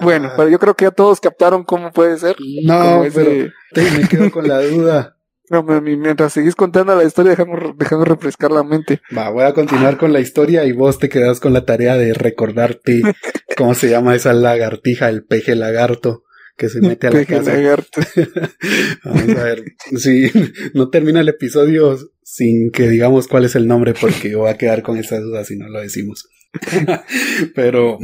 Bueno, 0.00 0.28
Ah, 0.32 0.34
pero 0.36 0.48
yo 0.48 0.58
creo 0.58 0.74
que 0.74 0.86
ya 0.86 0.90
todos 0.90 1.20
captaron 1.20 1.62
cómo 1.62 1.92
puede 1.92 2.18
ser. 2.18 2.34
No, 2.64 3.04
pero 3.14 3.30
te- 3.72 3.90
me 3.92 4.08
quedo 4.08 4.30
con 4.32 4.48
la 4.48 4.60
duda. 4.60 5.16
No, 5.52 5.62
mientras 5.62 6.32
seguís 6.32 6.54
contando 6.54 6.96
la 6.96 7.04
historia, 7.04 7.32
dejamos, 7.32 7.76
dejamos 7.76 8.08
refrescar 8.08 8.50
la 8.50 8.62
mente. 8.64 9.02
Va, 9.14 9.28
voy 9.28 9.44
a 9.44 9.52
continuar 9.52 9.98
con 9.98 10.10
la 10.12 10.20
historia 10.20 10.64
y 10.64 10.72
vos 10.72 10.98
te 10.98 11.10
quedas 11.10 11.40
con 11.40 11.52
la 11.52 11.66
tarea 11.66 11.98
de 11.98 12.14
recordarte 12.14 13.02
cómo 13.56 13.74
se 13.74 13.90
llama 13.90 14.14
esa 14.14 14.32
lagartija, 14.32 15.10
el 15.10 15.24
peje 15.26 15.54
lagarto, 15.54 16.24
que 16.56 16.70
se 16.70 16.80
mete 16.80 17.06
a 17.06 17.10
la 17.10 17.18
Peje 17.18 17.36
casa. 17.36 17.52
lagarto. 17.52 18.00
Vamos 19.04 19.28
a 19.36 19.44
ver. 19.44 19.62
Sí, 19.96 20.30
no 20.72 20.88
termina 20.88 21.20
el 21.20 21.28
episodio 21.28 21.98
sin 22.22 22.70
que 22.70 22.88
digamos 22.88 23.28
cuál 23.28 23.44
es 23.44 23.54
el 23.54 23.66
nombre 23.66 23.92
porque 23.92 24.34
voy 24.34 24.48
a 24.48 24.56
quedar 24.56 24.82
con 24.82 24.96
esa 24.96 25.20
duda 25.20 25.44
si 25.44 25.56
no 25.58 25.68
lo 25.68 25.80
decimos. 25.80 26.28
Pero 27.54 27.98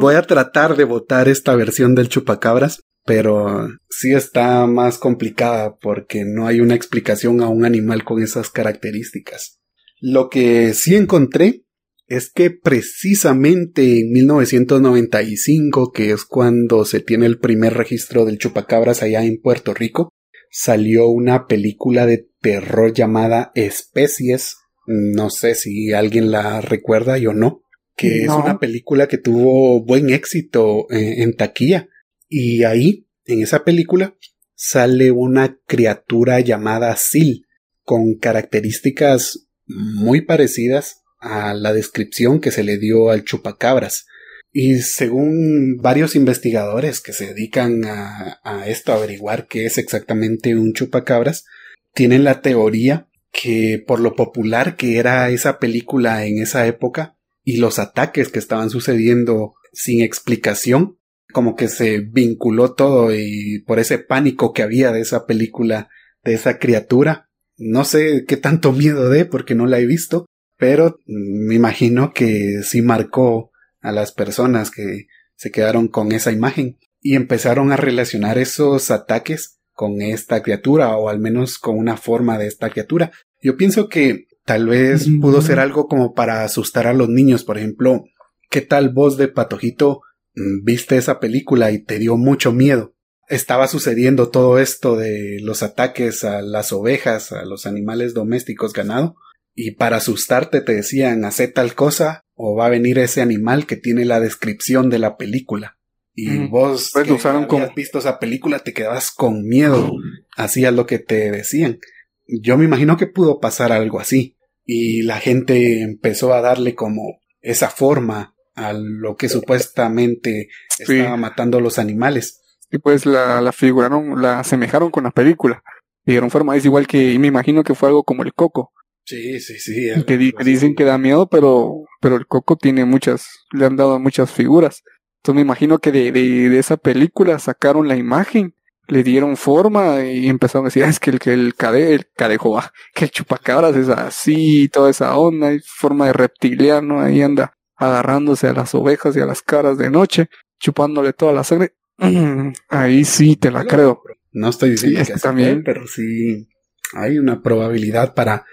voy 0.00 0.14
a 0.16 0.22
tratar 0.22 0.76
de 0.76 0.84
votar 0.84 1.28
esta 1.28 1.54
versión 1.54 1.94
del 1.94 2.08
chupacabras, 2.08 2.82
pero 3.04 3.68
sí 3.90 4.12
está 4.12 4.66
más 4.66 4.98
complicada 4.98 5.76
porque 5.76 6.24
no 6.24 6.46
hay 6.46 6.60
una 6.60 6.74
explicación 6.74 7.40
a 7.40 7.48
un 7.48 7.64
animal 7.64 8.04
con 8.04 8.22
esas 8.22 8.50
características. 8.50 9.60
Lo 10.00 10.28
que 10.28 10.74
sí 10.74 10.96
encontré 10.96 11.64
es 12.06 12.30
que 12.30 12.50
precisamente 12.50 14.00
en 14.00 14.10
1995, 14.12 15.92
que 15.92 16.10
es 16.10 16.24
cuando 16.24 16.84
se 16.84 17.00
tiene 17.00 17.26
el 17.26 17.38
primer 17.38 17.74
registro 17.74 18.24
del 18.24 18.38
chupacabras 18.38 19.02
allá 19.02 19.24
en 19.24 19.40
Puerto 19.40 19.74
Rico, 19.74 20.10
salió 20.50 21.08
una 21.08 21.46
película 21.46 22.06
de 22.06 22.28
terror 22.40 22.92
llamada 22.92 23.50
Especies. 23.54 24.56
No 24.86 25.30
sé 25.30 25.54
si 25.54 25.92
alguien 25.92 26.30
la 26.30 26.60
recuerda 26.60 27.16
o 27.28 27.32
no. 27.32 27.62
Que 27.96 28.24
No. 28.26 28.38
es 28.38 28.44
una 28.44 28.58
película 28.58 29.06
que 29.06 29.18
tuvo 29.18 29.84
buen 29.84 30.10
éxito 30.10 30.90
eh, 30.90 31.22
en 31.22 31.34
taquilla. 31.34 31.88
Y 32.34 32.64
ahí, 32.64 33.06
en 33.26 33.42
esa 33.42 33.62
película, 33.62 34.16
sale 34.54 35.10
una 35.10 35.58
criatura 35.66 36.40
llamada 36.40 36.96
Sil, 36.96 37.44
con 37.82 38.14
características 38.14 39.48
muy 39.66 40.22
parecidas 40.22 41.02
a 41.20 41.52
la 41.52 41.74
descripción 41.74 42.40
que 42.40 42.50
se 42.50 42.64
le 42.64 42.78
dio 42.78 43.10
al 43.10 43.24
chupacabras. 43.24 44.06
Y 44.50 44.78
según 44.78 45.76
varios 45.82 46.16
investigadores 46.16 47.02
que 47.02 47.12
se 47.12 47.26
dedican 47.26 47.84
a, 47.84 48.64
esto, 48.66 48.92
a 48.92 48.96
averiguar 48.96 49.46
qué 49.46 49.66
es 49.66 49.76
exactamente 49.76 50.54
un 50.54 50.72
chupacabras, 50.72 51.44
tienen 51.92 52.24
la 52.24 52.40
teoría 52.40 53.10
que 53.30 53.84
por 53.86 54.00
lo 54.00 54.16
popular 54.16 54.76
que 54.76 54.96
era 54.96 55.28
esa 55.28 55.58
película 55.58 56.24
en 56.24 56.38
esa 56.38 56.66
época 56.66 57.18
y 57.44 57.58
los 57.58 57.78
ataques 57.78 58.30
que 58.30 58.38
estaban 58.38 58.70
sucediendo 58.70 59.52
sin 59.74 60.00
explicación, 60.00 60.96
como 61.32 61.56
que 61.56 61.68
se 61.68 62.00
vinculó 62.00 62.74
todo 62.74 63.14
y 63.14 63.62
por 63.66 63.78
ese 63.78 63.98
pánico 63.98 64.52
que 64.52 64.62
había 64.62 64.92
de 64.92 65.00
esa 65.00 65.26
película, 65.26 65.88
de 66.22 66.34
esa 66.34 66.58
criatura. 66.58 67.28
No 67.56 67.84
sé 67.84 68.24
qué 68.26 68.36
tanto 68.36 68.72
miedo 68.72 69.08
de 69.08 69.24
porque 69.24 69.54
no 69.54 69.66
la 69.66 69.78
he 69.78 69.86
visto, 69.86 70.26
pero 70.56 70.98
me 71.06 71.54
imagino 71.54 72.12
que 72.12 72.62
sí 72.62 72.82
marcó 72.82 73.50
a 73.80 73.92
las 73.92 74.12
personas 74.12 74.70
que 74.70 75.06
se 75.34 75.50
quedaron 75.50 75.88
con 75.88 76.12
esa 76.12 76.30
imagen 76.30 76.78
y 77.00 77.16
empezaron 77.16 77.72
a 77.72 77.76
relacionar 77.76 78.38
esos 78.38 78.90
ataques 78.90 79.58
con 79.72 80.00
esta 80.00 80.42
criatura 80.42 80.96
o 80.96 81.08
al 81.08 81.18
menos 81.18 81.58
con 81.58 81.76
una 81.76 81.96
forma 81.96 82.38
de 82.38 82.46
esta 82.46 82.70
criatura. 82.70 83.10
Yo 83.42 83.56
pienso 83.56 83.88
que 83.88 84.26
tal 84.44 84.66
vez 84.66 85.08
pudo 85.20 85.42
ser 85.42 85.58
algo 85.58 85.88
como 85.88 86.14
para 86.14 86.44
asustar 86.44 86.86
a 86.86 86.92
los 86.92 87.08
niños, 87.08 87.42
por 87.42 87.58
ejemplo, 87.58 88.04
¿qué 88.50 88.60
tal 88.60 88.90
vos 88.90 89.16
de 89.16 89.28
patojito 89.28 90.02
viste 90.34 90.96
esa 90.96 91.20
película 91.20 91.70
y 91.70 91.82
te 91.82 91.98
dio 91.98 92.16
mucho 92.16 92.52
miedo? 92.52 92.94
Estaba 93.28 93.68
sucediendo 93.68 94.28
todo 94.30 94.58
esto 94.58 94.96
de 94.96 95.38
los 95.40 95.62
ataques 95.62 96.24
a 96.24 96.42
las 96.42 96.72
ovejas, 96.72 97.32
a 97.32 97.44
los 97.44 97.66
animales 97.66 98.14
domésticos 98.14 98.72
ganado, 98.72 99.14
y 99.54 99.72
para 99.72 99.96
asustarte 99.98 100.60
te 100.60 100.74
decían 100.74 101.24
hace 101.24 101.48
tal 101.48 101.74
cosa 101.74 102.24
o 102.34 102.56
va 102.56 102.66
a 102.66 102.70
venir 102.70 102.98
ese 102.98 103.20
animal 103.20 103.66
que 103.66 103.76
tiene 103.76 104.04
la 104.04 104.20
descripción 104.20 104.90
de 104.90 104.98
la 104.98 105.16
película. 105.16 105.78
Y 106.14 106.28
Mm, 106.30 106.50
vos 106.50 106.90
pues 106.92 107.06
que 107.06 107.12
usaron 107.12 107.44
habías 107.44 107.48
como- 107.48 107.74
visto 107.74 107.98
esa 107.98 108.18
película 108.18 108.58
te 108.58 108.72
quedabas 108.74 109.10
con 109.10 109.46
miedo, 109.46 109.92
hacías 110.36 110.74
lo 110.74 110.86
que 110.86 110.98
te 110.98 111.30
decían. 111.30 111.78
Yo 112.26 112.56
me 112.58 112.64
imagino 112.64 112.96
que 112.96 113.06
pudo 113.06 113.40
pasar 113.40 113.72
algo 113.72 113.98
así. 114.00 114.36
Y 114.64 115.02
la 115.02 115.18
gente 115.20 115.82
empezó 115.82 116.34
a 116.34 116.40
darle 116.40 116.74
como 116.74 117.20
esa 117.40 117.68
forma 117.68 118.34
a 118.62 118.72
lo 118.72 119.16
que 119.16 119.28
supuestamente 119.28 120.48
Sí. 120.70 120.94
estaba 120.98 121.16
matando 121.16 121.60
los 121.60 121.78
animales. 121.78 122.40
Y 122.70 122.78
pues 122.78 123.04
la, 123.06 123.40
la 123.40 123.52
figuraron, 123.52 124.20
la 124.22 124.40
asemejaron 124.40 124.90
con 124.90 125.04
la 125.04 125.10
película. 125.10 125.62
Le 126.04 126.14
dieron 126.14 126.30
forma, 126.30 126.56
es 126.56 126.64
igual 126.64 126.86
que, 126.86 127.12
y 127.12 127.18
me 127.18 127.28
imagino 127.28 127.62
que 127.62 127.74
fue 127.74 127.88
algo 127.88 128.02
como 128.04 128.22
el 128.22 128.32
coco. 128.32 128.72
Sí, 129.04 129.40
sí, 129.40 129.58
sí. 129.58 129.90
Que, 130.06 130.16
di- 130.16 130.32
que 130.32 130.44
dicen 130.44 130.74
que 130.74 130.84
da 130.84 130.96
miedo, 130.96 131.28
pero, 131.28 131.84
pero 132.00 132.16
el 132.16 132.26
coco 132.26 132.56
tiene 132.56 132.84
muchas, 132.84 133.26
le 133.52 133.66
han 133.66 133.76
dado 133.76 133.98
muchas 133.98 134.30
figuras. 134.30 134.82
Entonces 135.18 135.36
me 135.36 135.42
imagino 135.42 135.78
que 135.78 135.92
de, 135.92 136.10
de, 136.12 136.48
de 136.48 136.58
esa 136.58 136.76
película 136.76 137.38
sacaron 137.38 137.86
la 137.88 137.96
imagen, 137.96 138.54
le 138.88 139.02
dieron 139.04 139.36
forma 139.36 140.02
y 140.04 140.28
empezaron 140.28 140.64
a 140.66 140.68
decir, 140.68 140.84
"Ah, 140.84 140.88
es 140.88 140.98
que 140.98 141.10
el, 141.10 141.18
que 141.20 141.32
el 141.32 141.54
cade, 141.54 141.94
el 141.94 142.06
cadejo 142.16 142.50
va, 142.52 142.72
que 142.94 143.04
el 143.04 143.10
chupacabras 143.10 143.76
es 143.76 143.88
así, 143.88 144.68
toda 144.68 144.90
esa 144.90 145.16
onda, 145.16 145.48
hay 145.48 145.60
forma 145.60 146.06
de 146.06 146.12
reptiliano, 146.14 147.00
ahí 147.00 147.22
anda 147.22 147.52
agarrándose 147.82 148.46
a 148.48 148.52
las 148.52 148.74
ovejas 148.74 149.16
y 149.16 149.20
a 149.20 149.26
las 149.26 149.42
caras 149.42 149.78
de 149.78 149.90
noche, 149.90 150.28
chupándole 150.60 151.12
toda 151.12 151.32
la 151.32 151.44
sangre. 151.44 151.74
Ahí 152.68 153.04
sí 153.04 153.36
te 153.36 153.50
la 153.50 153.64
creo. 153.64 154.02
No 154.32 154.48
estoy 154.48 154.70
diciendo 154.70 155.00
Sí, 155.00 155.06
que 155.06 155.12
así 155.14 155.22
también. 155.22 155.62
fue, 155.62 155.74
pero 155.74 155.86
sí 155.86 156.48
hay 156.94 157.18
una 157.18 157.42
probabilidad 157.42 158.14
para 158.14 158.44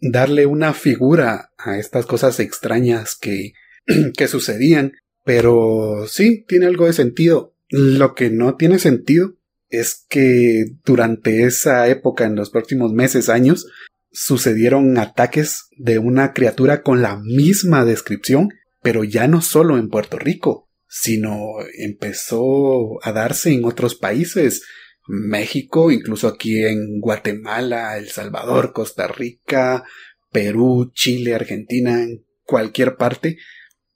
darle 0.00 0.46
una 0.46 0.72
figura 0.74 1.50
a 1.58 1.78
estas 1.78 2.06
cosas 2.06 2.40
extrañas 2.40 3.16
que, 3.20 3.52
que 4.16 4.28
sucedían. 4.28 4.92
Pero 5.24 6.06
sí, 6.08 6.44
tiene 6.48 6.66
algo 6.66 6.86
de 6.86 6.92
sentido. 6.94 7.54
Lo 7.68 8.14
que 8.14 8.30
no 8.30 8.56
tiene 8.56 8.78
sentido 8.78 9.34
es 9.68 10.04
que 10.08 10.64
durante 10.84 11.44
esa 11.44 11.86
época, 11.88 12.24
en 12.24 12.34
los 12.34 12.50
próximos 12.50 12.92
meses, 12.92 13.28
años, 13.28 13.66
sucedieron 14.10 14.98
ataques 14.98 15.68
de 15.76 15.98
una 15.98 16.32
criatura 16.32 16.82
con 16.82 17.02
la 17.02 17.16
misma 17.16 17.84
descripción, 17.84 18.48
pero 18.82 19.04
ya 19.04 19.26
no 19.28 19.42
solo 19.42 19.78
en 19.78 19.88
Puerto 19.88 20.18
Rico, 20.18 20.68
sino 20.88 21.36
empezó 21.78 23.04
a 23.04 23.12
darse 23.12 23.52
en 23.52 23.64
otros 23.64 23.94
países. 23.94 24.62
México, 25.06 25.90
incluso 25.90 26.28
aquí 26.28 26.64
en 26.64 27.00
Guatemala, 27.00 27.96
El 27.96 28.08
Salvador, 28.08 28.72
Costa 28.72 29.06
Rica, 29.08 29.84
Perú, 30.30 30.92
Chile, 30.94 31.34
Argentina, 31.34 32.02
en 32.02 32.24
cualquier 32.44 32.96
parte, 32.96 33.38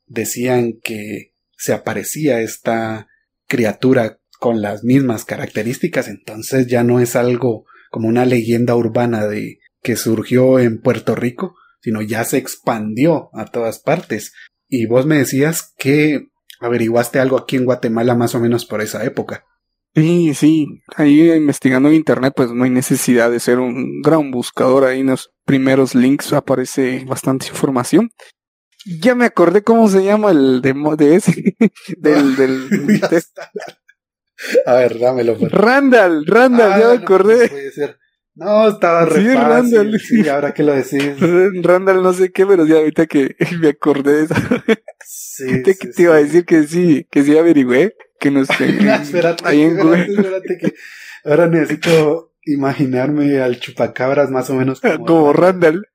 decían 0.07 0.75
que 0.83 1.35
se 1.57 1.73
aparecía 1.73 2.41
esta 2.41 3.09
criatura 3.47 4.19
con 4.39 4.61
las 4.61 4.85
mismas 4.85 5.25
características, 5.25 6.09
entonces 6.09 6.67
ya 6.67 6.83
no 6.83 7.01
es 7.01 7.17
algo 7.17 7.65
como 7.91 8.09
una 8.09 8.27
leyenda 8.27 8.75
urbana 8.75 9.27
de 9.27 9.61
que 9.83 9.97
surgió 9.97 10.59
en 10.59 10.81
Puerto 10.81 11.15
Rico, 11.15 11.55
sino 11.81 12.03
ya 12.03 12.25
se 12.25 12.39
expandió 12.39 13.31
a 13.35 13.47
todas 13.47 13.79
partes. 13.79 14.33
Y 14.69 14.87
vos 14.87 15.07
me 15.07 15.19
decías 15.19 15.73
que 15.79 16.29
averiguaste 16.61 17.19
algo 17.21 17.37
aquí 17.39 17.57
en 17.57 17.65
Guatemala 17.65 18.15
más 18.15 18.35
o 18.35 18.41
menos 18.41 18.65
por 18.67 18.81
esa 18.81 19.05
época. 19.05 19.45
Sí, 19.95 20.35
sí, 20.35 20.67
ahí 20.97 21.31
investigando 21.31 21.89
en 21.89 21.95
internet 21.95 22.33
pues 22.35 22.51
no 22.51 22.65
hay 22.65 22.71
necesidad 22.71 23.31
de 23.31 23.39
ser 23.39 23.61
un 23.61 24.01
gran 24.03 24.33
buscador, 24.33 24.85
ahí 24.85 25.01
en 25.01 25.07
los 25.07 25.31
primeros 25.45 25.95
links 25.95 26.33
aparece 26.33 27.05
bastante 27.07 27.47
información. 27.47 28.11
Ya 29.01 29.15
me 29.15 29.25
acordé 29.25 29.63
cómo 29.63 29.89
se 29.89 30.03
llama 30.05 30.31
el 30.33 30.61
de, 30.63 30.75
mo- 30.75 30.97
de 30.97 31.15
ese, 31.17 31.57
del, 31.99 32.35
del, 32.37 32.69
Ya 33.01 33.09
de-. 33.09 33.23
A 34.67 34.75
ver, 34.75 34.99
dámelo. 34.99 35.39
por- 35.39 35.51
Randall, 35.53 36.27
Randall, 36.27 36.73
Ah, 36.73 36.81
ya 36.81 36.89
me 36.89 36.95
no, 36.97 37.03
acordé. 37.03 37.43
no 37.45 37.49
puede 37.51 37.71
ser. 37.73 37.99
No, 38.37 38.69
estaba 38.69 39.05
re 39.05 39.21
Sí, 39.23 39.27
fácil. 39.29 39.41
Randall. 39.49 40.01
Sí, 40.01 40.29
ahora 40.29 40.53
que 40.55 40.63
lo 40.63 40.73
decís. 40.75 41.13
Randall 41.63 42.03
no 42.03 42.13
sé 42.13 42.33
qué, 42.33 42.45
pero 42.47 42.67
ya 42.67 42.77
ahorita 42.77 43.07
que 43.07 43.37
me 43.61 43.69
acordé 43.69 44.13
de 44.13 44.25
eso. 44.25 44.35
Sí, 45.05 45.63
te 45.63 46.03
iba 46.03 46.15
a 46.15 46.19
decir 46.19 46.45
que 46.45 46.65
sí, 46.65 47.07
que 47.11 47.23
sí 47.23 47.37
averigüé, 47.37 47.95
que 48.19 48.31
no 48.31 48.45
sé. 48.45 48.67
Espérate, 49.03 49.43
ahí 49.47 49.63
en 49.63 49.79
espérate, 49.79 50.59
que 50.59 50.75
ahora 51.25 51.47
necesito 51.47 52.33
imaginarme 52.47 53.41
al 53.41 53.59
chupacabras 53.61 54.31
más 54.31 54.51
o 54.51 54.55
menos 54.55 54.81
como, 54.81 55.07
Como 55.07 55.33
Randall. 55.33 55.87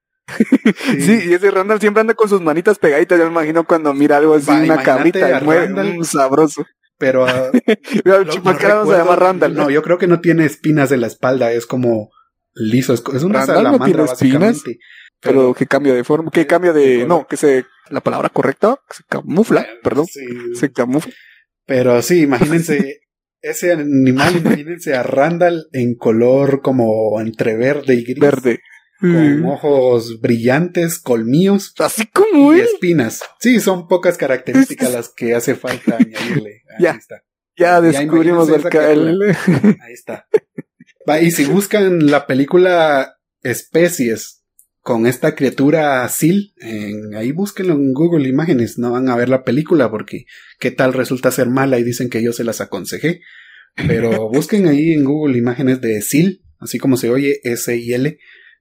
Sí, 1.00 1.20
y 1.30 1.34
ese 1.34 1.50
Randall 1.52 1.80
siempre 1.80 2.02
anda 2.02 2.14
con 2.14 2.30
sus 2.30 2.42
manitas 2.42 2.78
pegaditas. 2.78 3.18
Yo 3.18 3.26
me 3.26 3.32
imagino 3.32 3.66
cuando 3.66 3.94
mira 3.94 4.18
algo 4.18 4.36
así, 4.36 4.48
Va, 4.50 4.56
una 4.58 4.66
imagínate 4.66 4.86
camita, 5.12 5.26
a 5.38 5.42
y 5.42 5.44
mueve, 5.44 5.66
Randall. 5.68 5.98
mm, 6.00 6.04
sabroso. 6.04 6.66
Pero 6.98 7.26
ah, 7.26 7.50
El 7.66 8.02
lo- 8.04 8.20
lo 8.24 8.32
chupacabra 8.32 8.76
no 8.76 8.86
se 8.86 8.98
llama 8.98 9.16
Randall. 9.16 9.56
No, 9.56 9.70
yo 9.70 9.82
creo 9.82 9.98
que 9.98 10.08
no 10.08 10.20
tiene 10.22 10.46
espinas 10.46 10.92
en 10.92 11.02
la 11.02 11.08
espalda, 11.08 11.52
es 11.52 11.66
como 11.66 12.12
liso, 12.60 12.94
es, 12.94 13.04
es 13.14 13.24
una 13.24 13.40
Randall 13.40 13.56
no 13.64 13.64
salamandra 13.72 13.86
tiene 13.86 14.04
espinas, 14.04 14.40
básicamente. 14.42 14.80
pero 15.20 15.54
que 15.54 15.66
cambia 15.68 15.94
de 15.94 16.04
forma, 16.04 16.32
que 16.32 16.42
Sí, 16.42 16.48
cambia 16.48 16.74
de 16.74 17.06
no, 17.08 17.26
que 17.28 17.38
se, 17.38 17.66
la 17.90 18.02
palabra 18.02 18.30
correcta, 18.30 18.80
que 18.90 18.98
se 18.98 19.04
camufla, 19.10 19.66
perdón, 19.84 20.06
Sí, 20.08 20.26
se 20.56 20.72
camufla. 20.72 21.14
Pero 21.66 22.02
sí, 22.02 22.22
imagínense 22.22 23.02
ese 23.42 23.72
animal, 23.72 24.36
imagínense 24.38 24.96
a 24.96 25.04
Randall 25.04 25.68
en 25.72 25.96
color 25.96 26.62
como 26.62 27.20
entre 27.22 27.56
verde 27.58 27.94
y 27.96 28.04
gris. 28.04 28.20
Verde. 28.20 28.60
Con 29.00 29.40
Mm. 29.42 29.46
ojos 29.46 30.20
brillantes, 30.20 31.00
colmillos 31.00 31.74
Así 31.80 32.06
como 32.08 32.54
y 32.54 32.60
él. 32.60 32.66
espinas. 32.66 33.22
Sí, 33.40 33.62
son 33.62 33.88
pocas 33.88 34.18
características 34.18 34.92
las 34.92 35.14
que 35.16 35.34
hace 35.36 35.56
falta 35.56 35.96
añadirle. 36.00 36.64
Ahí 36.78 36.84
Ya. 36.84 36.92
está. 36.92 37.22
Ya 37.56 37.80
descubrimos 37.80 38.50
el 38.50 38.62
KLL. 38.64 39.24
Ahí 39.82 39.94
está. 39.94 40.26
Y 41.18 41.32
si 41.32 41.46
buscan 41.46 42.08
la 42.08 42.28
película 42.28 43.16
Especies 43.42 44.44
con 44.82 45.08
esta 45.08 45.34
criatura 45.34 46.08
Sil, 46.08 46.54
ahí 47.16 47.32
búsquenlo 47.32 47.74
en 47.74 47.94
Google 47.94 48.30
Imágenes, 48.30 48.78
no 48.78 48.92
van 48.92 49.10
a 49.10 49.16
ver 49.16 49.30
la 49.30 49.44
película 49.44 49.90
porque 49.90 50.26
qué 50.60 50.72
tal 50.72 50.94
resulta 50.94 51.32
ser 51.32 51.48
mala 51.48 51.80
y 51.80 51.84
dicen 51.84 52.10
que 52.10 52.22
yo 52.22 52.32
se 52.32 52.44
las 52.44 52.62
aconsejé. 52.62 53.22
Pero 53.76 54.30
busquen 54.34 54.68
ahí 54.68 54.92
en 54.92 55.04
Google 55.04 55.38
imágenes 55.38 55.82
de 55.82 56.02
Sil, 56.06 56.46
así 56.60 56.78
como 56.78 56.96
se 56.98 57.10
oye 57.10 57.40
S-I-L, 57.44 58.20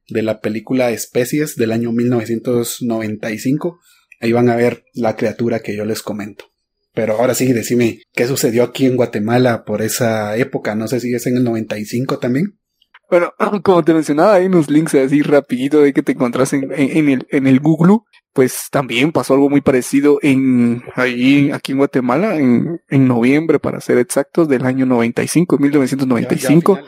de 0.09 0.23
la 0.23 0.41
película 0.41 0.91
Especies 0.91 1.57
del 1.57 1.73
año 1.73 1.93
1995. 1.93 3.81
Ahí 4.21 4.33
van 4.33 4.49
a 4.49 4.57
ver 4.57 4.85
la 4.95 5.17
criatura 5.17 5.61
que 5.61 5.77
yo 5.77 5.85
les 5.85 6.03
comento. 6.03 6.47
Pero 6.99 7.17
ahora 7.17 7.33
sí, 7.33 7.53
decime, 7.53 8.01
¿qué 8.13 8.27
sucedió 8.27 8.65
aquí 8.65 8.85
en 8.85 8.97
Guatemala 8.97 9.63
por 9.65 9.83
esa 9.83 10.37
época? 10.37 10.75
No 10.75 10.89
sé 10.89 10.99
si 10.99 11.15
es 11.15 11.25
en 11.29 11.37
el 11.37 11.45
95 11.45 12.19
también. 12.19 12.59
Bueno, 13.09 13.33
como 13.63 13.85
te 13.85 13.95
mencionaba, 13.95 14.35
hay 14.35 14.47
unos 14.47 14.69
links 14.69 14.97
así 14.97 15.23
rapidito 15.23 15.81
de 15.81 15.93
que 15.93 16.03
te 16.03 16.11
encontrás 16.11 16.53
en, 16.55 16.73
el, 16.73 17.25
en 17.31 17.47
el 17.47 17.61
Google, 17.61 17.99
pues 18.33 18.67
también 18.73 19.13
pasó 19.13 19.35
algo 19.35 19.49
muy 19.49 19.61
parecido 19.61 20.19
en 20.23 20.83
ahí, 20.97 21.53
aquí 21.53 21.71
en 21.71 21.79
Guatemala, 21.79 22.35
en, 22.35 22.81
en 22.89 23.07
noviembre, 23.07 23.61
para 23.61 23.81
ser 23.81 23.99
exactos, 23.99 24.49
del 24.49 24.67
año 24.67 24.85
95, 24.85 25.57
1995. 25.57 26.81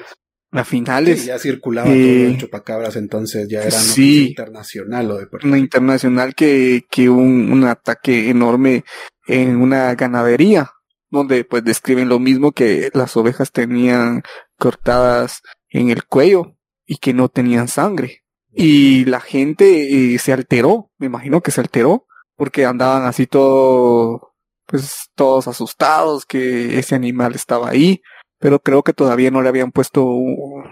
a 0.51 0.65
finales. 0.65 1.25
ya 1.25 1.39
circulaba 1.39 1.87
todo 1.87 1.97
el 1.97 2.33
eh, 2.33 2.37
chupacabras, 2.37 2.97
entonces 2.97 3.47
ya 3.49 3.61
era 3.61 3.71
sí, 3.71 4.31
internacional 4.31 5.09
o 5.13 5.19
de 5.19 5.29
Una 5.45 5.59
internacional 5.59 6.35
que, 6.35 6.83
que 6.91 7.09
un, 7.09 7.53
un 7.53 7.63
ataque 7.63 8.29
enorme 8.29 8.83
en 9.31 9.61
una 9.61 9.95
ganadería, 9.95 10.73
donde 11.09 11.45
pues 11.45 11.63
describen 11.65 12.09
lo 12.09 12.19
mismo 12.19 12.53
que 12.53 12.91
las 12.95 13.17
ovejas 13.17 13.53
tenían 13.53 14.23
cortadas 14.59 15.43
en 15.69 15.91
el 15.91 16.05
cuello 16.05 16.57
y 16.85 16.97
que 16.97 17.15
no 17.15 17.29
tenían 17.29 17.69
sangre. 17.69 18.25
Y 18.53 19.05
la 19.05 19.21
gente 19.21 20.15
eh, 20.15 20.19
se 20.19 20.33
alteró, 20.33 20.91
me 20.99 21.07
imagino 21.07 21.41
que 21.41 21.53
se 21.53 21.61
alteró, 21.61 22.07
porque 22.37 22.67
andaban 22.67 23.05
así 23.05 23.29
todo, 23.29 24.35
pues 24.67 25.11
todos 25.15 25.47
asustados 25.47 26.27
que 26.27 26.79
ese 26.79 26.97
animal 26.97 27.35
estaba 27.37 27.69
ahí, 27.71 28.03
pero 28.39 28.59
creo 28.59 28.83
que 28.83 28.93
todavía 28.93 29.31
no 29.31 29.43
le 29.43 29.49
habían 29.49 29.71
puesto 29.71 30.11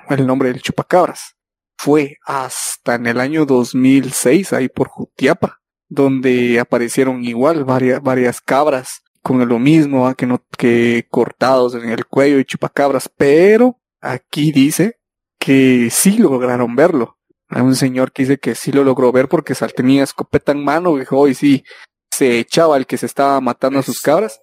el 0.09 0.27
nombre 0.27 0.51
del 0.51 0.63
chupacabras. 0.63 1.37
Fue 1.77 2.17
hasta 2.25 2.97
en 2.97 3.07
el 3.07 3.21
año 3.21 3.47
2006, 3.47 4.53
ahí 4.53 4.69
por 4.69 4.89
Jutiapa, 4.89 5.61
donde 5.89 6.61
aparecieron 6.61 7.25
igual 7.25 7.65
varias, 7.65 8.03
varias 8.03 8.41
cabras 8.41 9.03
con 9.23 9.47
lo 9.47 9.59
mismo, 9.59 10.15
que 10.15 10.27
no, 10.27 10.43
que 10.57 11.07
cortados 11.11 11.75
en 11.75 11.91
el 11.91 12.07
cuello 12.07 12.39
y 12.39 12.45
chupacabras, 12.45 13.11
pero 13.15 13.79
aquí 14.01 14.53
dice 14.53 14.99
que 15.39 15.89
sí 15.91 16.19
lograron 16.19 16.77
verlo. 16.77 17.19
Hay 17.49 17.63
un 17.63 17.77
señor 17.77 18.13
que 18.13 18.23
dice 18.23 18.39
que 18.39 18.55
sí 18.55 18.73
lo 18.73 18.85
logró 18.85 19.11
ver 19.13 19.29
porque 19.29 19.55
tenía 19.75 20.03
escopeta 20.05 20.53
en 20.53 20.63
mano, 20.63 20.97
dijo, 20.97 21.29
y 21.29 21.35
sí, 21.35 21.65
se 22.11 22.39
echaba 22.39 22.77
el 22.77 22.87
que 22.87 22.99
se 22.99 23.07
estaba 23.07 23.41
matando 23.41 23.79
a 23.79 23.83
sus 23.83 24.01
cabras. 24.01 24.41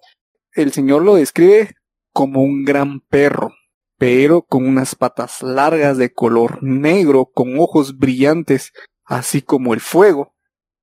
El 0.52 0.72
señor 0.72 1.02
lo 1.02 1.14
describe 1.14 1.74
como 2.12 2.42
un 2.42 2.64
gran 2.64 3.00
perro, 3.00 3.52
pero 3.98 4.42
con 4.42 4.66
unas 4.66 4.94
patas 4.94 5.42
largas 5.42 5.98
de 5.98 6.12
color 6.12 6.62
negro, 6.62 7.26
con 7.26 7.58
ojos 7.58 7.98
brillantes, 7.98 8.72
así 9.04 9.42
como 9.42 9.74
el 9.74 9.80
fuego, 9.80 10.34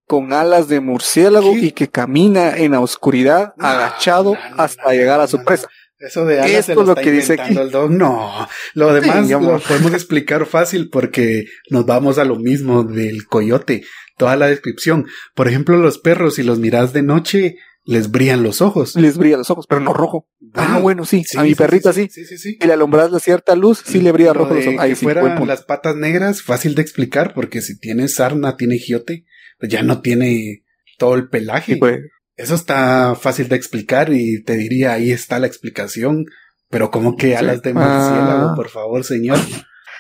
con 0.05 0.33
alas 0.33 0.67
de 0.67 0.79
murciélago 0.79 1.55
y 1.55 1.71
que 1.71 1.89
camina 1.89 2.57
en 2.57 2.71
la 2.71 2.79
oscuridad 2.79 3.53
agachado 3.57 4.35
hasta 4.57 4.91
llegar 4.91 5.19
a 5.19 5.27
su 5.27 5.43
presa. 5.43 5.67
Eso 5.99 6.25
de 6.25 6.41
alas 6.41 6.65
se 6.65 6.75
lo, 6.75 6.83
lo 6.83 6.95
que 6.95 7.11
dice 7.11 7.37
el 7.47 7.71
dog. 7.71 7.89
No, 7.89 8.47
lo 8.73 8.93
demás 8.93 9.29
lo 9.29 9.59
podemos 9.59 9.93
explicar 9.93 10.45
fácil 10.45 10.89
porque 10.89 11.45
nos 11.69 11.85
vamos 11.85 12.17
a 12.17 12.25
lo 12.25 12.35
mismo 12.35 12.83
del 12.83 13.25
coyote. 13.25 13.83
Toda 14.17 14.35
la 14.35 14.47
descripción. 14.47 15.07
Por 15.33 15.47
ejemplo, 15.47 15.77
los 15.77 15.97
perros, 15.97 16.35
si 16.35 16.43
los 16.43 16.59
miras 16.59 16.93
de 16.93 17.01
noche, 17.01 17.55
les 17.85 18.11
brillan 18.11 18.43
los 18.43 18.61
ojos. 18.61 18.95
Les 18.95 19.17
brillan 19.17 19.39
los 19.39 19.49
ojos, 19.49 19.65
pero 19.67 19.81
no 19.81 19.93
rojo. 19.93 20.27
Ah, 20.53 20.79
bueno, 20.79 21.05
sí. 21.05 21.25
a 21.35 21.43
mi 21.43 21.55
perrita 21.55 21.93
sí. 21.93 22.07
Sí, 22.11 22.25
sí, 22.25 22.37
sí. 22.37 22.57
Y 22.61 22.67
le 22.67 22.73
alumbras 22.73 23.11
la 23.11 23.19
cierta 23.19 23.55
luz, 23.55 23.81
sí 23.85 24.01
le 24.01 24.11
brilla 24.11 24.33
rojo 24.33 24.53
los 24.53 24.67
ojos. 24.67 24.79
Ahí 24.79 24.95
sí, 24.95 25.03
fueran 25.03 25.47
las 25.47 25.63
patas 25.63 25.95
negras, 25.95 26.41
fácil 26.41 26.75
de 26.75 26.81
explicar, 26.81 27.33
porque 27.33 27.61
si 27.61 27.77
tiene 27.77 28.07
sarna, 28.07 28.55
tiene 28.55 28.77
giote, 28.77 29.25
ya 29.67 29.83
no 29.83 30.01
tiene 30.01 30.63
todo 30.97 31.15
el 31.15 31.29
pelaje. 31.29 31.77
Pues. 31.77 31.99
Eso 32.35 32.55
está 32.55 33.15
fácil 33.15 33.47
de 33.47 33.55
explicar 33.55 34.11
y 34.11 34.43
te 34.43 34.55
diría, 34.55 34.93
ahí 34.93 35.11
está 35.11 35.39
la 35.39 35.47
explicación. 35.47 36.25
Pero 36.69 36.89
como 36.89 37.15
que 37.15 37.37
alas 37.37 37.61
de 37.61 37.73
murciélago, 37.73 38.49
ah. 38.49 38.53
por 38.55 38.69
favor, 38.69 39.03
señor. 39.03 39.37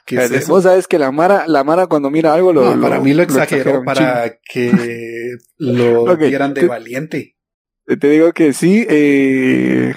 ¿Qué 0.05 0.15
es 0.15 0.47
Vos 0.47 0.63
sabes 0.63 0.87
que 0.87 0.99
la 0.99 1.11
Mara, 1.11 1.45
la 1.47 1.63
Mara 1.63 1.87
cuando 1.87 2.09
mira 2.09 2.33
algo 2.33 2.51
lo. 2.51 2.75
No, 2.75 2.81
para 2.81 2.99
mí 2.99 3.13
lo 3.13 3.23
exageró 3.23 3.83
para 3.83 4.37
que 4.43 5.37
lo 5.57 6.17
vieran 6.17 6.53
de 6.53 6.65
valiente. 6.65 7.37
Te 7.85 8.09
digo 8.09 8.33
que 8.33 8.53
sí, 8.53 8.85
eh, 8.89 9.93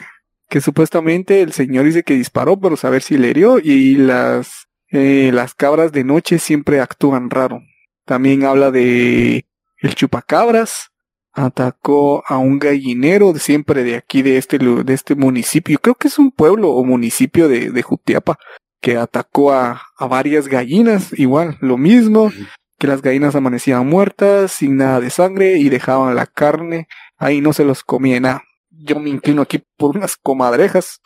que 0.49 0.61
supuestamente 0.61 1.41
el 1.41 1.53
señor 1.53 1.85
dice 1.85 2.03
que 2.03 2.14
disparó, 2.14 2.59
pero 2.59 2.77
saber 2.77 3.03
si 3.03 3.17
le 3.17 3.31
hirió, 3.31 3.59
y 3.59 3.97
las, 3.97 4.67
eh, 4.91 5.31
las 5.33 5.55
cabras 5.55 5.93
de 5.93 6.05
noche 6.05 6.39
siempre 6.39 6.81
actúan 6.81 7.31
raro. 7.31 7.62
También 8.05 8.45
habla 8.45 8.71
de 8.71 9.47
el 9.87 9.95
chupacabras, 9.95 10.91
atacó 11.32 12.24
a 12.26 12.39
un 12.39 12.59
gallinero 12.59 13.32
de 13.32 13.41
siempre 13.41 13.84
de 13.84 13.97
aquí, 13.97 14.22
de 14.22 14.39
este, 14.39 14.59
de 14.59 14.95
este 14.95 15.14
municipio, 15.14 15.78
creo 15.78 15.95
que 15.95 16.09
es 16.09 16.18
un 16.18 16.30
pueblo 16.30 16.70
o 16.70 16.84
municipio 16.84 17.49
de, 17.49 17.70
de 17.70 17.82
Jutiapa, 17.82 18.39
que 18.80 18.97
atacó 18.97 19.53
a, 19.53 19.82
a 19.99 20.07
varias 20.07 20.49
gallinas, 20.49 21.18
igual, 21.18 21.59
lo 21.61 21.76
mismo, 21.76 22.32
que 22.78 22.87
las 22.87 23.03
gallinas 23.03 23.34
amanecían 23.34 23.87
muertas, 23.87 24.53
sin 24.53 24.76
nada 24.76 25.01
de 25.01 25.11
sangre, 25.11 25.59
y 25.59 25.68
dejaban 25.68 26.14
la 26.14 26.26
carne 26.26 26.89
ahí 27.16 27.41
no 27.41 27.53
se 27.53 27.64
los 27.64 27.82
comía 27.82 28.20
nada. 28.20 28.43
Yo 28.70 29.01
me 29.01 29.11
inclino 29.11 29.43
aquí 29.43 29.62
por 29.76 29.97
unas 29.97 30.16
comadrejas. 30.16 31.01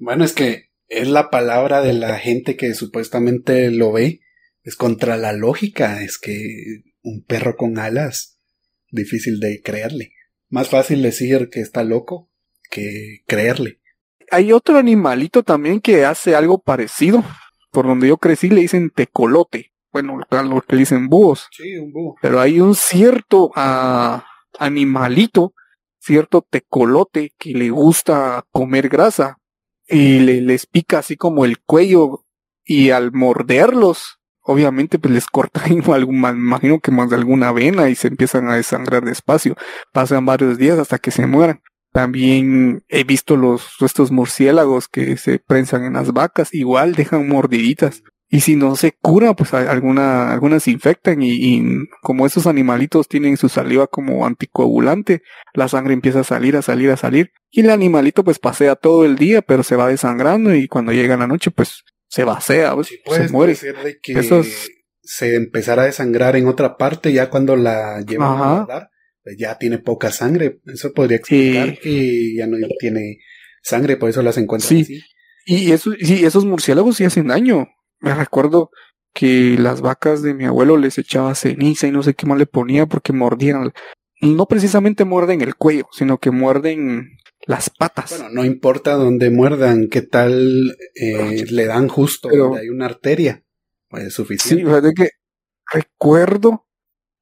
Bueno, 0.00 0.24
es 0.24 0.32
que 0.32 0.70
es 0.88 1.08
la 1.08 1.30
palabra 1.30 1.82
de 1.82 1.92
la 1.92 2.18
gente 2.18 2.56
que 2.56 2.74
supuestamente 2.74 3.70
lo 3.70 3.92
ve. 3.92 4.20
Es 4.62 4.76
contra 4.76 5.16
la 5.16 5.32
lógica. 5.32 6.02
Es 6.02 6.18
que 6.18 6.82
un 7.02 7.24
perro 7.24 7.56
con 7.56 7.78
alas, 7.78 8.38
difícil 8.90 9.40
de 9.40 9.60
creerle. 9.62 10.12
Más 10.48 10.68
fácil 10.68 11.02
decir 11.02 11.48
que 11.50 11.60
está 11.60 11.84
loco 11.84 12.30
que 12.70 13.22
creerle. 13.26 13.80
Hay 14.30 14.52
otro 14.52 14.78
animalito 14.78 15.42
también 15.42 15.80
que 15.80 16.04
hace 16.04 16.34
algo 16.34 16.60
parecido. 16.60 17.24
Por 17.70 17.86
donde 17.86 18.08
yo 18.08 18.16
crecí 18.16 18.48
le 18.48 18.62
dicen 18.62 18.90
tecolote. 18.90 19.72
Bueno, 19.92 20.20
lo 20.30 20.60
que 20.62 20.76
dicen 20.76 21.08
búhos. 21.08 21.48
Sí, 21.52 21.76
un 21.76 21.92
búho. 21.92 22.16
Pero 22.22 22.40
hay 22.40 22.60
un 22.60 22.74
cierto 22.74 23.50
ah, 23.56 24.24
animalito, 24.58 25.54
cierto 25.98 26.46
tecolote 26.48 27.32
que 27.38 27.50
le 27.52 27.70
gusta 27.70 28.44
comer 28.50 28.88
grasa 28.88 29.38
y 29.88 30.20
le, 30.20 30.40
les 30.40 30.66
pica 30.66 30.98
así 30.98 31.16
como 31.16 31.44
el 31.44 31.60
cuello 31.60 32.24
y 32.64 32.90
al 32.90 33.10
morderlos, 33.12 34.19
obviamente 34.42 34.98
pues 34.98 35.14
les 35.14 35.26
corta 35.26 35.62
algún, 35.94 36.16
imagino 36.16 36.80
que 36.80 36.90
más 36.90 37.10
de 37.10 37.16
alguna 37.16 37.52
vena 37.52 37.88
y 37.88 37.94
se 37.94 38.08
empiezan 38.08 38.48
a 38.48 38.56
desangrar 38.56 39.04
despacio. 39.04 39.56
Pasan 39.92 40.26
varios 40.26 40.58
días 40.58 40.78
hasta 40.78 40.98
que 40.98 41.10
se 41.10 41.26
mueran. 41.26 41.60
También 41.92 42.84
he 42.88 43.02
visto 43.02 43.36
los, 43.36 43.76
estos 43.80 44.12
murciélagos 44.12 44.86
que 44.88 45.16
se 45.16 45.40
prensan 45.40 45.84
en 45.84 45.94
las 45.94 46.12
vacas, 46.12 46.54
igual 46.54 46.94
dejan 46.94 47.28
mordiditas. 47.28 48.02
Y 48.32 48.42
si 48.42 48.54
no 48.54 48.76
se 48.76 48.92
cura, 48.92 49.34
pues 49.34 49.52
alguna, 49.54 50.32
algunas 50.32 50.62
se 50.62 50.70
infectan 50.70 51.20
y, 51.20 51.32
y, 51.32 51.64
como 52.00 52.26
esos 52.26 52.46
animalitos 52.46 53.08
tienen 53.08 53.36
su 53.36 53.48
saliva 53.48 53.88
como 53.88 54.24
anticoagulante, 54.24 55.22
la 55.52 55.66
sangre 55.66 55.94
empieza 55.94 56.20
a 56.20 56.24
salir, 56.24 56.56
a 56.56 56.62
salir, 56.62 56.92
a 56.92 56.96
salir. 56.96 57.32
Y 57.50 57.62
el 57.62 57.70
animalito 57.70 58.22
pues 58.22 58.38
pasea 58.38 58.76
todo 58.76 59.04
el 59.04 59.16
día, 59.16 59.42
pero 59.42 59.64
se 59.64 59.74
va 59.74 59.88
desangrando 59.88 60.54
y 60.54 60.68
cuando 60.68 60.92
llega 60.92 61.16
la 61.16 61.26
noche 61.26 61.50
pues 61.50 61.82
se 62.10 62.24
vacea, 62.24 62.74
pues, 62.74 62.88
se 62.88 63.28
muere. 63.28 63.56
que 64.02 64.22
se 65.02 65.34
empezará 65.34 65.82
a 65.82 65.86
desangrar 65.86 66.36
en 66.36 66.46
otra 66.46 66.76
parte 66.76 67.12
ya 67.12 67.30
cuando 67.30 67.56
la 67.56 68.02
llevan 68.02 68.38
a 68.38 68.54
guardar, 68.54 68.90
pues 69.22 69.36
ya 69.38 69.56
tiene 69.56 69.78
poca 69.78 70.12
sangre. 70.12 70.60
Eso 70.66 70.92
podría 70.92 71.16
explicar 71.16 71.78
que 71.78 72.34
ya 72.36 72.46
no 72.46 72.56
tiene 72.78 73.18
sangre, 73.62 73.96
por 73.96 74.10
eso 74.10 74.22
las 74.22 74.36
encuentran 74.36 74.68
sí. 74.68 74.82
así. 74.82 75.02
Y 75.46 75.72
eso, 75.72 75.92
sí, 75.98 76.24
esos 76.24 76.44
murciélagos 76.44 76.96
sí 76.96 77.04
hacen 77.04 77.28
daño 77.28 77.66
me 78.00 78.14
recuerdo 78.14 78.70
que 79.12 79.56
las 79.58 79.80
vacas 79.80 80.22
de 80.22 80.34
mi 80.34 80.44
abuelo 80.44 80.76
les 80.76 80.98
echaba 80.98 81.34
ceniza 81.34 81.86
y 81.86 81.90
no 81.90 82.02
sé 82.02 82.14
qué 82.14 82.26
más 82.26 82.38
le 82.38 82.46
ponía 82.46 82.86
porque 82.86 83.12
mordían. 83.12 83.72
No 84.22 84.46
precisamente 84.46 85.04
muerden 85.04 85.40
el 85.40 85.54
cuello, 85.54 85.86
sino 85.92 86.18
que 86.18 86.30
muerden 86.30 87.16
las 87.46 87.70
patas. 87.70 88.10
Bueno, 88.10 88.28
no 88.30 88.44
importa 88.44 88.94
dónde 88.94 89.30
muerdan, 89.30 89.88
qué 89.88 90.02
tal 90.02 90.76
eh, 90.94 91.46
le 91.50 91.66
dan 91.66 91.88
justo 91.88 92.28
donde 92.28 92.60
hay 92.60 92.68
una 92.68 92.86
arteria. 92.86 93.44
Pues 93.88 94.04
es 94.04 94.14
suficiente. 94.14 94.62
Sí, 94.62 94.68
fíjate 94.68 94.92
que 94.94 95.10
recuerdo 95.72 96.66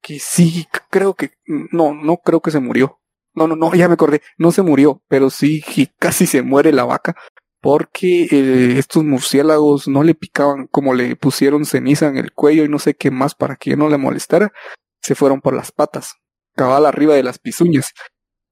que 0.01 0.19
sí, 0.19 0.67
creo 0.89 1.15
que 1.15 1.31
no, 1.45 1.93
no 1.93 2.17
creo 2.17 2.41
que 2.41 2.51
se 2.51 2.59
murió. 2.59 2.99
No, 3.33 3.47
no, 3.47 3.55
no, 3.55 3.73
ya 3.73 3.87
me 3.87 3.93
acordé. 3.93 4.21
No 4.37 4.51
se 4.51 4.61
murió, 4.61 5.03
pero 5.07 5.29
sí 5.29 5.63
casi 5.97 6.25
se 6.25 6.41
muere 6.41 6.71
la 6.71 6.83
vaca 6.83 7.15
porque 7.61 8.27
eh, 8.31 8.77
estos 8.77 9.03
murciélagos 9.03 9.87
no 9.87 10.03
le 10.03 10.15
picaban 10.15 10.67
como 10.67 10.93
le 10.93 11.15
pusieron 11.15 11.65
ceniza 11.65 12.07
en 12.07 12.17
el 12.17 12.31
cuello 12.31 12.63
y 12.63 12.69
no 12.69 12.79
sé 12.79 12.95
qué 12.95 13.11
más 13.11 13.35
para 13.35 13.55
que 13.55 13.75
no 13.75 13.89
le 13.89 13.97
molestara. 13.97 14.51
Se 15.01 15.15
fueron 15.15 15.41
por 15.41 15.55
las 15.55 15.71
patas, 15.71 16.15
cabal 16.55 16.85
arriba 16.85 17.15
de 17.15 17.23
las 17.23 17.39
pisuñas 17.39 17.93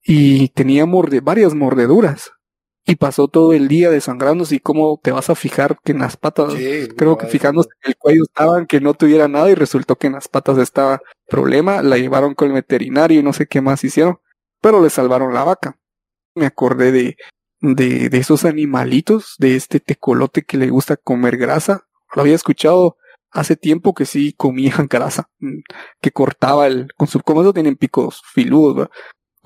y 0.07 0.47
tenía 0.49 0.85
varias 1.21 1.53
mordeduras. 1.53 2.31
Y 2.85 2.95
pasó 2.95 3.27
todo 3.27 3.51
el 3.51 3.67
día 3.67 3.89
desangrándose 3.89 4.55
y 4.55 4.59
cómo 4.61 4.97
te 5.03 5.11
vas 5.11 5.29
a 5.29 5.35
fijar 5.35 5.77
que 5.83 5.91
en 5.91 5.99
las 5.99 6.15
patas, 6.15 6.53
creo 6.95 7.17
que 7.17 7.27
fijándose 7.27 7.67
en 7.83 7.89
el 7.89 7.97
cuello 7.97 8.23
estaban 8.23 8.65
que 8.65 8.79
no 8.79 8.93
tuviera 8.93 9.27
nada 9.27 9.49
y 9.51 9.55
resultó 9.55 9.97
que 9.97 10.07
en 10.07 10.13
las 10.13 10.29
patas 10.29 10.57
estaba 10.57 11.01
problema, 11.27 11.81
la 11.81 11.97
llevaron 11.97 12.33
con 12.33 12.47
el 12.47 12.53
veterinario 12.53 13.19
y 13.19 13.23
no 13.23 13.33
sé 13.33 13.45
qué 13.45 13.59
más 13.59 13.83
hicieron, 13.83 14.19
pero 14.61 14.81
le 14.81 14.89
salvaron 14.89 15.33
la 15.33 15.43
vaca. 15.43 15.77
Me 16.33 16.45
acordé 16.45 16.93
de, 16.93 17.17
de, 17.59 18.07
de 18.07 18.17
esos 18.17 18.45
animalitos, 18.45 19.35
de 19.37 19.57
este 19.57 19.81
tecolote 19.81 20.43
que 20.43 20.57
le 20.57 20.69
gusta 20.69 20.95
comer 20.95 21.35
grasa, 21.35 21.87
lo 22.15 22.21
había 22.21 22.35
escuchado 22.35 22.95
hace 23.31 23.55
tiempo 23.55 23.93
que 23.93 24.05
sí 24.05 24.33
comían 24.33 24.87
grasa, 24.89 25.29
mm, 25.39 25.59
que 26.01 26.11
cortaba 26.11 26.67
el, 26.67 26.87
con 26.95 27.07
su, 27.07 27.19
como 27.21 27.41
eso 27.41 27.53
tienen 27.53 27.75
picos 27.75 28.21
filudos, 28.33 28.87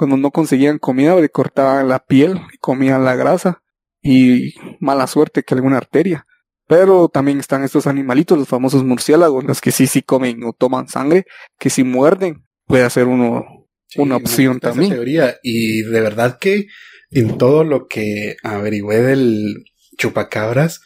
cuando 0.01 0.17
no 0.17 0.31
conseguían 0.31 0.79
comida, 0.79 1.15
le 1.15 1.29
cortaban 1.29 1.87
la 1.87 2.03
piel 2.03 2.39
y 2.51 2.57
comían 2.57 3.05
la 3.05 3.15
grasa. 3.15 3.61
Y 4.01 4.55
mala 4.79 5.05
suerte 5.05 5.43
que 5.43 5.53
alguna 5.53 5.77
arteria. 5.77 6.25
Pero 6.65 7.07
también 7.07 7.39
están 7.39 7.63
estos 7.63 7.85
animalitos, 7.85 8.35
los 8.35 8.47
famosos 8.47 8.83
murciélagos, 8.83 9.43
los 9.43 9.61
que 9.61 9.69
sí, 9.69 9.85
sí 9.85 10.01
comen 10.01 10.43
o 10.43 10.53
toman 10.53 10.87
sangre, 10.87 11.27
que 11.59 11.69
si 11.69 11.83
muerden 11.83 12.47
puede 12.65 12.89
ser 12.89 13.05
uno, 13.05 13.45
una 13.95 14.15
opción 14.15 14.59
también. 14.59 14.89
teoría. 14.89 15.35
Y 15.43 15.83
de 15.83 16.01
verdad 16.01 16.39
que 16.39 16.65
en 17.11 17.37
todo 17.37 17.63
lo 17.63 17.85
que 17.85 18.37
averigüé 18.41 19.03
del 19.03 19.65
chupacabras, 19.99 20.81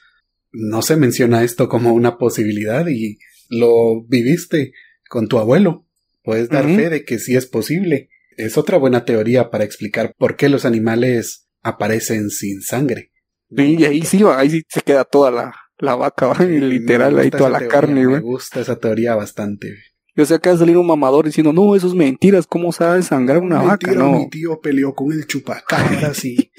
no 0.52 0.82
se 0.82 0.98
menciona 0.98 1.46
esto 1.46 1.70
como 1.70 1.94
una 1.94 2.18
posibilidad 2.18 2.86
y 2.90 3.18
lo 3.48 4.04
viviste 4.10 4.74
con 5.08 5.30
tu 5.30 5.40
abuelo. 5.40 5.88
Puedes 6.22 6.50
dar 6.50 6.66
fe 6.66 6.90
de 6.90 7.06
que 7.06 7.18
sí 7.18 7.38
es 7.38 7.46
posible 7.46 8.10
es 8.38 8.58
otra 8.58 8.78
buena 8.78 9.06
teoría 9.06 9.50
para 9.50 9.64
explicar 9.64 10.14
por 10.18 10.36
qué 10.36 10.50
los 10.50 10.66
animales 10.66 11.48
aparecen 11.62 12.30
sin 12.30 12.62
sangre. 12.62 13.12
y 13.50 13.84
ahí 13.86 14.02
sí, 14.04 14.24
ahí 14.24 14.50
sí 14.50 14.64
se 14.70 14.82
queda 14.82 15.04
toda 15.04 15.32
la, 15.32 15.54
la 15.78 15.96
vaca, 15.96 16.34
literal, 16.44 17.18
ahí 17.20 17.30
toda 17.30 17.50
la 17.50 17.68
carne, 17.68 18.06
güey. 18.06 18.18
Me 18.18 18.22
gusta 18.22 18.62
esa 18.62 18.78
teoría 18.78 19.16
bastante. 19.16 19.76
Yo 20.16 20.26
sé 20.26 20.40
que 20.40 20.50
va 20.50 20.56
a 20.56 20.60
salir 20.60 20.78
un 20.78 20.88
mamador 20.88 21.26
diciendo, 21.26 21.52
no, 21.52 21.76
eso 21.76 21.88
es 21.88 21.94
mentiras, 21.94 22.48
¿cómo 22.48 22.72
se 22.72 22.86
va 22.86 22.94
a 22.94 22.96
desangrar 22.96 23.40
una 23.40 23.62
vaca? 23.62 23.92
No. 23.92 24.14
Mi 24.14 24.30
tío 24.30 24.62
peleó 24.62 24.96
con 24.96 25.12
el 25.12 25.28
chupacabras 25.28 26.24
y, 26.24 26.52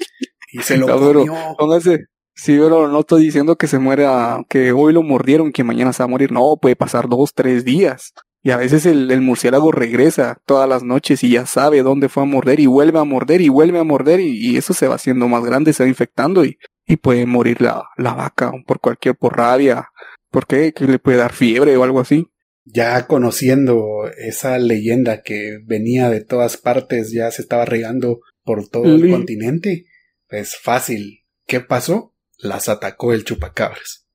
y 0.51 0.59
se 0.59 0.77
lo 0.77 0.87
comió. 0.87 1.33
póngase, 1.57 2.05
sí, 2.35 2.55
pero 2.59 2.87
no 2.87 2.99
estoy 2.99 3.23
diciendo 3.23 3.55
que 3.55 3.65
se 3.65 3.79
muera, 3.79 4.43
que 4.47 4.71
hoy 4.71 4.93
lo 4.93 5.01
mordieron, 5.01 5.51
que 5.51 5.63
mañana 5.63 5.91
se 5.91 6.03
va 6.03 6.05
a 6.05 6.09
morir. 6.09 6.31
No, 6.31 6.57
puede 6.61 6.75
pasar 6.75 7.09
dos, 7.09 7.33
tres 7.33 7.65
días. 7.65 8.13
Y 8.47 8.51
a 8.51 8.55
veces 8.55 8.85
el, 8.85 9.19
murciélago 9.19 9.73
regresa 9.73 10.41
todas 10.45 10.69
las 10.69 10.81
noches 10.81 11.21
y 11.21 11.31
ya 11.31 11.45
sabe 11.45 11.83
dónde 11.83 12.07
fue 12.07 12.23
a 12.23 12.25
morder 12.25 12.61
y 12.61 12.65
vuelve 12.65 12.97
a 12.97 13.03
morder 13.03 13.41
y 13.41 13.49
vuelve 13.49 13.77
a 13.77 13.83
morder 13.83 14.21
y, 14.21 14.55
eso 14.55 14.73
se 14.73 14.87
va 14.87 14.95
haciendo 14.95 15.27
más 15.27 15.43
grande, 15.43 15.73
se 15.73 15.83
va 15.83 15.89
infectando 15.89 16.45
y, 16.45 16.57
y 16.85 16.95
puede 16.95 17.25
morir 17.25 17.61
la, 17.61 17.83
la 17.97 18.13
vaca 18.13 18.53
por 18.65 18.79
cualquier 18.79 19.17
por 19.17 19.35
rabia. 19.35 19.89
¿Por 20.31 20.47
qué? 20.47 20.71
Que 20.71 20.85
le 20.85 20.97
puede 20.97 21.17
dar 21.17 21.33
fiebre 21.33 21.75
o 21.75 21.83
algo 21.83 21.99
así. 21.99 22.31
Ya 22.63 23.05
conociendo 23.05 24.09
esa 24.17 24.57
leyenda 24.59 25.23
que 25.23 25.57
venía 25.65 26.09
de 26.09 26.23
todas 26.23 26.55
partes, 26.55 27.11
ya 27.11 27.29
se 27.31 27.41
estaba 27.41 27.65
regando 27.65 28.21
por 28.45 28.69
todo 28.69 28.85
el 28.85 29.11
continente, 29.11 29.87
es 30.29 30.55
fácil. 30.55 31.25
¿Qué 31.45 31.59
pasó? 31.59 32.15
Las 32.37 32.69
atacó 32.69 33.11
el 33.11 33.25
chupacabras. 33.25 34.06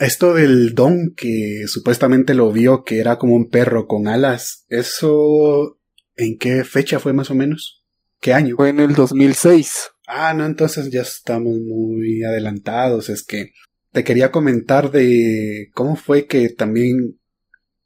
Esto 0.00 0.32
del 0.32 0.74
don 0.74 1.12
que 1.14 1.64
supuestamente 1.66 2.32
lo 2.32 2.50
vio 2.50 2.84
que 2.84 3.00
era 3.00 3.18
como 3.18 3.34
un 3.34 3.50
perro 3.50 3.86
con 3.86 4.08
alas, 4.08 4.64
¿eso 4.70 5.78
en 6.16 6.38
qué 6.38 6.64
fecha 6.64 6.98
fue 6.98 7.12
más 7.12 7.30
o 7.30 7.34
menos? 7.34 7.84
¿Qué 8.18 8.32
año? 8.32 8.56
Fue 8.56 8.70
en 8.70 8.80
el 8.80 8.94
2006. 8.94 9.90
Ah, 10.06 10.32
no, 10.32 10.46
entonces 10.46 10.90
ya 10.90 11.02
estamos 11.02 11.54
muy 11.54 12.24
adelantados. 12.24 13.10
Es 13.10 13.22
que 13.22 13.52
te 13.92 14.02
quería 14.02 14.30
comentar 14.30 14.90
de 14.90 15.68
cómo 15.74 15.96
fue 15.96 16.26
que 16.26 16.48
también 16.48 17.20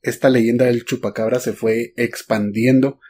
esta 0.00 0.30
leyenda 0.30 0.66
del 0.66 0.84
chupacabra 0.84 1.40
se 1.40 1.52
fue 1.52 1.94
expandiendo 1.96 3.00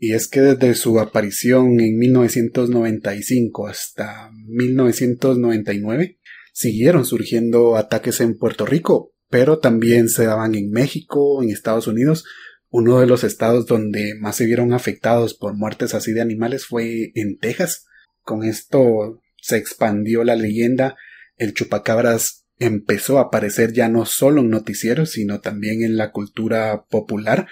y 0.00 0.14
es 0.14 0.26
que 0.26 0.40
desde 0.40 0.74
su 0.74 0.98
aparición 0.98 1.78
en 1.80 1.96
1995 1.96 3.68
hasta 3.68 4.30
1999 4.46 6.17
siguieron 6.58 7.04
surgiendo 7.04 7.76
ataques 7.76 8.20
en 8.20 8.36
Puerto 8.36 8.66
Rico, 8.66 9.12
pero 9.30 9.60
también 9.60 10.08
se 10.08 10.24
daban 10.26 10.56
en 10.56 10.72
México, 10.72 11.40
en 11.40 11.50
Estados 11.50 11.86
Unidos. 11.86 12.24
Uno 12.68 12.98
de 12.98 13.06
los 13.06 13.22
estados 13.22 13.66
donde 13.66 14.16
más 14.18 14.34
se 14.34 14.46
vieron 14.46 14.72
afectados 14.72 15.34
por 15.34 15.54
muertes 15.54 15.94
así 15.94 16.12
de 16.12 16.20
animales 16.20 16.66
fue 16.66 17.12
en 17.14 17.38
Texas. 17.38 17.86
Con 18.22 18.42
esto 18.42 19.20
se 19.40 19.56
expandió 19.56 20.24
la 20.24 20.34
leyenda, 20.34 20.96
el 21.36 21.54
chupacabras 21.54 22.44
empezó 22.58 23.18
a 23.18 23.22
aparecer 23.22 23.72
ya 23.72 23.88
no 23.88 24.04
solo 24.04 24.40
en 24.40 24.50
noticieros, 24.50 25.10
sino 25.10 25.40
también 25.40 25.84
en 25.84 25.96
la 25.96 26.10
cultura 26.10 26.86
popular. 26.90 27.46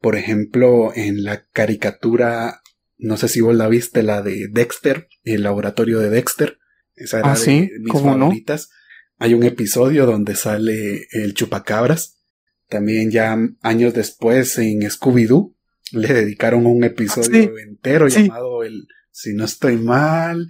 Por 0.00 0.14
ejemplo, 0.14 0.92
en 0.94 1.24
la 1.24 1.44
caricatura, 1.52 2.60
no 2.96 3.16
sé 3.16 3.26
si 3.26 3.40
vos 3.40 3.56
la 3.56 3.66
viste, 3.66 4.04
la 4.04 4.22
de 4.22 4.46
Dexter, 4.52 5.08
el 5.24 5.42
laboratorio 5.42 5.98
de 5.98 6.10
Dexter, 6.10 6.58
esa 7.04 7.20
era 7.20 7.32
ah, 7.32 7.38
de 7.38 7.70
mis 7.80 7.92
favoritas. 7.92 8.70
Hay 9.18 9.34
un 9.34 9.44
episodio 9.44 10.06
donde 10.06 10.34
sale 10.34 11.06
el 11.12 11.34
chupacabras. 11.34 12.18
También 12.68 13.10
ya 13.10 13.36
años 13.60 13.94
después 13.94 14.58
en 14.58 14.80
Scooby-Doo 14.80 15.54
le 15.92 16.08
dedicaron 16.08 16.66
un 16.66 16.84
episodio 16.84 17.58
entero 17.58 18.08
llamado 18.08 18.64
el 18.64 18.86
Si 19.10 19.34
no 19.34 19.44
estoy 19.44 19.76
mal. 19.76 20.48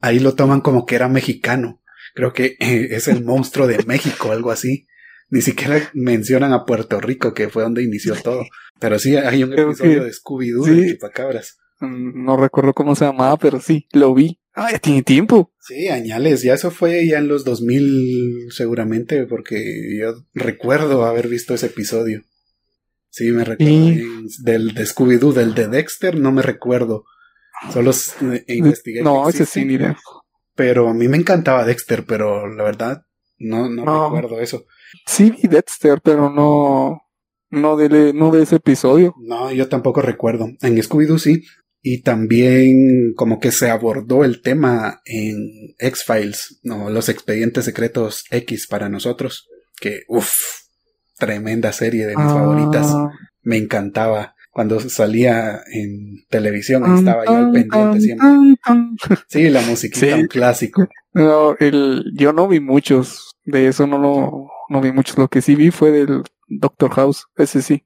Ahí 0.00 0.18
lo 0.18 0.34
toman 0.34 0.60
como 0.60 0.84
que 0.84 0.96
era 0.96 1.08
mexicano. 1.08 1.80
Creo 2.14 2.32
que 2.32 2.56
eh, 2.60 2.88
es 2.90 3.08
el 3.08 3.24
monstruo 3.24 3.66
de 3.66 3.82
México, 3.86 4.32
algo 4.32 4.50
así. 4.50 4.86
Ni 5.30 5.40
siquiera 5.40 5.90
mencionan 5.94 6.52
a 6.52 6.66
Puerto 6.66 7.00
Rico, 7.00 7.32
que 7.32 7.48
fue 7.48 7.62
donde 7.62 7.82
inició 7.82 8.14
todo. 8.16 8.44
Pero 8.78 8.98
sí, 8.98 9.16
hay 9.16 9.44
un 9.44 9.58
episodio 9.58 10.04
de 10.04 10.10
Scooby-Doo 10.10 10.66
de 10.66 10.92
Chupacabras. 10.92 11.56
Mm, 11.80 12.24
no 12.24 12.36
recuerdo 12.36 12.74
cómo 12.74 12.94
se 12.94 13.06
llamaba, 13.06 13.36
pero 13.38 13.60
sí, 13.60 13.86
lo 13.92 14.12
vi. 14.12 14.41
Ah, 14.54 14.70
ya 14.70 14.78
tiene 14.78 15.02
tiempo. 15.02 15.52
Sí, 15.60 15.88
añales, 15.88 16.42
ya 16.42 16.54
eso 16.54 16.70
fue 16.70 17.06
ya 17.06 17.18
en 17.18 17.28
los 17.28 17.44
2000 17.44 18.48
seguramente, 18.50 19.26
porque 19.26 19.98
yo 19.98 20.24
recuerdo 20.34 21.04
haber 21.06 21.28
visto 21.28 21.54
ese 21.54 21.66
episodio. 21.66 22.22
Sí, 23.08 23.30
me 23.30 23.44
recuerdo. 23.44 23.72
Del 24.42 24.74
de 24.74 24.84
Scooby-Doo, 24.84 25.32
del 25.32 25.54
de 25.54 25.68
Dexter, 25.68 26.18
no 26.18 26.32
me 26.32 26.42
recuerdo. 26.42 27.04
Solo 27.72 27.92
eh, 27.92 28.44
investigué. 28.48 29.02
No, 29.02 29.28
ese 29.28 29.46
sí, 29.46 29.64
mira. 29.64 29.96
Pero 30.54 30.88
a 30.88 30.94
mí 30.94 31.08
me 31.08 31.16
encantaba 31.16 31.64
Dexter, 31.64 32.04
pero 32.04 32.48
la 32.48 32.62
verdad, 32.62 33.02
no, 33.38 33.68
no, 33.68 34.04
recuerdo 34.04 34.40
eso. 34.40 34.66
Sí 35.06 35.30
vi 35.30 35.48
Dexter, 35.48 36.00
pero 36.02 36.30
no, 36.30 37.02
no 37.50 37.76
de, 37.76 38.12
no 38.12 38.30
de 38.30 38.42
ese 38.42 38.56
episodio. 38.56 39.14
No, 39.18 39.50
yo 39.52 39.68
tampoco 39.68 40.02
recuerdo. 40.02 40.48
En 40.60 40.76
Scooby-Doo 40.76 41.18
sí, 41.18 41.44
y 41.82 42.02
también 42.02 43.12
como 43.16 43.40
que 43.40 43.50
se 43.50 43.68
abordó 43.68 44.24
el 44.24 44.40
tema 44.40 45.02
en 45.04 45.74
X-Files, 45.78 46.60
¿no? 46.62 46.88
los 46.90 47.08
expedientes 47.08 47.64
secretos 47.64 48.24
X 48.30 48.68
para 48.68 48.88
nosotros, 48.88 49.48
que 49.80 50.02
uff, 50.06 50.30
tremenda 51.18 51.72
serie 51.72 52.06
de 52.06 52.16
mis 52.16 52.26
favoritas, 52.26 52.86
ah. 52.88 53.10
me 53.42 53.56
encantaba. 53.56 54.36
Cuando 54.52 54.80
salía 54.80 55.62
en 55.72 56.26
televisión 56.28 56.84
estaba 56.98 57.24
yo 57.24 57.36
al 57.36 57.52
pendiente 57.52 58.00
siempre. 58.00 58.28
Sí, 59.26 59.48
la 59.48 59.62
musiquita, 59.62 60.14
un 60.14 60.26
clásico. 60.26 60.88
No, 61.14 61.56
el, 61.58 62.12
yo 62.14 62.34
no 62.34 62.46
vi 62.48 62.60
muchos, 62.60 63.32
de 63.44 63.68
eso 63.68 63.86
no 63.86 63.96
lo, 63.98 64.50
no 64.68 64.80
vi 64.82 64.92
muchos. 64.92 65.16
Lo 65.16 65.28
que 65.28 65.40
sí 65.40 65.54
vi 65.54 65.70
fue 65.70 65.90
del 65.90 66.22
Doctor 66.48 66.90
House, 66.90 67.24
ese 67.36 67.62
sí 67.62 67.82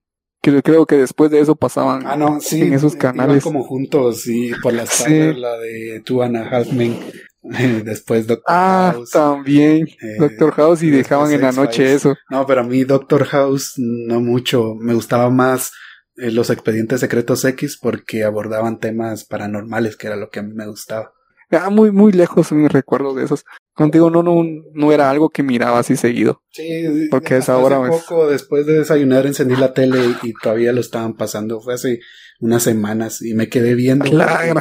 que 0.53 0.63
creo 0.63 0.87
que 0.87 0.97
después 0.97 1.31
de 1.31 1.41
eso 1.41 1.57
pasaban 1.57 2.07
ah, 2.07 2.17
no, 2.17 2.41
sí, 2.41 2.63
en 2.63 2.73
esos 2.73 2.97
canales. 2.97 3.43
como 3.43 3.65
juntos, 3.65 4.27
y 4.27 4.53
por 4.63 4.73
las 4.73 4.99
tardes, 4.99 5.37
la 5.37 5.57
de 5.59 6.03
Two 6.05 6.23
and 6.23 6.37
a 6.37 6.49
Half 6.49 6.73
Men, 6.73 6.99
después 7.85 8.27
Doctor 8.27 8.45
ah, 8.49 8.93
House. 8.95 9.11
también, 9.11 9.89
eh, 9.89 10.17
Doctor 10.19 10.53
House 10.53 10.83
y, 10.83 10.91
dejaban 10.91 11.33
en 11.33 11.43
la 11.43 11.53
noche 11.53 11.95
eso. 11.95 12.15
No, 12.31 12.47
pero 12.47 12.61
a 12.61 12.65
mí 12.65 12.85
Doctor 12.85 13.25
House 13.25 13.75
no 13.77 14.21
mucho, 14.21 14.75
me 14.79 14.95
gustaba 14.95 15.31
más 15.31 15.73
eh, 16.17 16.31
los 16.31 16.51
expedientes 16.51 17.01
secretos 17.01 17.45
X 17.45 17.79
porque 17.81 18.25
abordaban 18.25 18.79
temas 18.79 19.25
paranormales, 19.25 19.97
que 19.97 20.07
era 20.07 20.17
lo 20.17 20.31
que 20.31 20.41
a 20.41 20.43
mí 20.43 20.53
me 20.55 20.67
gustaba. 20.67 21.13
Ah, 21.51 21.71
muy, 21.71 21.93
muy 21.93 22.13
lejos 22.13 22.51
mi 22.53 22.67
recuerdo 22.69 23.15
de 23.15 23.25
esos. 23.25 23.45
Contigo 23.75 24.11
no, 24.11 24.23
no, 24.23 24.43
no 24.75 24.93
era 24.93 25.11
algo 25.11 25.31
que 25.31 25.43
miraba 25.43 25.79
así 25.79 25.97
seguido. 25.97 26.43
Sí, 26.51 27.09
porque 27.11 27.37
es 27.37 27.49
ahora. 27.49 27.79
Hace 27.81 27.89
poco, 27.91 28.29
después 28.29 28.67
de 28.67 28.79
desayunar, 28.79 29.27
encendí 29.27 29.55
la 29.57 29.73
tele 29.73 29.99
y, 30.23 30.33
todavía 30.33 30.73
lo 30.73 30.81
estaban 30.81 31.15
pasando. 31.15 31.61
Fue 31.61 31.75
hace 31.75 32.01
unas 32.41 32.63
semanas 32.63 33.23
y 33.23 33.35
me 33.35 33.49
quedé 33.49 33.75
viendo. 33.75 34.05
Claro. 34.07 34.61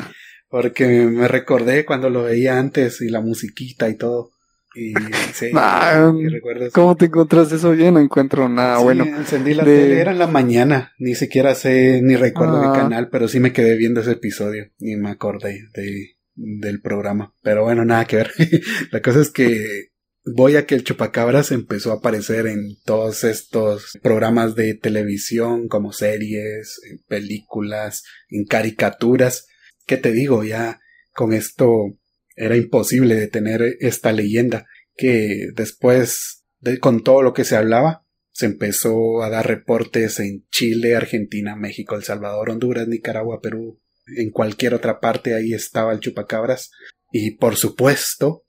Porque 0.49 0.85
me 0.87 1.27
recordé 1.27 1.85
cuando 1.85 2.09
lo 2.09 2.23
veía 2.23 2.59
antes 2.59 3.01
y 3.01 3.09
la 3.09 3.19
musiquita 3.21 3.89
y 3.89 3.95
todo. 3.97 4.29
Y 4.75 4.93
sí, 5.33 5.47
Ah, 5.55 6.13
y 6.17 6.27
recuerdo. 6.27 6.69
¿Cómo 6.73 6.95
te 6.95 7.05
encontraste 7.05 7.55
eso? 7.55 7.73
Yo 7.73 7.91
no 7.91 7.99
encuentro 7.99 8.47
nada 8.49 8.77
Sí, 8.77 8.83
bueno. 8.83 9.05
encendí 9.05 9.53
la 9.53 9.63
de- 9.63 9.75
tele, 9.75 10.01
era 10.01 10.11
en 10.11 10.19
la 10.19 10.27
mañana, 10.27 10.91
ni 10.99 11.15
siquiera 11.15 11.55
sé, 11.55 12.01
ni 12.03 12.15
recuerdo 12.15 12.61
Ah. 12.61 12.73
qué 12.73 12.79
canal, 12.81 13.09
pero 13.09 13.27
sí 13.27 13.39
me 13.39 13.53
quedé 13.53 13.75
viendo 13.77 14.01
ese 14.01 14.11
episodio 14.11 14.65
y 14.77 14.97
me 14.97 15.09
acordé 15.09 15.61
de, 15.73 16.14
del 16.35 16.81
programa. 16.81 17.33
Pero 17.41 17.63
bueno, 17.63 17.85
nada 17.85 18.05
que 18.05 18.17
ver. 18.17 18.31
la 18.91 19.01
cosa 19.01 19.21
es 19.21 19.31
que 19.31 19.89
voy 20.25 20.55
a 20.55 20.65
que 20.65 20.75
el 20.75 20.83
chupacabras 20.83 21.51
empezó 21.51 21.91
a 21.91 21.95
aparecer 21.95 22.47
en 22.47 22.77
todos 22.83 23.23
estos 23.23 23.97
programas 24.01 24.55
de 24.55 24.73
televisión, 24.73 25.67
como 25.67 25.93
series, 25.93 26.79
películas, 27.07 28.03
en 28.29 28.45
caricaturas. 28.45 29.47
¿Qué 29.85 29.97
te 29.97 30.11
digo? 30.11 30.43
Ya 30.43 30.79
con 31.13 31.33
esto 31.33 31.97
era 32.35 32.57
imposible 32.57 33.15
detener 33.15 33.77
esta 33.79 34.11
leyenda 34.11 34.65
que 34.95 35.49
después 35.55 36.43
de 36.59 36.79
con 36.79 37.03
todo 37.03 37.21
lo 37.21 37.33
que 37.33 37.45
se 37.45 37.55
hablaba 37.55 38.05
se 38.31 38.47
empezó 38.47 39.23
a 39.23 39.29
dar 39.29 39.47
reportes 39.47 40.19
en 40.19 40.45
Chile, 40.49 40.95
Argentina, 40.95 41.55
México, 41.55 41.95
El 41.95 42.03
Salvador, 42.03 42.49
Honduras, 42.49 42.87
Nicaragua, 42.87 43.39
Perú, 43.41 43.79
en 44.07 44.31
cualquier 44.31 44.73
otra 44.73 44.99
parte 44.99 45.33
ahí 45.35 45.53
estaba 45.53 45.93
el 45.93 45.99
chupacabras 45.99 46.71
y 47.11 47.31
por 47.31 47.55
supuesto 47.55 48.43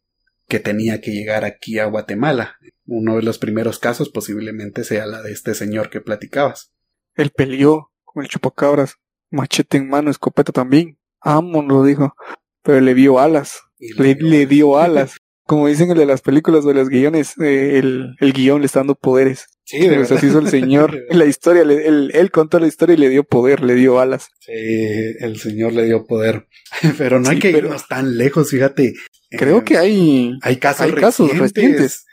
que 0.48 0.61
tenía 0.61 1.00
que 1.00 1.11
llegar 1.11 1.44
aquí 1.44 1.78
a 1.78 1.86
Guatemala. 1.86 2.57
Uno 2.86 3.16
de 3.16 3.22
los 3.22 3.38
primeros 3.38 3.78
casos 3.78 4.11
posiblemente 4.11 4.84
sea 4.84 5.07
la 5.07 5.22
de 5.22 5.32
este 5.32 5.54
señor 5.54 5.90
que 5.90 6.00
platicabas. 6.00 6.72
Él 7.14 7.30
peleó 7.30 7.90
con 8.04 8.22
el 8.22 8.28
chupacabras. 8.28 8.96
Machete 9.30 9.78
en 9.78 9.88
mano, 9.88 10.11
escopeta 10.11 10.52
también. 10.52 10.98
Amon 11.20 11.66
lo 11.66 11.82
dijo. 11.82 12.14
Pero 12.62 12.80
le 12.80 12.94
vio 12.94 13.18
alas. 13.18 13.61
Le, 13.78 14.14
le 14.14 14.46
dio 14.46 14.78
alas. 14.78 15.16
Como 15.44 15.66
dicen 15.66 15.90
el 15.90 15.98
de 15.98 16.07
las 16.07 16.22
películas 16.22 16.64
o 16.64 16.68
de 16.68 16.74
los 16.74 16.88
guiones, 16.88 17.38
eh, 17.38 17.78
el, 17.78 18.16
el 18.20 18.32
guion 18.32 18.61
le 18.61 18.66
está 18.66 18.80
dando 18.80 18.94
poderes. 18.94 19.46
Sí, 19.68 19.80
de 19.80 19.88
verdad. 19.98 20.16
así 20.16 20.26
hizo 20.28 20.38
el 20.38 20.48
señor. 20.48 21.04
La 21.10 21.24
historia, 21.26 21.64
le- 21.64 21.86
él, 21.88 22.10
él 22.14 22.30
contó 22.30 22.58
la 22.60 22.68
historia 22.68 22.94
y 22.94 22.98
le 22.98 23.08
dio 23.08 23.24
poder, 23.24 23.62
le 23.62 23.74
dio 23.74 23.98
alas. 24.00 24.28
Sí, 24.38 24.52
el 24.52 25.38
señor 25.40 25.72
le 25.72 25.84
dio 25.84 26.06
poder. 26.06 26.46
Pero 26.98 27.18
no 27.20 27.28
hay 27.30 27.38
que 27.40 27.50
pero- 27.50 27.66
irnos 27.66 27.88
tan 27.88 28.16
lejos, 28.16 28.50
fíjate. 28.50 28.94
Creo 29.30 29.58
Eh, 29.58 29.64
que 29.64 29.76
hay... 29.76 30.32
hay 30.42 30.56
casos, 30.58 30.82
hay 30.82 30.92
casos 30.92 31.36
recientes. 31.36 32.06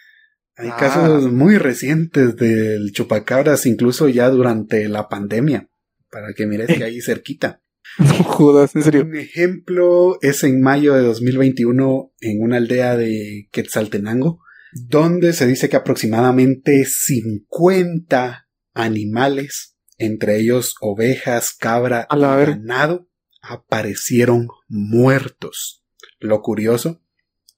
Hay 0.56 0.70
Ah. 0.72 0.78
casos 0.80 1.32
muy 1.32 1.58
recientes 1.58 2.36
del 2.36 2.92
chupacabras, 2.92 3.66
incluso 3.68 4.10
ya 4.10 4.30
durante 4.30 4.90
la 4.90 5.08
pandemia. 5.08 5.70
Para 6.12 6.34
que 6.34 6.46
mires 6.48 6.68
que 6.76 6.84
ahí 6.84 7.02
cerquita. 7.02 7.62
No 8.00 8.06
jodas, 8.24 8.76
en 8.76 8.82
serio. 8.84 9.02
Un 9.04 9.16
ejemplo 9.16 10.18
es 10.24 10.44
en 10.44 10.62
mayo 10.62 10.96
de 10.96 11.02
2021 11.04 12.12
en 12.22 12.42
una 12.42 12.58
aldea 12.58 12.98
de 12.98 13.48
Quetzaltenango, 13.52 14.40
donde 14.76 15.34
se 15.34 15.48
dice 15.48 15.70
que 15.70 15.76
aproximadamente 15.76 16.86
50 16.86 18.48
animales, 18.74 19.76
entre 19.98 20.40
ellos 20.40 20.76
ovejas, 20.82 21.54
cabra 21.54 22.08
y 22.10 22.20
ganado, 22.20 23.10
aparecieron 23.42 24.48
muertos. 24.68 25.84
Lo 26.20 26.42
curioso 26.42 27.02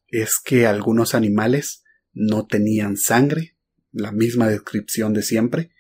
es 0.08 0.40
que 0.44 0.66
algunos 0.66 1.16
animales 1.16 1.84
no 2.14 2.46
tenían 2.46 2.98
sangre, 2.98 3.58
la 3.92 4.12
misma 4.12 4.48
descripción 4.48 5.14
de 5.14 5.22
siempre, 5.22 5.72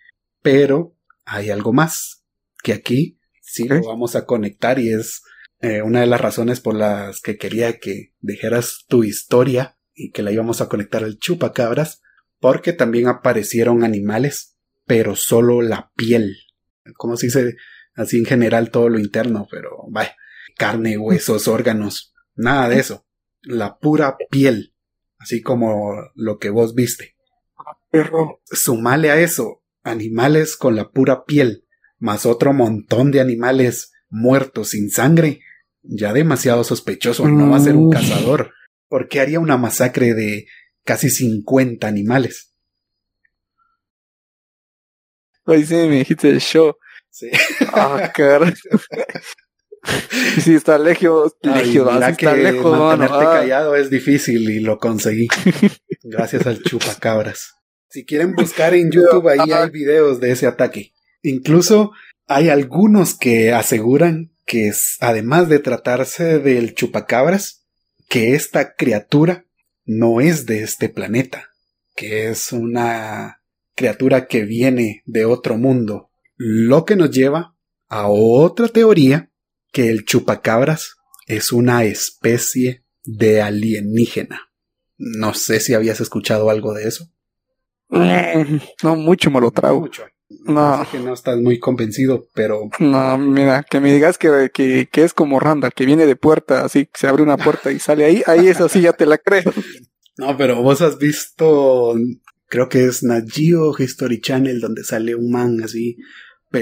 pero 0.41 0.97
hay 1.25 1.49
algo 1.49 1.73
más 1.73 2.23
que 2.63 2.73
aquí 2.73 3.19
sí 3.45 3.67
lo 3.67 3.81
vamos 3.83 4.15
a 4.15 4.25
conectar 4.25 4.79
y 4.79 4.91
es 4.91 5.21
eh, 5.61 5.81
una 5.81 6.01
de 6.01 6.07
las 6.07 6.19
razones 6.19 6.59
por 6.59 6.75
las 6.75 7.21
que 7.21 7.37
quería 7.37 7.79
que 7.79 8.13
dijeras 8.19 8.85
tu 8.87 9.03
historia 9.03 9.74
y 9.95 10.11
que 10.11 10.23
la 10.23 10.31
íbamos 10.31 10.61
a 10.61 10.69
conectar 10.69 11.03
al 11.03 11.17
chupacabras, 11.17 12.01
porque 12.39 12.73
también 12.73 13.07
aparecieron 13.07 13.83
animales, 13.83 14.57
pero 14.85 15.15
solo 15.15 15.61
la 15.61 15.91
piel. 15.95 16.37
Como 16.97 17.17
se 17.17 17.27
dice 17.27 17.55
así 17.95 18.17
en 18.17 18.25
general 18.25 18.69
todo 18.69 18.89
lo 18.89 18.99
interno, 18.99 19.47
pero 19.49 19.85
vaya, 19.89 20.15
carne, 20.57 20.97
huesos, 20.97 21.47
órganos, 21.47 22.13
nada 22.35 22.69
de 22.69 22.79
eso. 22.79 23.07
La 23.41 23.77
pura 23.77 24.17
piel, 24.29 24.73
así 25.17 25.41
como 25.41 25.95
lo 26.13 26.37
que 26.37 26.49
vos 26.49 26.75
viste. 26.75 27.15
Perro. 27.89 28.41
Sumale 28.45 29.09
a 29.09 29.19
eso 29.19 29.63
animales 29.85 30.57
con 30.57 30.75
la 30.75 30.89
pura 30.89 31.23
piel, 31.25 31.65
más 31.99 32.25
otro 32.25 32.51
montón 32.51 33.11
de 33.11 33.21
animales 33.21 33.93
muertos 34.09 34.69
sin 34.69 34.89
sangre, 34.89 35.41
ya 35.83 36.11
demasiado 36.11 36.63
sospechoso, 36.63 37.27
no 37.29 37.51
va 37.51 37.57
a 37.57 37.61
ser 37.61 37.75
un 37.75 37.91
cazador. 37.91 38.51
¿Por 38.87 39.07
qué 39.07 39.19
haría 39.19 39.39
una 39.39 39.57
masacre 39.57 40.13
de 40.13 40.45
casi 40.83 41.09
50 41.09 41.87
animales? 41.87 42.53
Ahí 45.45 45.65
sí 45.65 45.75
me 45.75 45.97
dijiste 45.99 46.29
el 46.29 46.41
show. 46.41 46.75
Sí. 47.09 47.29
Ah, 47.71 48.11
cara. 48.13 48.51
Y 50.37 50.41
sí, 50.41 50.55
está 50.55 50.77
lejos, 50.77 51.33
Ay, 51.43 51.73
lejos, 51.73 51.93
así 52.01 52.11
está 52.11 52.35
lejos, 52.35 52.77
mantenerte 52.77 53.15
Ah, 53.25 53.33
callado 53.39 53.75
es 53.75 53.89
difícil 53.89 54.49
y 54.49 54.59
lo 54.59 54.79
conseguí. 54.79 55.27
Gracias 56.03 56.45
al 56.47 56.61
chupacabras. 56.63 57.53
Si 57.89 58.03
quieren 58.05 58.33
buscar 58.33 58.73
en 58.73 58.91
YouTube, 58.91 59.27
ahí 59.29 59.51
hay 59.51 59.69
videos 59.69 60.19
de 60.19 60.31
ese 60.31 60.47
ataque. 60.47 60.93
Incluso 61.21 61.91
hay 62.27 62.49
algunos 62.49 63.15
que 63.17 63.53
aseguran 63.53 64.35
que 64.45 64.67
es- 64.67 64.97
además 64.99 65.47
de 65.47 65.59
tratarse 65.59 66.39
del 66.39 66.73
chupacabras, 66.73 67.64
que 68.07 68.35
esta 68.35 68.75
criatura 68.75 69.45
no 69.85 70.21
es 70.21 70.45
de 70.45 70.61
este 70.61 70.89
planeta, 70.89 71.49
que 71.95 72.29
es 72.29 72.51
una 72.51 73.41
criatura 73.75 74.27
que 74.27 74.43
viene 74.45 75.03
de 75.05 75.25
otro 75.25 75.57
mundo. 75.57 76.11
Lo 76.35 76.85
que 76.85 76.95
nos 76.95 77.11
lleva 77.11 77.55
a 77.87 78.07
otra 78.07 78.67
teoría 78.67 79.31
que 79.71 79.89
el 79.89 80.05
chupacabras 80.05 80.95
es 81.27 81.51
una 81.51 81.83
especie 81.83 82.83
de 83.03 83.41
alienígena. 83.41 84.49
No 84.97 85.33
sé 85.33 85.59
si 85.59 85.73
habías 85.73 85.99
escuchado 86.01 86.49
algo 86.49 86.73
de 86.73 86.87
eso. 86.87 87.11
mm, 87.89 88.57
No, 88.83 88.95
mucho 88.95 89.29
me 89.29 89.41
lo 89.41 89.51
trago. 89.51 89.81
Mucho. 89.81 90.03
No. 90.29 90.85
Que 90.91 90.99
no 90.99 91.13
estás 91.13 91.37
muy 91.37 91.59
convencido, 91.59 92.27
pero 92.33 92.69
No, 92.79 93.17
mira, 93.17 93.63
que 93.63 93.79
me 93.79 93.93
digas 93.93 94.17
que, 94.17 94.49
que, 94.53 94.87
que 94.91 95.03
es 95.03 95.13
como 95.13 95.39
Randall, 95.39 95.73
que 95.73 95.85
viene 95.85 96.05
de 96.05 96.15
puerta, 96.15 96.65
así, 96.65 96.89
se 96.93 97.07
abre 97.07 97.21
una 97.21 97.37
puerta 97.37 97.71
y 97.71 97.79
sale 97.79 98.05
ahí, 98.05 98.23
ahí 98.25 98.47
es 98.47 98.59
así, 98.59 98.81
ya 98.81 98.93
te 98.93 99.05
la 99.05 99.17
creo. 99.19 99.43
no, 100.17 100.35
pero 100.35 100.61
vos 100.61 100.81
has 100.81 100.97
visto, 100.97 101.93
creo 102.47 102.69
que 102.69 102.85
es 102.85 103.03
Nat 103.03 103.29
Geo 103.29 103.75
History 103.77 104.19
Channel 104.19 104.59
donde 104.59 104.83
sale 104.83 105.15
un 105.15 105.29
man 105.29 105.61
así. 105.63 105.97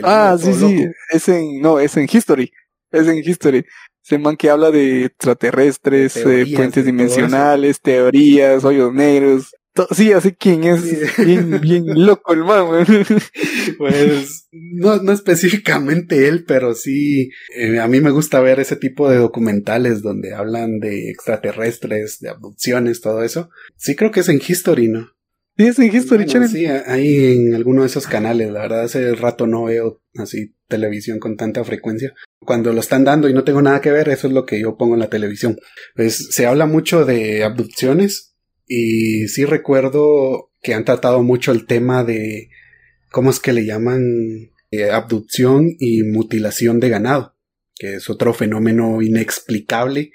Ah, 0.04 0.36
sí, 0.40 0.54
sí, 0.54 0.86
es 1.12 1.30
en, 1.30 1.62
no, 1.62 1.80
es 1.80 1.96
en 1.98 2.08
History, 2.12 2.52
es 2.92 3.08
en 3.08 3.18
History. 3.18 3.64
Ese 4.04 4.18
man 4.18 4.36
que 4.36 4.50
habla 4.50 4.70
de 4.72 5.06
extraterrestres, 5.06 6.18
eh, 6.18 6.46
puentes 6.54 6.84
dimensionales, 6.84 7.80
teorías, 7.80 8.66
hoyos 8.66 8.94
negros. 8.94 9.56
Sí, 9.96 10.12
así 10.12 10.34
quién 10.34 10.64
es, 10.66 10.82
Sí. 10.82 11.26
bien, 11.26 11.60
bien 11.60 11.84
loco 12.06 12.34
el 12.34 12.44
man. 12.44 12.86
Pues 13.78 14.48
no, 14.52 14.98
no 14.98 15.12
específicamente 15.12 16.28
él, 16.28 16.44
pero 16.46 16.76
sí, 16.76 17.32
eh, 17.56 17.80
a 17.80 17.88
mí 17.88 18.02
me 18.02 18.12
gusta 18.12 18.40
ver 18.42 18.60
ese 18.60 18.76
tipo 18.76 19.10
de 19.10 19.18
documentales 19.18 20.02
donde 20.02 20.34
hablan 20.34 20.80
de 20.80 21.10
extraterrestres, 21.10 22.20
de 22.20 22.30
abducciones, 22.30 23.02
todo 23.02 23.24
eso. 23.24 23.50
Sí 23.78 23.96
creo 23.96 24.12
que 24.12 24.20
es 24.20 24.30
en 24.30 24.42
History, 24.46 24.90
¿no? 24.90 25.10
Sí, 25.58 25.68
es 25.68 25.80
en 25.80 25.96
History 25.96 26.26
Bueno, 26.26 26.32
Channel. 26.32 26.50
Sí, 26.50 26.66
ahí 26.66 27.34
en 27.38 27.56
alguno 27.56 27.82
de 27.82 27.88
esos 27.88 28.08
canales. 28.08 28.52
La 28.52 28.62
verdad, 28.62 28.84
hace 28.84 29.14
rato 29.16 29.48
no 29.48 29.66
veo 29.66 30.02
así 30.16 30.56
televisión 30.68 31.20
con 31.20 31.38
tanta 31.38 31.64
frecuencia. 31.64 32.14
Cuando 32.40 32.74
lo 32.74 32.80
están 32.80 33.04
dando 33.04 33.30
y 33.30 33.34
no 33.34 33.44
tengo 33.44 33.62
nada 33.62 33.80
que 33.82 33.92
ver, 33.92 34.10
eso 34.10 34.28
es 34.28 34.34
lo 34.34 34.46
que 34.46 34.60
yo 34.60 34.78
pongo 34.78 34.96
en 34.96 35.00
la 35.00 35.10
televisión. 35.10 35.58
Pues 35.96 36.30
se 36.32 36.46
habla 36.48 36.66
mucho 36.66 37.06
de 37.06 37.44
abducciones 37.44 38.33
y 38.68 39.28
sí 39.28 39.46
recuerdo 39.46 40.52
que 40.62 40.74
han 40.74 40.86
tratado 40.86 41.22
mucho 41.24 41.52
el 41.52 41.66
tema 41.66 42.04
de 42.04 42.50
cómo 43.12 43.30
es 43.30 43.40
que 43.40 43.54
le 43.54 43.66
llaman 43.66 44.02
Eh, 44.76 44.90
abducción 44.90 45.70
y 45.80 46.02
mutilación 46.02 46.80
de 46.80 46.90
ganado, 46.90 47.36
que 47.76 47.94
es 47.98 48.10
otro 48.10 48.34
fenómeno 48.34 49.04
inexplicable 49.04 50.12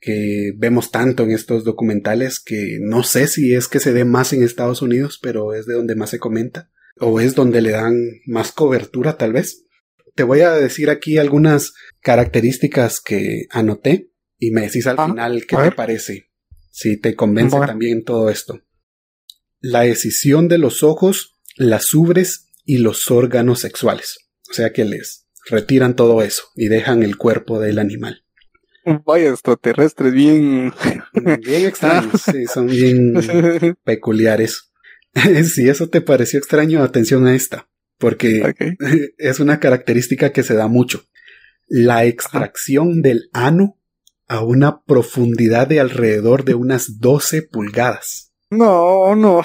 que 0.00 0.52
vemos 0.56 0.90
tanto 0.90 1.24
en 1.24 1.32
estos 1.32 1.62
documentales 1.62 2.40
que 2.40 2.78
no 2.80 3.02
sé 3.02 3.26
si 3.26 3.52
es 3.52 3.68
que 3.68 3.80
se 3.80 3.92
dé 3.92 4.06
más 4.06 4.32
en 4.32 4.42
Estados 4.42 4.80
Unidos, 4.80 5.18
pero 5.22 5.52
es 5.52 5.66
de 5.66 5.74
donde 5.74 5.94
más 5.94 6.08
se 6.08 6.18
comenta, 6.18 6.70
o 6.98 7.20
es 7.20 7.34
donde 7.34 7.60
le 7.60 7.72
dan 7.72 7.96
más 8.26 8.50
cobertura 8.52 9.18
tal 9.18 9.34
vez. 9.34 9.66
Te 10.14 10.22
voy 10.22 10.40
a 10.40 10.52
decir 10.54 10.88
aquí 10.88 11.18
algunas 11.18 11.74
características 12.00 13.00
que 13.00 13.42
anoté 13.50 14.10
y 14.38 14.52
me 14.52 14.62
decís 14.62 14.86
al 14.86 14.96
Ah, 14.98 15.06
final 15.06 15.44
qué 15.46 15.54
te 15.56 15.62
ver. 15.62 15.74
parece, 15.74 16.27
si 16.78 16.96
te 16.96 17.16
convence 17.16 17.56
Bueno. 17.56 17.72
también 17.72 18.04
todo 18.04 18.30
esto. 18.30 18.62
La 19.58 19.84
escisión 19.86 20.46
de 20.46 20.58
los 20.58 20.84
ojos, 20.84 21.34
las 21.56 21.92
ubres 21.92 22.52
y 22.64 22.78
los 22.78 23.10
órganos 23.10 23.58
sexuales, 23.58 24.30
o 24.48 24.52
sea 24.52 24.72
que 24.72 24.84
les 24.84 25.26
retiran 25.50 25.96
todo 25.96 26.22
eso 26.22 26.44
y 26.54 26.68
dejan 26.68 27.02
el 27.02 27.16
cuerpo 27.16 27.58
del 27.58 27.80
animal. 27.80 28.24
Vaya 29.04 29.30
extraterrestres, 29.30 30.12
bien. 30.12 30.72
Bien 31.12 31.66
extraños, 31.66 32.22
sí, 32.32 32.46
son 32.46 32.68
bien 32.68 33.12
peculiares. 33.82 34.70
si 35.52 35.68
eso 35.68 35.88
te 35.88 36.00
pareció 36.00 36.38
extraño, 36.38 36.84
atención 36.84 37.26
a 37.26 37.34
esta, 37.34 37.68
porque 37.98 38.54
es 39.18 39.40
una 39.40 39.58
característica 39.58 40.30
que 40.30 40.44
se 40.44 40.54
da 40.54 40.68
mucho. 40.68 41.02
La 41.66 42.04
extracción 42.04 43.02
del 43.02 43.30
ano 43.32 43.77
a 44.28 44.42
una 44.42 44.82
profundidad 44.82 45.66
de 45.66 45.80
alrededor 45.80 46.44
de 46.44 46.54
unas 46.54 47.00
12 47.00 47.42
pulgadas. 47.42 48.32
No, 48.50 49.16
no. 49.16 49.42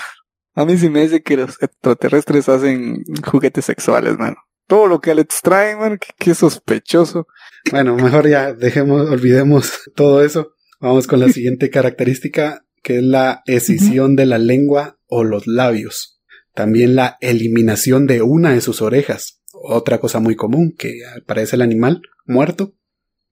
A 0.55 0.65
mí 0.65 0.77
sí 0.77 0.89
me 0.89 1.01
dice 1.01 1.23
que 1.23 1.37
los 1.37 1.61
extraterrestres 1.61 2.47
hacen 2.47 3.03
juguetes 3.25 3.65
sexuales, 3.65 4.17
mano. 4.19 4.37
Todo 4.67 4.87
lo 4.87 5.01
que 5.01 5.15
le 5.15 5.21
extraen, 5.21 5.79
man, 5.79 5.99
qué, 6.17 6.35
sospechoso. 6.35 7.27
Bueno, 7.71 7.95
mejor 7.95 8.29
ya 8.29 8.53
dejemos, 8.53 9.09
olvidemos 9.09 9.89
todo 9.95 10.23
eso. 10.23 10.53
Vamos 10.79 11.07
con 11.07 11.19
la 11.19 11.29
siguiente 11.33 11.69
característica, 11.69 12.65
que 12.81 12.97
es 12.97 13.03
la 13.03 13.41
escisión 13.45 14.15
de 14.15 14.25
la 14.25 14.37
lengua 14.37 14.99
o 15.07 15.23
los 15.23 15.47
labios. 15.47 16.21
También 16.53 16.95
la 16.95 17.17
eliminación 17.19 18.05
de 18.05 18.21
una 18.21 18.51
de 18.51 18.61
sus 18.61 18.81
orejas. 18.81 19.41
Otra 19.53 19.99
cosa 19.99 20.19
muy 20.19 20.35
común, 20.35 20.75
que 20.77 20.99
aparece 21.21 21.55
el 21.55 21.61
animal 21.61 22.01
muerto, 22.25 22.73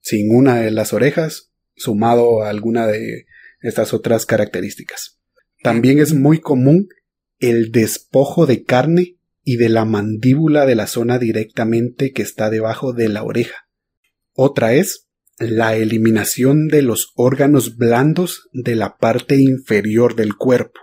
sin 0.02 0.34
una 0.34 0.60
de 0.60 0.70
las 0.70 0.92
orejas, 0.92 1.50
sumado 1.74 2.42
a 2.42 2.50
alguna 2.50 2.86
de 2.86 3.26
estas 3.60 3.94
otras 3.94 4.26
características. 4.26 5.18
También 5.62 5.98
es 5.98 6.12
muy 6.12 6.40
común 6.40 6.88
el 7.38 7.72
despojo 7.72 8.46
de 8.46 8.64
carne 8.64 9.16
y 9.44 9.56
de 9.56 9.68
la 9.68 9.84
mandíbula 9.84 10.66
de 10.66 10.74
la 10.74 10.86
zona 10.86 11.18
directamente 11.18 12.12
que 12.12 12.22
está 12.22 12.50
debajo 12.50 12.92
de 12.92 13.08
la 13.08 13.22
oreja. 13.22 13.68
Otra 14.32 14.74
es 14.74 15.08
la 15.38 15.76
eliminación 15.76 16.68
de 16.68 16.82
los 16.82 17.12
órganos 17.16 17.76
blandos 17.76 18.48
de 18.52 18.76
la 18.76 18.96
parte 18.98 19.36
inferior 19.36 20.14
del 20.14 20.36
cuerpo. 20.36 20.80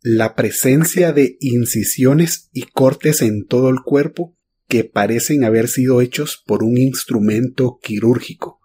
La 0.00 0.34
presencia 0.34 1.12
de 1.12 1.36
incisiones 1.40 2.50
y 2.52 2.62
cortes 2.62 3.22
en 3.22 3.46
todo 3.46 3.68
el 3.68 3.80
cuerpo 3.84 4.36
que 4.68 4.84
parecen 4.84 5.44
haber 5.44 5.68
sido 5.68 6.00
hechos 6.00 6.42
por 6.46 6.62
un 6.62 6.78
instrumento 6.78 7.78
quirúrgico. 7.82 8.60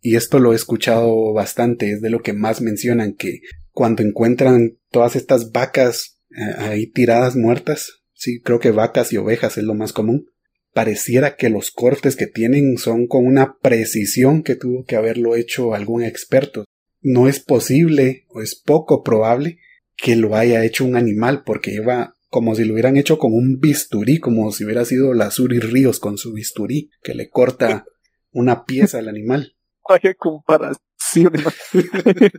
Y 0.00 0.16
esto 0.16 0.38
lo 0.38 0.52
he 0.52 0.56
escuchado 0.56 1.32
bastante, 1.32 1.90
es 1.92 2.00
de 2.00 2.10
lo 2.10 2.20
que 2.20 2.32
más 2.32 2.60
mencionan 2.60 3.14
que 3.14 3.40
cuando 3.72 4.02
encuentran 4.02 4.78
todas 4.90 5.16
estas 5.16 5.50
vacas 5.50 6.18
eh, 6.30 6.54
ahí 6.58 6.86
tiradas 6.86 7.36
muertas. 7.36 8.02
Sí, 8.12 8.40
creo 8.40 8.60
que 8.60 8.70
vacas 8.70 9.12
y 9.12 9.16
ovejas 9.16 9.58
es 9.58 9.64
lo 9.64 9.74
más 9.74 9.92
común. 9.92 10.26
Pareciera 10.72 11.36
que 11.36 11.50
los 11.50 11.70
cortes 11.70 12.16
que 12.16 12.26
tienen 12.26 12.78
son 12.78 13.06
con 13.06 13.26
una 13.26 13.58
precisión 13.58 14.42
que 14.42 14.56
tuvo 14.56 14.84
que 14.84 14.96
haberlo 14.96 15.36
hecho 15.36 15.74
algún 15.74 16.02
experto. 16.02 16.64
No 17.00 17.28
es 17.28 17.40
posible 17.40 18.26
o 18.28 18.42
es 18.42 18.54
poco 18.54 19.02
probable 19.02 19.58
que 19.96 20.16
lo 20.16 20.36
haya 20.36 20.64
hecho 20.64 20.84
un 20.84 20.96
animal 20.96 21.44
porque 21.44 21.70
lleva 21.70 22.16
como 22.34 22.56
si 22.56 22.64
lo 22.64 22.72
hubieran 22.72 22.96
hecho 22.96 23.16
con 23.16 23.32
un 23.32 23.60
bisturí, 23.60 24.18
como 24.18 24.50
si 24.50 24.64
hubiera 24.64 24.84
sido 24.84 25.14
la 25.14 25.30
Suri 25.30 25.60
Ríos 25.60 26.00
con 26.00 26.18
su 26.18 26.32
bisturí, 26.32 26.90
que 27.00 27.14
le 27.14 27.30
corta 27.30 27.84
una 28.32 28.64
pieza 28.64 28.98
al 28.98 29.08
animal. 29.08 29.54
Vaya 29.88 30.12
comparación. 30.14 31.32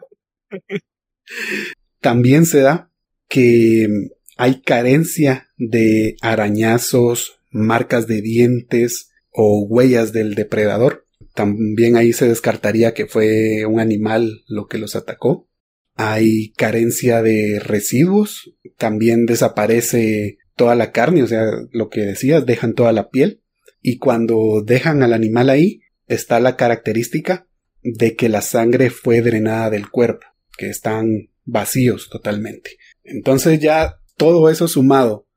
También 2.01 2.45
se 2.45 2.59
da 2.59 2.91
que 3.29 3.87
hay 4.35 4.59
carencia 4.63 5.47
de 5.55 6.17
arañazos, 6.21 7.39
marcas 7.49 8.05
de 8.05 8.21
dientes 8.21 9.11
o 9.31 9.65
huellas 9.65 10.11
del 10.11 10.35
depredador. 10.35 11.05
También 11.33 11.95
ahí 11.95 12.11
se 12.11 12.27
descartaría 12.27 12.93
que 12.93 13.05
fue 13.05 13.65
un 13.65 13.79
animal 13.79 14.43
lo 14.45 14.67
que 14.67 14.77
los 14.77 14.97
atacó. 14.97 15.47
Hay 15.93 16.51
carencia 16.57 17.21
de 17.21 17.61
residuos. 17.63 18.54
También 18.78 19.26
desaparece 19.26 20.38
toda 20.55 20.76
la 20.76 20.91
carne, 20.91 21.23
o 21.23 21.28
sea, 21.28 21.45
lo 21.71 21.89
que 21.89 22.01
decías, 22.01 22.45
dejan 22.45 22.73
toda 22.73 22.91
la 22.91 23.09
piel. 23.09 23.41
Y 23.82 23.97
cuando 23.97 24.63
dejan 24.65 25.03
al 25.03 25.13
animal 25.13 25.49
ahí, 25.49 25.82
está 26.07 26.39
la 26.39 26.55
característica 26.55 27.47
de 27.82 28.15
que 28.15 28.30
la 28.30 28.41
sangre 28.41 28.89
fue 28.89 29.21
drenada 29.21 29.69
del 29.69 29.89
cuerpo, 29.89 30.26
que 30.57 30.69
están 30.69 31.30
vacíos 31.43 32.09
totalmente. 32.09 32.78
Entonces 33.03 33.59
ya 33.59 33.99
todo 34.17 34.49
eso 34.49 34.67
sumado 34.67 35.28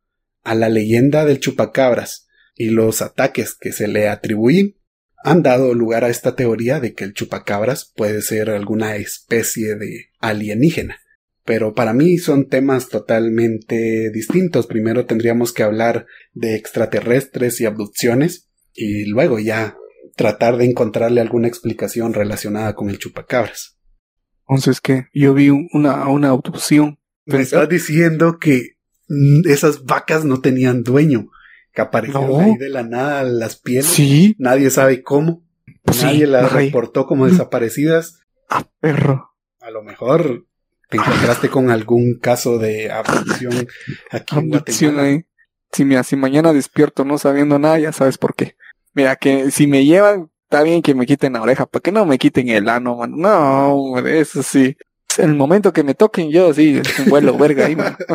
a 0.42 0.54
la 0.54 0.68
leyenda 0.68 1.24
del 1.24 1.40
chupacabras 1.40 2.26
y 2.54 2.70
los 2.70 3.02
ataques 3.02 3.54
que 3.54 3.72
se 3.72 3.86
le 3.86 4.08
atribuyen 4.08 4.76
han 5.24 5.42
dado 5.42 5.74
lugar 5.74 6.04
a 6.04 6.08
esta 6.08 6.36
teoría 6.36 6.80
de 6.80 6.94
que 6.94 7.04
el 7.04 7.12
chupacabras 7.12 7.92
puede 7.94 8.22
ser 8.22 8.50
alguna 8.50 8.96
especie 8.96 9.74
de 9.74 10.06
alienígena. 10.20 10.98
Pero 11.48 11.72
para 11.72 11.94
mí 11.94 12.18
son 12.18 12.46
temas 12.50 12.90
totalmente 12.90 14.10
distintos. 14.12 14.66
Primero 14.66 15.06
tendríamos 15.06 15.54
que 15.54 15.62
hablar 15.62 16.04
de 16.34 16.56
extraterrestres 16.56 17.58
y 17.62 17.64
abducciones 17.64 18.50
y 18.74 19.06
luego 19.06 19.38
ya 19.38 19.74
tratar 20.14 20.58
de 20.58 20.66
encontrarle 20.66 21.22
alguna 21.22 21.48
explicación 21.48 22.12
relacionada 22.12 22.74
con 22.74 22.90
el 22.90 22.98
chupacabras. 22.98 23.78
Entonces, 24.46 24.82
¿qué? 24.82 25.06
Yo 25.14 25.32
vi 25.32 25.48
una, 25.48 26.06
una 26.08 26.28
abducción 26.28 26.98
me 27.24 27.40
estás 27.40 27.68
diciendo 27.68 28.38
que 28.38 28.76
esas 29.44 29.84
vacas 29.84 30.26
no 30.26 30.42
tenían 30.42 30.82
dueño, 30.82 31.30
que 31.72 31.80
aparecieron 31.80 32.42
ahí 32.42 32.56
de 32.56 32.68
la 32.68 32.82
nada 32.82 33.22
las 33.22 33.56
pieles. 33.56 33.86
Sí. 33.86 34.34
Nadie 34.38 34.68
sabe 34.68 35.02
cómo. 35.02 35.42
Pues 35.82 36.02
Nadie 36.02 36.26
las 36.26 36.52
reportó 36.52 37.06
como 37.06 37.26
desaparecidas. 37.26 38.20
Ah, 38.50 38.66
perro. 38.80 39.30
A 39.60 39.70
lo 39.70 39.82
mejor 39.82 40.47
te 40.88 40.96
encontraste 40.96 41.48
con 41.48 41.70
algún 41.70 42.18
caso 42.18 42.58
de 42.58 42.90
abducción 42.90 43.66
aquí 44.10 44.36
abducción 44.36 44.98
ahí. 44.98 45.24
Si, 45.70 45.84
mira, 45.84 46.02
si 46.02 46.16
mañana 46.16 46.52
despierto 46.52 47.04
no 47.04 47.18
sabiendo 47.18 47.58
nada, 47.58 47.78
ya 47.78 47.92
sabes 47.92 48.16
por 48.16 48.34
qué. 48.34 48.56
Mira, 48.94 49.16
que 49.16 49.50
si 49.50 49.66
me 49.66 49.84
llevan, 49.84 50.30
está 50.44 50.62
bien 50.62 50.80
que 50.80 50.94
me 50.94 51.04
quiten 51.06 51.34
la 51.34 51.42
oreja, 51.42 51.66
¿para 51.66 51.82
qué 51.82 51.92
no 51.92 52.06
me 52.06 52.18
quiten 52.18 52.48
el 52.48 52.68
ano, 52.68 52.96
man? 52.96 53.12
No, 53.16 53.98
eso 53.98 54.42
sí 54.42 54.76
en 55.18 55.30
el 55.30 55.36
momento 55.36 55.72
que 55.72 55.82
me 55.82 55.94
toquen, 55.94 56.30
yo 56.30 56.52
sí, 56.54 56.80
un 57.00 57.06
vuelo 57.06 57.36
verga 57.36 57.66
ahí, 57.66 57.76
man. 57.76 57.96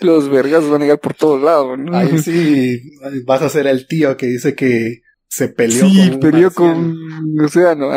Los 0.00 0.28
vergas 0.28 0.68
van 0.68 0.82
a 0.82 0.84
llegar 0.84 1.00
por 1.00 1.14
todos 1.14 1.42
lados, 1.42 1.78
¿no? 1.78 1.96
Ahí 1.96 2.18
sí, 2.18 2.98
vas 3.24 3.42
a 3.42 3.48
ser 3.48 3.66
el 3.66 3.86
tío 3.86 4.16
que 4.16 4.26
dice 4.26 4.54
que 4.54 5.02
se 5.34 5.48
peleó 5.48 5.88
sí, 5.88 6.10
con 6.10 6.20
peleó 6.20 6.50
con 6.52 6.96
o 7.42 7.48
sea, 7.48 7.74
no, 7.74 7.90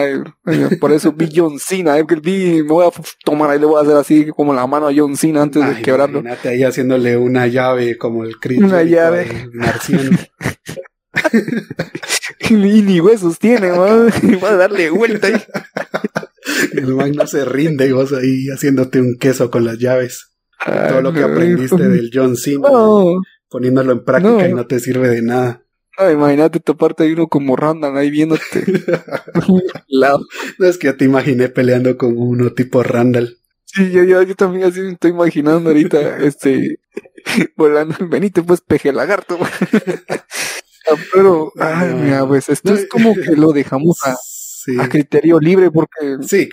por 0.80 0.92
eso 0.92 1.12
vi 1.12 1.30
John 1.32 1.60
Cena, 1.60 1.96
que 2.08 2.16
vi, 2.16 2.64
me 2.64 2.70
voy 2.70 2.88
a 2.88 2.90
tomar 3.24 3.52
ahí 3.52 3.60
le 3.60 3.68
voy 3.68 3.78
a 3.78 3.84
hacer 3.84 3.96
así 3.96 4.26
como 4.36 4.56
la 4.56 4.66
mano 4.66 4.88
a 4.88 4.92
John 4.96 5.16
Cena 5.16 5.44
antes 5.44 5.64
de 5.64 5.84
quebrarlo. 5.84 6.22
Imagínate 6.22 6.50
ahí 6.50 6.64
haciéndole 6.64 7.16
una 7.16 7.46
llave 7.46 7.96
como 7.96 8.24
el 8.24 8.40
Chris 8.40 8.58
Una 8.58 8.82
llave. 8.82 9.52
Marciano. 9.54 10.18
y 12.50 12.54
ni 12.56 13.00
huesos 13.00 13.38
tiene, 13.38 13.70
va 13.70 14.50
a 14.50 14.56
darle 14.56 14.90
vuelta 14.90 15.28
ahí. 15.28 15.36
el 16.74 16.88
man 16.88 17.12
no 17.12 17.28
se 17.28 17.46
rinde 17.46 17.86
y 17.86 17.92
vos 17.92 18.14
ahí 18.14 18.48
haciéndote 18.52 19.00
un 19.00 19.16
queso 19.20 19.52
con 19.52 19.64
las 19.64 19.78
llaves. 19.78 20.32
Todo 20.66 21.02
lo 21.04 21.14
que 21.14 21.22
aprendiste 21.22 21.88
del 21.88 22.10
John 22.12 22.36
Cena, 22.36 22.70
poniéndolo 23.48 23.92
en 23.92 24.04
práctica 24.04 24.48
y 24.48 24.54
no 24.56 24.66
te 24.66 24.80
sirve 24.80 25.10
de 25.10 25.22
nada. 25.22 25.67
Imagínate 26.12 26.60
toparte 26.60 27.04
ahí 27.04 27.14
uno 27.14 27.28
como 27.28 27.56
Randall 27.56 27.98
ahí 27.98 28.12
viéndote. 28.12 28.66
no 30.60 30.68
es 30.68 30.78
que 30.78 30.88
ya 30.88 30.98
te 30.98 31.06
imaginé 31.06 31.50
peleando 31.50 31.98
con 31.98 32.18
uno 32.18 32.54
tipo 32.54 32.84
Randall. 32.84 33.38
Sí, 33.66 33.92
yo, 33.92 34.04
yo, 34.04 34.22
yo 34.22 34.36
también 34.36 34.66
así 34.66 34.80
me 34.80 34.94
estoy 34.94 35.12
imaginando 35.12 35.70
ahorita, 35.70 36.20
este, 36.20 36.80
volando, 37.56 37.96
venite 38.08 38.42
pues 38.42 38.62
peje 38.62 38.94
lagarto. 38.94 39.38
Pero, 41.14 41.52
ay, 41.60 41.94
mira, 41.96 42.26
pues 42.26 42.48
esto 42.48 42.74
es 42.74 42.88
como 42.88 43.14
que 43.14 43.36
lo 43.36 43.52
dejamos 43.52 43.98
a, 44.06 44.16
criterio 44.90 45.40
libre 45.40 45.70
porque 45.70 46.18
sí, 46.22 46.48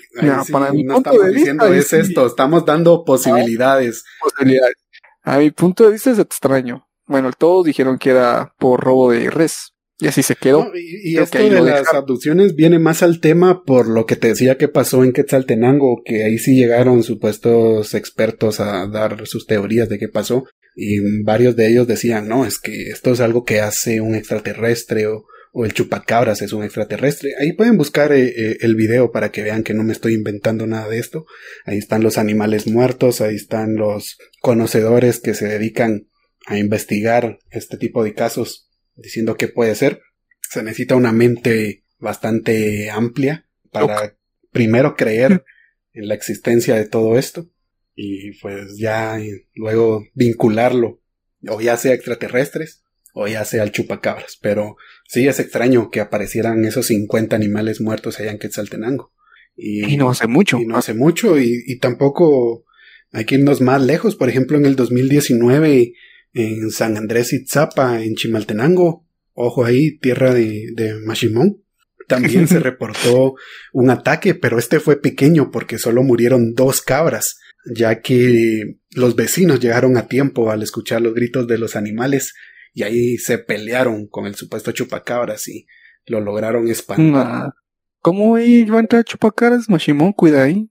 para 0.51 0.73
mi 0.73 0.83
no 0.83 0.95
punto 0.95 1.11
estamos 1.11 1.27
de 1.27 1.39
diciendo 1.39 1.67
es 1.67 1.93
esto, 1.93 2.27
estamos 2.27 2.65
dando 2.65 3.05
posibilidades. 3.05 4.05
posibilidades. 4.21 4.75
A 5.23 5.39
mi 5.39 5.51
punto 5.53 5.85
de 5.85 5.93
vista 5.93 6.11
es 6.11 6.19
extraño. 6.19 6.87
Bueno, 7.07 7.31
todos 7.37 7.67
dijeron 7.67 7.99
que 7.99 8.11
era 8.11 8.55
por 8.59 8.81
robo 8.81 9.11
de 9.11 9.31
res. 9.31 9.75
Y 9.99 10.09
así 10.09 10.23
se 10.23 10.35
quedó. 10.35 10.73
y, 10.75 11.17
esto 11.19 11.39
de 11.39 11.63
las 11.63 11.95
abducciones 11.95 12.57
viene 12.57 12.79
más 12.79 13.03
al 13.03 13.21
tema 13.21 13.63
por 13.65 13.89
lo 13.89 14.07
que 14.07 14.17
te 14.17 14.29
decía 14.29 14.59
que 14.59 14.69
pasó 14.69 15.05
en 15.05 15.13
Quetzaltenango, 15.13 16.03
que 16.05 16.25
ahí 16.25 16.39
sí 16.39 16.57
llegaron 16.57 17.05
supuestos 17.05 17.95
expertos 17.95 18.59
a 18.59 18.87
dar 18.89 19.27
sus 19.27 19.47
teorías 19.47 19.89
de 19.89 19.99
qué 19.99 20.09
pasó. 20.09 20.45
Y 20.75 21.23
varios 21.23 21.55
de 21.55 21.69
ellos 21.69 21.87
decían, 21.87 22.29
no, 22.29 22.45
es 22.45 22.59
que 22.59 22.91
esto 22.91 23.13
es 23.13 23.21
algo 23.21 23.45
que 23.45 23.61
hace 23.61 24.01
un 24.01 24.17
extraterrestre 24.17 25.07
o, 25.07 25.27
o 25.53 25.65
el 25.65 25.73
chupacabras 25.73 26.43
es 26.43 26.53
un 26.53 26.65
extraterrestre. 26.65 27.31
Ahí 27.39 27.53
pueden 27.53 27.77
buscar 27.77 28.13
eh, 28.13 28.35
eh, 28.37 28.57
el 28.63 28.75
video 28.75 29.13
para 29.13 29.31
que 29.31 29.45
vean 29.45 29.63
que 29.63 29.73
no 29.73 29.85
me 29.85 29.93
estoy 29.93 30.15
inventando 30.15 30.67
nada 30.67 30.89
de 30.89 30.99
esto. 30.99 31.27
Ahí 31.65 31.79
están 31.79 32.03
los 32.03 32.19
animales 32.19 32.67
muertos, 32.67 33.21
ahí 33.21 33.37
están 33.37 33.77
los 33.77 34.19
conocedores 34.41 35.21
que 35.21 35.35
se 35.35 35.47
dedican 35.47 36.09
a 36.47 36.59
investigar 36.59 37.39
este 37.51 37.77
tipo 37.77 38.05
de 38.05 38.15
casos 38.15 38.71
diciendo 38.97 39.37
que 39.37 39.49
puede 39.49 39.75
ser. 39.75 40.03
Se 40.51 40.63
necesita 40.63 40.97
una 40.97 41.13
mente 41.13 41.85
bastante 41.99 42.91
amplia 42.91 43.47
para 43.71 44.17
primero 44.53 44.95
creer 44.95 45.45
en 45.93 46.09
la 46.09 46.15
existencia 46.15 46.75
de 46.75 46.87
todo 46.87 47.19
esto 47.19 47.49
y 47.97 48.33
pues 48.41 48.77
ya 48.77 49.19
luego 49.55 50.05
vincularlo 50.15 51.01
o 51.49 51.61
ya 51.61 51.77
sea 51.77 51.95
extraterrestres 51.95 52.83
o 53.13 53.29
ya 53.29 53.45
sea 53.45 53.63
el 53.63 53.71
chupacabras, 53.71 54.39
pero 54.41 54.77
sí 55.09 55.29
es 55.29 55.39
extraño 55.39 55.91
que 55.91 56.01
aparecieran 56.01 56.65
esos 56.65 56.87
50 56.87 57.37
animales 57.37 57.81
muertos 57.81 58.19
allá 58.19 58.33
en 58.33 58.39
Quetzaltenango. 58.39 59.13
Y, 59.57 59.97
no 59.97 60.11
hace 60.11 60.27
mucho. 60.27 60.59
Y 60.59 60.67
no 60.67 60.77
hace 60.77 60.95
mucho 60.95 61.39
y, 61.39 61.63
y 61.65 61.79
tampoco 61.79 62.65
hay 63.13 63.25
que 63.25 63.37
irnos 63.37 63.61
más 63.61 63.81
lejos, 63.81 64.17
por 64.17 64.29
ejemplo 64.29 64.57
en 64.57 64.67
el 64.67 64.75
2019 64.75 65.95
en 66.35 66.71
San 66.71 66.97
Andrés 66.97 67.33
Itzapa, 67.33 68.03
en 68.03 68.17
Chimaltenango, 68.17 69.07
ojo 69.33 69.65
ahí, 69.65 69.99
tierra 69.99 70.35
de, 70.35 70.73
de 70.75 70.95
Mashimón, 71.01 71.63
también 72.07 72.49
se 72.49 72.59
reportó 72.61 73.35
un 73.73 73.91
ataque, 73.91 74.35
pero 74.35 74.59
este 74.59 74.81
fue 74.81 75.01
pequeño 75.01 75.51
porque 75.51 75.79
solo 75.79 76.03
murieron 76.03 76.55
dos 76.55 76.83
cabras, 76.83 77.39
ya 77.75 78.01
que 78.01 78.79
los 78.91 79.17
vecinos 79.17 79.61
llegaron 79.61 79.97
a 79.97 80.07
tiempo 80.07 80.51
al 80.51 80.63
escuchar 80.63 81.01
los 81.01 81.15
gritos 81.15 81.47
de 81.47 81.59
los 81.59 81.77
animales 81.77 82.35
y 82.75 82.83
ahí 82.83 83.17
se 83.19 83.39
pelearon 83.39 84.07
con 84.09 84.27
el 84.27 84.35
supuesto 84.35 84.73
chupacabras 84.73 85.49
y 85.49 85.67
lo 86.07 86.21
lograron 86.21 86.69
espantar. 86.69 87.53
¿Cómo 88.01 88.39
iba 88.39 88.77
a 88.77 88.81
entrar 88.81 89.05
chupacabras? 89.05 89.71
Mashimón, 89.71 90.13
cuida 90.13 90.43
ahí. 90.43 90.69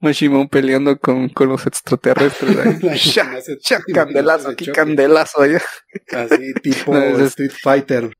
Mashimón 0.00 0.48
peleando 0.48 0.98
con, 0.98 1.28
con 1.28 1.48
los 1.48 1.66
extraterrestres 1.66 2.56
ahí. 2.56 2.98
ya, 3.12 3.30
candelazo, 3.92 4.50
aquí 4.50 4.70
candelazo 4.70 5.42
allá. 5.42 5.62
Así 6.12 6.54
tipo 6.62 6.96
Street 6.96 7.52
Fighter. 7.62 8.10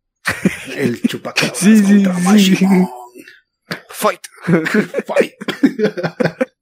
El 0.76 1.00
chupacabras 1.02 1.56
sí, 1.56 1.76
sí, 1.78 2.04
sí. 2.56 2.66
Fight. 3.88 4.20
Fight. 5.06 5.34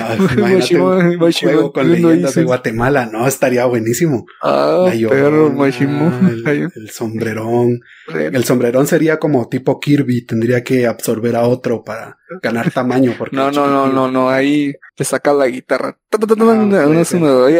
Ah, 0.00 0.16
juego 1.40 1.72
con 1.72 1.90
leyendas 1.90 2.34
de 2.34 2.44
Guatemala, 2.44 3.06
no, 3.06 3.26
estaría 3.26 3.64
buenísimo. 3.64 4.26
Ah, 4.42 4.90
perro, 5.08 5.66
el, 5.66 6.70
el, 6.74 6.90
sombrerón. 6.90 7.80
El 8.08 8.44
sombrerón 8.44 8.86
sería 8.86 9.18
como 9.18 9.48
tipo 9.48 9.80
Kirby, 9.80 10.24
tendría 10.24 10.62
que 10.62 10.86
absorber 10.86 11.36
a 11.36 11.42
otro 11.42 11.82
para 11.82 12.18
ganar 12.42 12.70
tamaño. 12.70 13.14
Porque 13.18 13.36
no, 13.36 13.50
no, 13.50 13.66
no, 13.66 13.88
no, 13.88 14.10
no, 14.10 14.28
ahí 14.28 14.74
te 14.94 15.04
saca 15.04 15.32
la 15.32 15.46
guitarra. 15.46 15.98
Ah, 16.12 16.16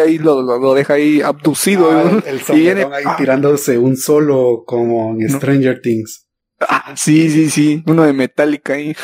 ahí 0.04 0.18
lo, 0.18 0.42
lo, 0.42 0.74
deja 0.74 0.94
ahí 0.94 1.20
abducido. 1.20 1.90
Ah, 1.90 2.22
el, 2.26 2.40
sombrerón 2.42 2.92
ahí 2.92 3.04
tirándose 3.16 3.78
un 3.78 3.96
solo 3.96 4.64
como 4.66 5.16
en 5.20 5.28
Stranger 5.28 5.80
Things. 5.80 6.27
Ah, 6.60 6.94
sí, 6.96 7.30
sí, 7.30 7.50
sí. 7.50 7.82
Uno 7.86 8.04
de 8.04 8.12
Metallica 8.12 8.74
ahí. 8.74 8.94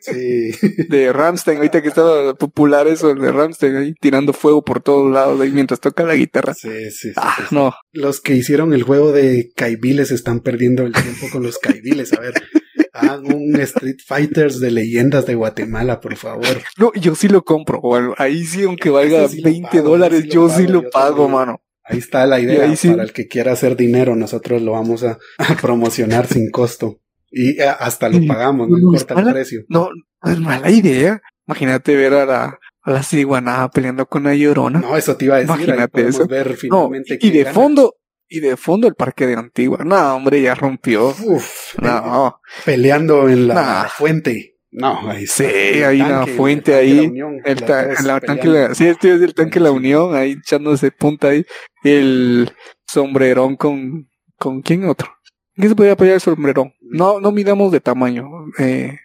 Sí. 0.00 0.52
de 0.88 1.12
Ramstein, 1.12 1.58
ahorita 1.58 1.82
que 1.82 1.88
estaba 1.88 2.34
popular 2.34 2.86
eso, 2.86 3.14
de 3.14 3.32
Ramstein 3.32 3.76
ahí 3.76 3.94
tirando 4.00 4.32
fuego 4.32 4.62
por 4.62 4.80
todos 4.80 5.12
lados 5.12 5.40
ahí 5.40 5.50
mientras 5.50 5.80
toca 5.80 6.04
la 6.04 6.14
guitarra. 6.14 6.54
Sí, 6.54 6.90
sí, 6.90 7.08
sí. 7.08 7.12
Ah, 7.16 7.36
no. 7.50 7.74
Los 7.92 8.20
que 8.20 8.34
hicieron 8.34 8.72
el 8.72 8.84
juego 8.84 9.12
de 9.12 9.50
Caibiles 9.56 10.10
están 10.12 10.40
perdiendo 10.40 10.84
el 10.84 10.92
tiempo 10.92 11.26
con 11.32 11.42
los 11.42 11.58
Caibiles. 11.58 12.12
A 12.12 12.20
ver, 12.20 12.34
hagan 12.92 13.32
un 13.32 13.56
Street 13.60 13.98
Fighters 14.04 14.60
de 14.60 14.70
leyendas 14.70 15.26
de 15.26 15.34
Guatemala, 15.34 16.00
por 16.00 16.16
favor. 16.16 16.62
No, 16.78 16.92
yo 16.94 17.14
sí 17.14 17.28
lo 17.28 17.42
compro. 17.44 17.80
Bueno, 17.80 18.14
ahí 18.18 18.44
sí, 18.44 18.62
aunque 18.62 18.90
valga 18.90 19.26
20 19.42 19.82
dólares, 19.82 20.24
yo 20.28 20.48
sí 20.48 20.66
lo 20.66 20.88
pago, 20.90 21.28
mano. 21.28 21.60
Ahí 21.90 21.98
está 21.98 22.26
la 22.26 22.40
idea. 22.40 22.72
Para 22.90 23.02
el 23.02 23.12
que 23.12 23.26
quiera 23.26 23.52
hacer 23.52 23.76
dinero, 23.76 24.14
nosotros 24.16 24.62
lo 24.62 24.72
vamos 24.72 25.04
a, 25.04 25.18
promocionar 25.60 26.26
sin 26.26 26.50
costo. 26.50 27.00
Y 27.30 27.60
eh, 27.60 27.68
hasta 27.78 28.08
lo 28.08 28.26
pagamos, 28.26 28.68
no, 28.68 28.78
importa 28.78 29.14
el 29.20 29.32
precio. 29.32 29.62
No, 29.68 29.88
no 30.22 30.30
es 30.30 30.40
mala 30.40 30.70
idea. 30.70 31.20
Imagínate 31.46 31.96
ver 31.96 32.14
a 32.14 32.26
la, 32.26 32.58
a 32.82 32.90
la 32.90 33.02
ciguanada 33.02 33.70
peleando 33.70 34.06
con 34.06 34.24
la 34.24 34.34
llorona. 34.34 34.80
No, 34.80 34.96
eso 34.96 35.16
te 35.16 35.26
iba 35.26 35.36
a 35.36 35.38
decir. 35.38 35.54
Imagínate 35.54 36.08
eso. 36.08 36.26
Ver 36.26 36.56
finalmente 36.56 37.18
y 37.20 37.30
de 37.30 37.44
fondo, 37.46 37.96
y 38.28 38.40
de 38.40 38.56
fondo 38.56 38.86
el 38.86 38.94
parque 38.94 39.26
de 39.26 39.34
Antigua. 39.34 39.80
No, 39.84 40.16
hombre, 40.16 40.40
ya 40.40 40.54
rompió. 40.54 41.08
Uf, 41.08 41.78
no. 41.80 42.40
Peleando 42.64 43.28
en 43.28 43.48
la 43.48 43.90
fuente. 43.92 44.59
No, 44.72 45.10
ahí 45.10 45.26
Sí, 45.26 45.44
hay 45.44 46.00
una 46.00 46.26
fuente 46.26 46.74
ahí. 46.74 47.12
el, 47.44 47.64
tanque, 47.64 48.46
la, 48.48 48.74
sí, 48.74 48.86
este 48.86 49.14
es 49.14 49.20
el 49.20 49.34
tanque 49.34 49.58
La 49.58 49.72
Unión, 49.72 50.14
ahí 50.14 50.32
echándose 50.32 50.92
punta 50.92 51.28
ahí. 51.28 51.44
El 51.82 52.52
sombrerón 52.86 53.56
con, 53.56 54.08
¿con 54.36 54.62
quién 54.62 54.84
otro? 54.84 55.08
¿Qué 55.54 55.68
se 55.68 55.74
podía 55.74 55.96
pelear 55.96 56.14
el 56.14 56.20
sombrerón? 56.20 56.72
No, 56.80 57.20
no 57.20 57.32
midamos 57.32 57.72
de 57.72 57.80
tamaño, 57.80 58.28
eh, 58.58 58.98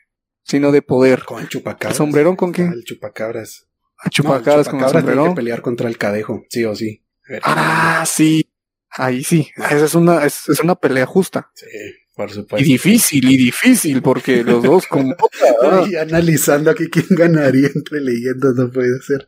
sino 0.43 0.71
de 0.71 0.81
poder. 0.81 1.23
Con 1.25 1.41
el 1.41 1.49
chupacabras. 1.49 1.93
¿El 1.93 1.97
sombrerón 1.97 2.35
con 2.35 2.51
quién? 2.51 2.71
El 2.71 2.83
chupacabras. 2.83 3.67
El 4.03 4.11
chupacabras, 4.11 4.69
con 4.69 4.81
el 4.81 4.89
sombrerón. 4.89 5.15
Tiene 5.15 5.29
que 5.29 5.35
pelear 5.35 5.61
contra 5.61 5.89
el 5.89 5.97
cadejo, 5.97 6.43
sí 6.49 6.63
o 6.63 6.75
sí. 6.75 7.03
Ah, 7.41 8.03
sí. 8.07 8.51
Ahí 8.91 9.23
sí. 9.23 9.49
Esa 9.57 9.85
es 9.85 9.95
una, 9.95 10.25
es, 10.25 10.47
es 10.47 10.59
una 10.59 10.75
pelea 10.75 11.05
justa. 11.05 11.51
Sí. 11.55 11.65
Por 12.15 12.31
supuesto. 12.31 12.65
Y 12.65 12.71
difícil, 12.71 13.29
y 13.29 13.37
difícil, 13.37 14.01
porque 14.01 14.43
los 14.43 14.63
dos 14.63 14.87
con... 14.89 15.15
y 15.89 15.95
analizando 15.95 16.71
aquí 16.71 16.87
quién 16.89 17.07
ganaría 17.09 17.69
entre 17.73 18.01
leyendas 18.01 18.55
no 18.55 18.71
puede 18.71 19.01
ser. 19.01 19.27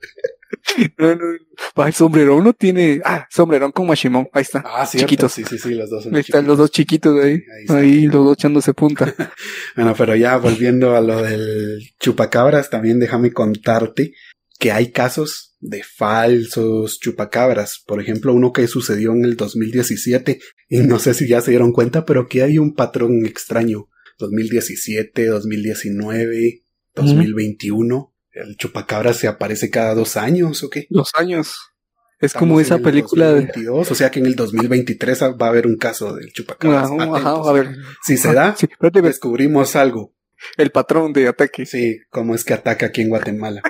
no, 0.98 1.16
no, 1.16 1.86
el 1.86 1.94
sombrerón 1.94 2.46
no 2.46 2.54
tiene... 2.54 3.02
Ah, 3.04 3.28
sombrerón 3.30 3.72
con 3.74 3.88
Mashimón, 3.88 4.30
ahí 4.32 4.44
está. 4.44 4.64
Ah, 4.66 4.86
sí. 4.86 5.00
Chiquitos. 5.00 5.34
Sí, 5.34 5.44
sí, 5.44 5.58
sí, 5.58 5.74
los 5.74 5.90
dos 5.90 6.04
son 6.04 6.16
Ahí 6.16 6.22
están 6.22 6.48
los 6.48 6.58
dos 6.58 6.72
chiquitos 6.72 7.22
ahí. 7.22 7.44
Ahí, 7.70 7.76
ahí 7.76 8.06
los 8.06 8.26
dos 8.26 8.38
echándose 8.38 8.74
punta. 8.74 9.14
bueno, 9.76 9.94
pero 9.98 10.16
ya 10.16 10.38
volviendo 10.38 10.96
a 10.96 11.02
lo 11.02 11.22
del 11.22 11.82
chupacabras, 12.00 12.70
también 12.70 13.00
déjame 13.00 13.34
contarte 13.34 14.14
que 14.60 14.72
hay 14.72 14.92
casos 14.92 15.47
de 15.60 15.84
falsos 15.84 17.00
chupacabras. 17.00 17.84
Por 17.86 18.02
ejemplo, 18.02 18.34
uno 18.34 18.54
que 18.54 18.68
sucedió 18.68 19.12
en 19.14 19.26
el 19.26 19.36
2017, 19.36 20.40
y 20.70 20.80
no 20.80 21.00
sé 21.00 21.14
si 21.14 21.28
ya 21.28 21.42
se 21.42 21.52
dieron 21.52 21.72
cuenta, 21.72 22.06
pero 22.06 22.28
que 22.28 22.44
hay 22.44 22.58
un 22.58 22.74
patrón 22.74 23.26
extraño. 23.26 23.90
2017, 24.20 25.28
2019, 25.28 26.64
2021. 26.96 28.14
El 28.32 28.56
chupacabras 28.58 29.18
se 29.18 29.28
aparece 29.28 29.70
cada 29.70 29.96
dos 29.96 30.18
años, 30.18 30.64
¿o 30.64 30.70
qué? 30.70 30.88
Dos 30.90 31.12
años. 31.16 31.56
Es 32.20 32.34
como 32.34 32.60
esa 32.60 32.80
película 32.80 33.32
de... 33.34 33.70
o 33.70 33.86
sea 33.86 34.10
que 34.10 34.20
en 34.20 34.26
el 34.26 34.36
2023 34.36 35.22
va 35.40 35.46
a 35.46 35.50
haber 35.50 35.68
un 35.68 35.78
caso 35.78 36.16
del 36.16 36.32
chupacabras. 36.34 36.90
a 36.90 37.52
ver. 37.52 37.76
Si 38.04 38.18
se 38.18 38.34
da, 38.34 38.56
descubrimos 39.04 39.76
algo. 39.76 40.16
El 40.56 40.72
patrón 40.72 41.14
de 41.14 41.28
ataque. 41.28 41.66
Sí, 41.66 42.00
cómo 42.10 42.36
es 42.36 42.44
que 42.44 42.54
ataca 42.54 42.88
aquí 42.88 43.02
en 43.02 43.10
Guatemala. 43.10 43.62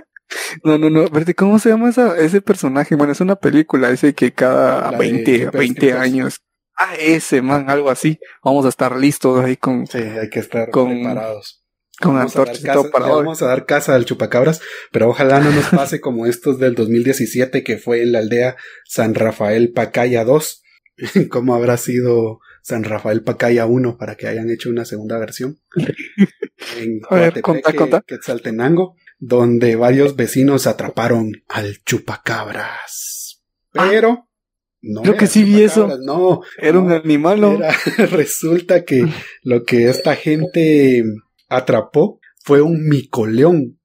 No, 0.64 0.78
no, 0.78 0.90
no. 0.90 1.06
¿Cómo 1.36 1.60
se 1.60 1.70
llama 1.70 1.90
esa, 1.90 2.18
ese 2.18 2.42
personaje? 2.42 2.96
Bueno, 2.96 3.14
es 3.14 3.22
una 3.22 3.36
película, 3.36 3.90
ese 3.90 4.14
que 4.14 4.34
cada 4.34 4.92
20, 4.92 5.50
20 5.52 5.94
años. 5.94 6.42
Ah, 6.78 6.96
ese, 7.00 7.42
man, 7.42 7.70
algo 7.70 7.90
así. 7.90 8.20
Vamos 8.44 8.66
a 8.66 8.70
estar 8.70 8.96
listos 8.96 9.44
ahí 9.44 9.58
con. 9.58 9.88
Sí, 9.88 9.98
hay 9.98 10.30
que 10.30 10.40
estar 10.40 10.70
preparados. 10.70 11.64
Con 12.00 12.16
antorchas 12.16 12.62
todo 12.62 12.92
Vamos 12.92 13.42
a 13.42 13.48
dar 13.48 13.66
casa 13.66 13.96
al 13.96 14.06
chupacabras, 14.06 14.62
pero 14.92 15.10
ojalá 15.10 15.40
no 15.40 15.50
nos 15.50 15.66
pase 15.70 16.00
como 16.00 16.28
estos 16.28 16.60
del 16.60 16.76
2017 16.76 17.64
que 17.64 17.78
fue 17.78 18.04
en 18.04 18.12
la 18.12 18.20
aldea 18.20 18.56
San 18.86 19.16
Rafael 19.16 19.72
Pacaya 19.72 20.24
2. 20.24 20.62
¿Cómo 21.30 21.56
habrá 21.56 21.78
sido 21.78 22.40
San 22.62 22.84
Rafael 22.84 23.24
Pacaya 23.24 23.66
1 23.66 23.98
para 23.98 24.16
que 24.16 24.28
hayan 24.28 24.52
hecho 24.52 24.70
una 24.70 24.86
segunda 24.86 25.18
versión? 25.18 25.60
en 26.78 27.02
a 27.10 27.16
ver, 27.16 27.42
conta, 27.42 27.74
conta. 27.74 28.04
Quetzaltenango 28.06 28.96
donde 29.20 29.76
varios 29.76 30.16
vecinos 30.16 30.68
atraparon 30.68 31.32
al 31.48 31.78
chupacabras. 31.84 33.42
Ah. 33.74 33.88
Pero 33.90 34.28
no 34.82 35.02
creo 35.02 35.18
que 35.18 35.28
sí 35.28 35.44
vi 35.44 35.64
eso. 35.64 35.98
No, 36.00 36.42
era 36.58 36.80
un 36.80 36.92
animal. 36.92 37.42
¿no? 37.42 37.60
resulta 38.12 38.84
que 38.84 39.08
lo 39.44 39.64
que 39.64 39.90
esta 39.90 40.16
gente 40.16 41.04
atrapó 41.50 42.20
fue 42.44 42.62
un 42.62 42.88
micoleón 42.88 43.80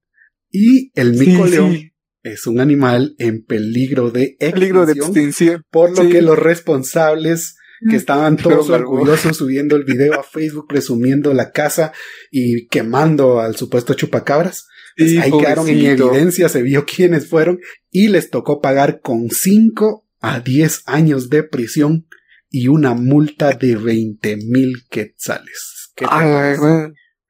y 0.49 0.91
el 0.95 1.13
micoleón 1.13 1.91
es 2.21 2.47
un 2.47 2.61
animal 2.61 3.15
en 3.17 3.43
peligro 3.43 4.11
de 4.11 4.37
extinción, 4.39 4.53
peligro 4.53 4.85
de 4.85 4.93
extinción 4.93 5.63
por 5.69 5.97
lo 5.97 6.09
que 6.09 6.21
los 6.21 6.39
responsables 6.39 7.57
que 7.89 7.97
estaban 7.97 8.37
todos 8.37 8.69
orgullosos 8.69 9.35
subiendo 9.35 9.75
el 9.75 9.83
video 9.83 10.17
a 10.17 10.23
Facebook 10.31 10.67
presumiendo 10.69 11.33
la 11.33 11.51
casa 11.51 11.91
y 12.31 12.67
quemando 12.67 13.41
al 13.41 13.57
supuesto 13.57 13.93
chupacabras 13.93 14.67
ahí 14.97 15.31
quedaron 15.31 15.67
en 15.67 15.85
evidencia, 15.85 16.49
se 16.49 16.61
vio 16.61 16.85
quiénes 16.85 17.27
fueron 17.27 17.59
y 17.91 18.09
les 18.09 18.29
tocó 18.29 18.61
pagar 18.61 19.01
con 19.01 19.29
5 19.29 20.05
a 20.21 20.39
10 20.39 20.83
años 20.85 21.29
de 21.29 21.43
prisión 21.43 22.07
y 22.49 22.67
una 22.67 22.93
multa 22.93 23.53
de 23.53 23.75
20 23.75 24.37
mil 24.37 24.83
quetzales. 24.89 25.91
¿Qué 25.95 26.05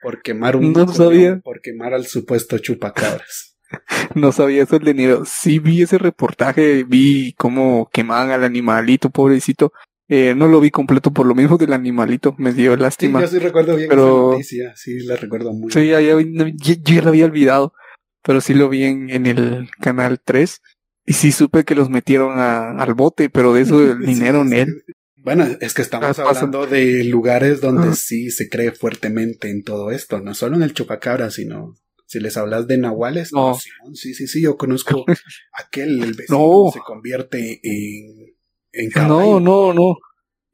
por 0.01 0.21
quemar 0.21 0.57
un 0.57 0.73
no 0.73 0.87
sabía. 0.93 1.39
por 1.39 1.61
quemar 1.61 1.93
al 1.93 2.05
supuesto 2.05 2.57
chupacabras. 2.57 3.57
no 4.15 4.31
sabía 4.33 4.63
eso 4.63 4.75
el 4.75 4.83
dinero. 4.83 5.23
Sí 5.25 5.59
vi 5.59 5.81
ese 5.81 5.97
reportaje, 5.97 6.83
vi 6.83 7.33
cómo 7.37 7.89
quemaban 7.91 8.31
al 8.31 8.43
animalito, 8.43 9.09
pobrecito. 9.09 9.71
Eh, 10.09 10.35
no 10.35 10.47
lo 10.47 10.59
vi 10.59 10.69
completo 10.69 11.11
por 11.11 11.25
lo 11.25 11.33
mismo 11.33 11.57
del 11.57 11.73
animalito, 11.73 12.35
me 12.37 12.53
dio 12.53 12.75
lástima. 12.75 13.19
Sí, 13.19 13.25
yo 13.25 13.31
sí 13.31 13.39
recuerdo 13.39 13.75
bien 13.75 13.89
pero... 13.89 14.31
esa 14.31 14.31
noticia, 14.33 14.73
sí 14.75 14.99
la 14.99 15.15
recuerdo 15.15 15.53
muy 15.53 15.71
sí, 15.71 15.81
bien. 15.81 16.57
Sí, 16.59 16.75
yo, 16.85 16.95
ya 16.95 17.01
lo 17.01 17.09
había 17.09 17.25
olvidado, 17.25 17.73
pero 18.21 18.41
sí 18.41 18.53
lo 18.53 18.67
vi 18.69 18.83
en, 18.83 19.09
en 19.09 19.25
el 19.25 19.69
canal 19.79 20.19
3 20.23 20.61
y 21.05 21.13
sí 21.13 21.31
supe 21.31 21.63
que 21.63 21.75
los 21.75 21.89
metieron 21.89 22.39
a, 22.39 22.71
al 22.71 22.93
bote, 22.93 23.29
pero 23.29 23.53
de 23.53 23.61
eso 23.61 23.81
el 23.91 24.05
dinero 24.05 24.41
en 24.41 24.53
él. 24.53 24.83
Bueno, 25.15 25.45
es 25.61 25.73
que 25.73 25.81
estamos 25.81 26.19
ah, 26.19 26.25
hablando 26.27 26.65
de 26.67 27.05
lugares 27.05 27.61
donde 27.61 27.89
uh 27.89 27.95
sí 27.95 28.29
se 28.29 28.49
cree 28.49 28.73
fuertemente 28.73 29.49
en 29.49 29.63
todo 29.63 29.91
esto, 29.91 30.19
no 30.19 30.33
solo 30.33 30.57
en 30.57 30.63
el 30.63 30.73
chupacabra, 30.73 31.29
sino 31.29 31.75
si 32.05 32.19
les 32.19 32.35
hablas 32.35 32.67
de 32.67 32.77
nahuales, 32.77 33.31
no. 33.31 33.57
sí, 33.93 34.13
sí, 34.13 34.27
sí, 34.27 34.41
yo 34.41 34.57
conozco 34.57 35.05
aquel, 35.53 36.03
el 36.03 36.13
vecino 36.13 36.69
se 36.73 36.79
convierte 36.79 37.61
en, 37.63 38.32
en. 38.73 39.07
No, 39.07 39.39
no, 39.39 39.73
no. 39.73 39.97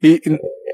Y 0.00 0.20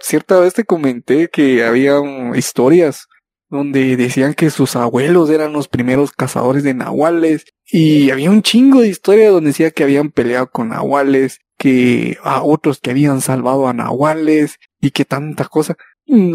cierta 0.00 0.38
vez 0.38 0.54
te 0.54 0.64
comenté 0.64 1.28
que 1.28 1.64
había 1.64 1.96
historias 2.36 3.06
donde 3.48 3.96
decían 3.96 4.34
que 4.34 4.50
sus 4.50 4.76
abuelos 4.76 5.30
eran 5.30 5.52
los 5.52 5.68
primeros 5.68 6.12
cazadores 6.12 6.64
de 6.64 6.74
nahuales 6.74 7.44
y 7.64 8.10
había 8.10 8.30
un 8.30 8.42
chingo 8.42 8.80
de 8.80 8.88
historias 8.88 9.32
donde 9.32 9.50
decía 9.50 9.70
que 9.70 9.84
habían 9.84 10.10
peleado 10.10 10.50
con 10.50 10.70
nahuales, 10.70 11.40
que 11.58 12.18
a 12.22 12.42
otros 12.42 12.80
que 12.80 12.90
habían 12.90 13.20
salvado 13.20 13.68
a 13.68 13.72
nahuales 13.72 14.56
y 14.80 14.90
que 14.90 15.04
tanta 15.04 15.46
cosa. 15.46 15.76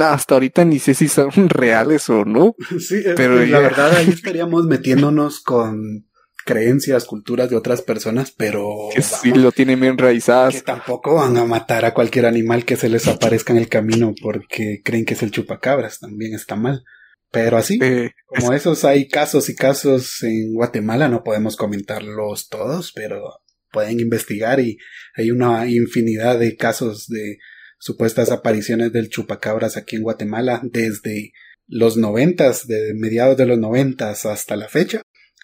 Hasta 0.02 0.36
ahorita 0.36 0.66
ni 0.66 0.80
sé 0.80 0.94
si 0.94 1.08
son 1.08 1.32
reales 1.50 2.10
o 2.10 2.26
no. 2.26 2.56
Sí, 2.80 3.04
pero 3.16 3.46
la 3.46 3.60
verdad 3.60 3.96
ahí 3.96 4.10
estaríamos 4.14 4.66
metiéndonos 4.66 5.42
con 5.42 6.08
creencias, 6.46 7.06
culturas 7.06 7.50
de 7.50 7.56
otras 7.56 7.82
personas, 7.82 8.32
pero 8.32 8.90
que 8.94 9.02
sí 9.02 9.32
lo 9.32 9.52
tienen 9.52 9.80
bien 9.80 9.98
raízadas. 9.98 10.56
Que 10.56 10.62
tampoco 10.62 11.16
van 11.16 11.38
a 11.38 11.46
matar 11.46 11.86
a 11.86 11.94
cualquier 11.94 12.26
animal 12.26 12.66
que 12.66 12.78
se 12.78 12.90
les 12.90 13.08
aparezca 13.08 13.54
en 13.54 13.60
el 13.60 13.70
camino 13.70 14.14
porque 14.22 14.82
creen 14.84 15.06
que 15.06 15.14
es 15.14 15.24
el 15.24 15.32
chupacabras, 15.32 16.00
también 16.00 16.34
está 16.34 16.56
mal. 16.56 16.84
Pero 17.32 17.58
así, 17.58 17.80
como 18.26 18.52
esos 18.52 18.84
hay 18.84 19.08
casos 19.08 19.48
y 19.50 19.56
casos 19.56 20.22
en 20.24 20.54
Guatemala, 20.54 21.08
no 21.08 21.24
podemos 21.24 21.56
comentarlos 21.56 22.50
todos, 22.50 22.92
pero 22.92 23.40
pueden 23.72 24.02
investigar 24.02 24.60
y 24.60 24.78
hay 25.16 25.32
una 25.32 25.66
infinidad 25.68 26.40
de 26.40 26.58
casos 26.58 27.08
de 27.08 27.38
supuestas 27.80 28.32
apariciones 28.32 28.92
del 28.92 29.10
chupacabras 29.10 29.78
aquí 29.78 29.96
en 29.96 30.04
Guatemala 30.04 30.60
desde 30.64 31.32
los 31.68 31.96
noventas, 31.96 32.68
de 32.68 32.94
mediados 32.96 33.38
de 33.38 33.46
los 33.46 33.58
noventas 33.58 34.26
hasta 34.26 34.58
la 34.58 34.68
fecha. 34.68 35.02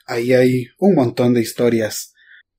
Ahí 0.07 0.33
hay 0.33 0.67
un 0.79 0.95
montón 0.95 1.33
de 1.33 1.41
historias 1.41 2.13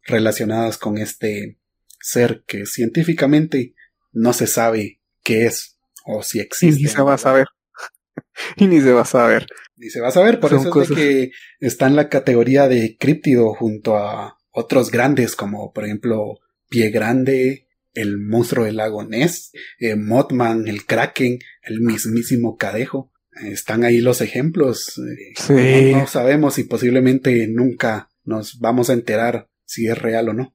relacionadas 0.05 0.79
con 0.79 0.99
este 0.99 1.59
ser 2.01 2.45
que 2.47 2.67
científicamente 2.67 3.75
no 4.13 4.33
se 4.33 4.47
sabe 4.47 5.01
qué 5.23 5.47
es 5.47 5.79
o 6.05 6.23
si 6.23 6.41
existe. 6.41 6.83
Y 6.83 6.87
se 6.87 7.03
va 7.03 7.15
a 7.15 7.19
saber. 7.19 7.47
y 8.57 8.67
ni 8.67 8.81
se 8.81 8.93
va 8.93 9.03
a 9.03 9.07
saber. 9.07 9.47
Ni 9.77 9.91
se 9.91 10.01
va 10.01 10.09
a 10.09 10.13
saber, 10.13 10.41
por 10.41 10.53
eso 10.53 10.83
es 10.83 10.89
de 10.89 10.95
que 10.95 11.31
está 11.61 11.87
en 11.87 11.97
la 11.97 12.09
categoría 12.09 12.69
de 12.69 12.97
críptido 12.99 13.55
junto 13.55 13.97
a 13.97 14.39
otros 14.51 14.91
grandes 14.91 15.37
como 15.37 15.73
por 15.73 15.85
ejemplo 15.85 16.41
Pie 16.69 16.91
Grande, 16.91 17.69
el 17.93 18.19
monstruo 18.19 18.65
del 18.65 18.77
lago 18.77 19.05
Ness, 19.05 19.53
eh, 19.79 19.97
Mothman, 19.97 20.69
el 20.69 20.85
Kraken, 20.85 21.39
el 21.63 21.81
mismísimo 21.81 22.57
Cadejo. 22.57 23.13
Están 23.45 23.85
ahí 23.85 24.01
los 24.01 24.21
ejemplos. 24.21 24.99
Eh, 24.99 25.35
sí. 25.37 25.93
no, 25.93 26.07
sabemos 26.07 26.59
y 26.59 26.65
posiblemente 26.65 27.47
nunca 27.49 28.11
nos 28.25 28.59
vamos 28.61 28.91
a 28.91 28.95
enterar 28.95 29.49
si 29.65 29.89
es 29.89 29.99
real 29.99 30.31
o 30.31 30.33
no. 30.33 30.55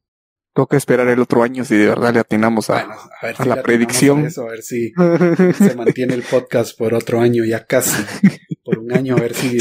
Toca 0.53 0.77
esperar 0.77 1.07
el 1.07 1.19
otro 1.19 1.41
año 1.41 1.65
si 1.65 1.75
de 1.75 1.87
verdad 1.87 2.13
le 2.13 2.19
atinamos 2.19 2.69
a, 2.69 2.87
la 3.43 3.63
predicción. 3.63 4.19
A, 4.19 4.43
ver 4.43 4.61
si 4.61 4.93
se 5.57 5.75
mantiene 5.75 6.13
el 6.13 6.21
podcast 6.21 6.77
por 6.77 6.93
otro 6.93 7.21
año, 7.21 7.43
ya 7.43 7.65
casi. 7.65 8.03
Por 8.63 8.77
un 8.77 8.93
año, 8.93 9.17
a 9.17 9.19
ver 9.19 9.33
si 9.33 9.57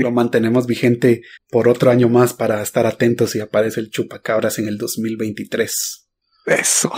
lo 0.00 0.12
mantenemos 0.12 0.68
vigente 0.68 1.22
por 1.50 1.68
otro 1.68 1.90
año 1.90 2.08
más 2.08 2.32
para 2.32 2.62
estar 2.62 2.86
atentos 2.86 3.32
si 3.32 3.40
aparece 3.40 3.80
el 3.80 3.90
chupacabras 3.90 4.60
en 4.60 4.68
el 4.68 4.78
2023. 4.78 6.08
Eso. 6.46 6.92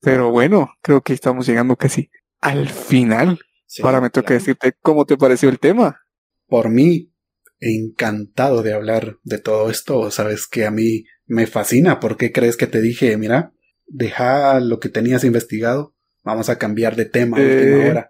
Pero 0.00 0.30
bueno, 0.30 0.70
creo 0.80 1.02
que 1.02 1.12
estamos 1.12 1.46
llegando 1.46 1.76
casi 1.76 2.10
al 2.40 2.68
final. 2.68 3.38
Ahora 3.82 4.00
me 4.00 4.10
toca 4.10 4.34
decirte 4.34 4.74
cómo 4.80 5.04
te 5.04 5.16
pareció 5.16 5.48
el 5.48 5.58
tema. 5.58 6.00
Por 6.46 6.68
mí, 6.68 7.12
encantado 7.60 8.62
de 8.62 8.72
hablar 8.72 9.18
de 9.22 9.38
todo 9.38 9.70
esto. 9.70 10.10
Sabes 10.10 10.46
que 10.46 10.66
a 10.66 10.70
mí 10.70 11.04
me 11.26 11.46
fascina. 11.46 12.00
¿Por 12.00 12.16
qué 12.16 12.32
crees 12.32 12.56
que 12.56 12.66
te 12.66 12.80
dije, 12.80 13.16
mira, 13.16 13.52
deja 13.86 14.60
lo 14.60 14.78
que 14.80 14.88
tenías 14.88 15.24
investigado? 15.24 15.94
Vamos 16.22 16.48
a 16.48 16.58
cambiar 16.58 16.96
de 16.96 17.04
tema 17.04 17.36
eh, 17.38 18.04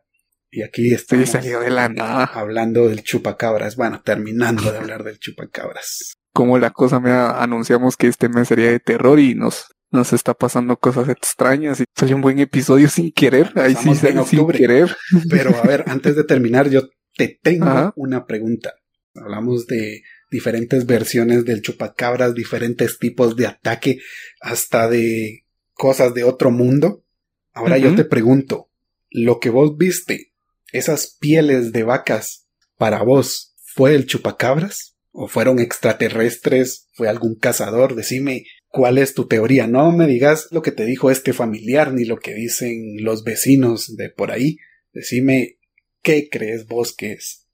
Y 0.50 0.62
aquí 0.62 0.92
estoy 0.92 1.26
salido 1.26 1.60
de 1.60 1.70
la 1.70 1.88
nada. 1.88 2.24
hablando 2.24 2.88
del 2.88 3.02
chupacabras. 3.02 3.76
Bueno, 3.76 4.02
terminando 4.04 4.70
de 4.70 4.78
hablar 4.78 5.04
del 5.04 5.18
chupacabras. 5.18 6.14
Como 6.32 6.58
la 6.58 6.70
cosa 6.70 7.00
me 7.00 7.12
anunciamos 7.12 7.96
que 7.96 8.08
este 8.08 8.28
mes 8.28 8.48
sería 8.48 8.70
de 8.70 8.80
terror 8.80 9.20
y 9.20 9.34
nos 9.34 9.73
nos 9.94 10.12
está 10.12 10.34
pasando 10.34 10.76
cosas 10.76 11.08
extrañas 11.08 11.80
y 11.80 11.84
salió 11.94 12.16
un 12.16 12.22
buen 12.22 12.38
episodio 12.40 12.88
sin 12.88 13.12
querer. 13.12 13.52
Ahí 13.54 13.74
sí 13.74 13.94
sin 13.94 14.46
querer. 14.48 14.94
Pero 15.30 15.56
a 15.56 15.62
ver, 15.62 15.84
antes 15.86 16.16
de 16.16 16.24
terminar, 16.24 16.68
yo 16.68 16.88
te 17.16 17.38
tengo 17.40 17.92
una 17.96 18.26
pregunta. 18.26 18.74
Hablamos 19.14 19.66
de 19.66 20.02
diferentes 20.30 20.84
versiones 20.86 21.44
del 21.44 21.62
chupacabras, 21.62 22.34
diferentes 22.34 22.98
tipos 22.98 23.36
de 23.36 23.46
ataque, 23.46 24.00
hasta 24.40 24.88
de 24.88 25.44
cosas 25.72 26.12
de 26.12 26.24
otro 26.24 26.50
mundo. 26.50 27.04
Ahora 27.52 27.78
yo 27.78 27.94
te 27.94 28.04
pregunto, 28.04 28.68
lo 29.10 29.38
que 29.38 29.50
vos 29.50 29.76
viste, 29.76 30.32
esas 30.72 31.16
pieles 31.20 31.70
de 31.70 31.84
vacas, 31.84 32.48
para 32.76 33.02
vos, 33.04 33.54
¿fue 33.62 33.94
el 33.94 34.06
chupacabras? 34.06 34.96
¿O 35.12 35.28
fueron 35.28 35.60
extraterrestres? 35.60 36.88
¿Fue 36.94 37.08
algún 37.08 37.36
cazador? 37.36 37.94
Decime 37.94 38.44
cuál 38.74 38.98
es 38.98 39.14
tu 39.14 39.28
teoría. 39.28 39.68
No 39.68 39.92
me 39.92 40.08
digas 40.08 40.48
lo 40.50 40.60
que 40.60 40.72
te 40.72 40.84
dijo 40.84 41.12
este 41.12 41.32
familiar 41.32 41.92
ni 41.92 42.04
lo 42.04 42.16
que 42.16 42.34
dicen 42.34 42.96
los 43.04 43.22
vecinos 43.22 43.96
de 43.96 44.10
por 44.10 44.32
ahí. 44.32 44.58
Decime 44.92 45.60
qué 46.02 46.28
crees 46.28 46.66
vos 46.66 46.92
que 46.92 47.12
es. 47.12 47.46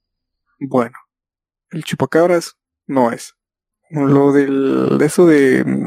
Bueno, 0.59 0.97
el 1.73 1.85
chupacabras 1.85 2.57
no 2.87 3.13
es. 3.13 3.35
Lo 3.91 4.33
del 4.33 4.99
eso 5.03 5.27
de 5.27 5.87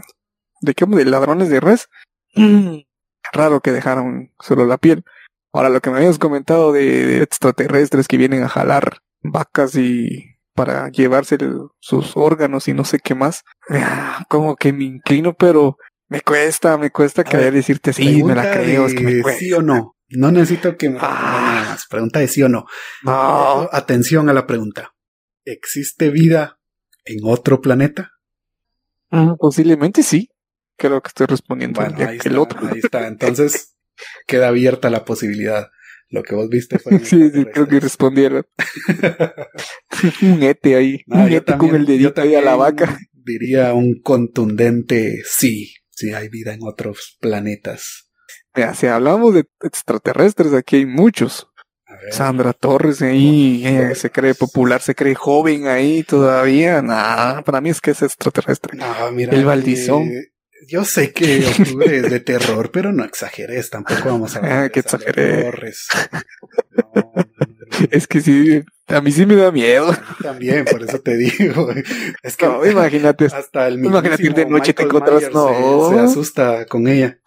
de 0.62 0.74
qué 0.76 0.86
de 0.86 1.06
ladrones 1.06 1.50
de 1.50 1.60
res. 1.60 1.90
Raro 3.34 3.62
que 3.62 3.72
dejaron 3.72 4.32
solo 4.40 4.68
la 4.68 4.78
piel. 4.78 5.04
Ahora 5.52 5.70
lo 5.70 5.82
que 5.82 5.90
me 5.90 5.98
habías 5.98 6.20
comentado 6.20 6.72
de, 6.72 7.24
extraterrestres 7.24 8.08
que 8.08 8.18
vienen 8.18 8.44
a 8.44 8.50
jalar 8.50 9.00
vacas 9.24 9.76
y 9.76 10.33
para 10.54 10.90
llevarse 10.90 11.38
sus 11.80 12.16
órganos 12.16 12.68
y 12.68 12.74
no 12.74 12.86
sé 12.86 13.00
qué 13.00 13.16
más. 13.16 13.44
Ah, 13.70 14.24
como 14.30 14.56
que 14.56 14.74
me 14.74 14.86
inclino, 14.86 15.34
pero 15.34 15.78
me 16.08 16.22
cuesta, 16.22 16.78
me 16.78 16.92
cuesta 16.92 17.24
querer 17.24 17.54
decirte 17.54 17.94
sí, 17.94 18.24
me 18.24 18.36
la 18.36 18.52
creo, 18.52 18.86
es 18.86 18.94
que 18.94 19.04
me 19.04 19.22
cuesta. 19.22 19.40
Sí 19.40 19.54
o 19.54 19.62
no. 19.62 19.96
No 20.10 20.32
necesito 20.32 20.78
que 20.78 20.90
me 20.90 21.00
ah. 21.02 21.76
Pregunta 21.90 22.20
de 22.20 22.28
sí 22.28 22.44
o 22.44 22.50
no. 22.50 22.66
No. 23.04 23.68
Atención 23.72 24.30
a 24.30 24.34
la 24.34 24.46
pregunta. 24.46 24.94
¿Existe 25.44 26.10
vida 26.10 26.60
en 27.06 27.20
otro 27.24 27.62
planeta? 27.62 28.12
Ah, 29.10 29.36
posiblemente 29.40 30.04
sí. 30.04 30.30
Creo 30.78 31.02
que 31.02 31.08
estoy 31.08 31.28
respondiendo 31.28 31.82
bueno, 31.82 31.98
ahí 32.08 32.18
está, 32.18 32.30
el 32.30 32.38
otro. 32.38 32.60
Ahí 32.68 32.80
está. 32.84 33.08
Entonces 33.08 33.76
queda 34.28 34.50
abierta 34.50 34.90
la 34.90 35.06
posibilidad. 35.06 35.70
Lo 36.14 36.22
que 36.22 36.36
vos 36.36 36.48
viste 36.48 36.78
fue. 36.78 37.00
sí, 37.04 37.32
sí, 37.32 37.46
creo 37.46 37.68
que 37.68 37.80
respondieron. 37.80 38.46
un 40.22 40.44
ete 40.44 40.76
ahí. 40.76 41.02
un 41.08 41.32
ete 41.32 41.58
con 41.58 41.74
el 41.76 41.88
dedito 41.88 42.22
ahí 42.22 42.36
a 42.36 42.42
la 42.42 42.56
vaca. 42.56 43.00
Diría 43.12 43.74
un 43.74 44.00
contundente 44.00 45.24
sí. 45.26 45.74
Sí, 45.90 46.14
hay 46.14 46.30
vida 46.30 46.54
en 46.54 46.60
otros 46.62 47.18
planetas. 47.20 48.12
Mira, 48.56 48.76
si 48.76 48.86
hablamos 48.86 49.34
de 49.34 49.46
extraterrestres, 49.62 50.54
aquí 50.54 50.78
hay 50.78 50.86
muchos. 50.86 51.48
Sandra 52.12 52.54
Torres 52.54 53.02
ahí 53.02 53.64
eh, 53.66 53.94
se 53.94 54.10
cree 54.10 54.34
popular, 54.34 54.82
se 54.82 54.96
cree 54.96 55.14
joven 55.16 55.68
ahí 55.68 56.04
todavía. 56.04 56.82
Nada, 56.82 57.44
para 57.44 57.62
mí 57.62 57.70
es 57.70 57.82
que 57.82 57.92
es 57.92 58.02
extraterrestre. 58.02 58.78
No, 58.78 59.12
mira, 59.12 59.34
el 59.34 59.46
Valdizón. 59.46 60.04
Eh, 60.04 60.33
yo 60.68 60.86
sé 60.86 61.14
que 61.14 61.46
octubre 61.46 61.98
es 61.98 62.10
de 62.10 62.20
terror, 62.20 62.72
pero 62.72 62.92
no 62.92 63.04
exageres, 63.04 63.70
tampoco 63.70 64.02
vamos 64.06 64.36
a 64.36 64.40
ver. 64.40 64.52
Ah, 64.54 64.70
que 64.70 64.82
exageré. 64.82 65.50
es 67.92 68.08
que 68.08 68.22
sí, 68.22 68.64
a 68.88 69.02
mí 69.02 69.12
sí 69.12 69.26
me 69.26 69.36
da 69.36 69.52
miedo. 69.52 69.96
También, 70.22 70.66
por 70.66 70.84
eso 70.84 71.00
te 71.00 71.18
digo. 71.18 71.70
Es 72.22 72.38
que 72.38 72.46
imagínate. 72.70 73.26
Hasta 73.26 73.68
el 73.68 73.84
imagínate 73.84 74.30
de 74.30 74.46
noche 74.46 74.74
te 74.74 74.84
encuentras, 74.84 75.32
no. 75.32 75.92
Se, 75.92 76.00
asusta 76.00 76.66
con 76.66 76.88
ella. 76.88 77.20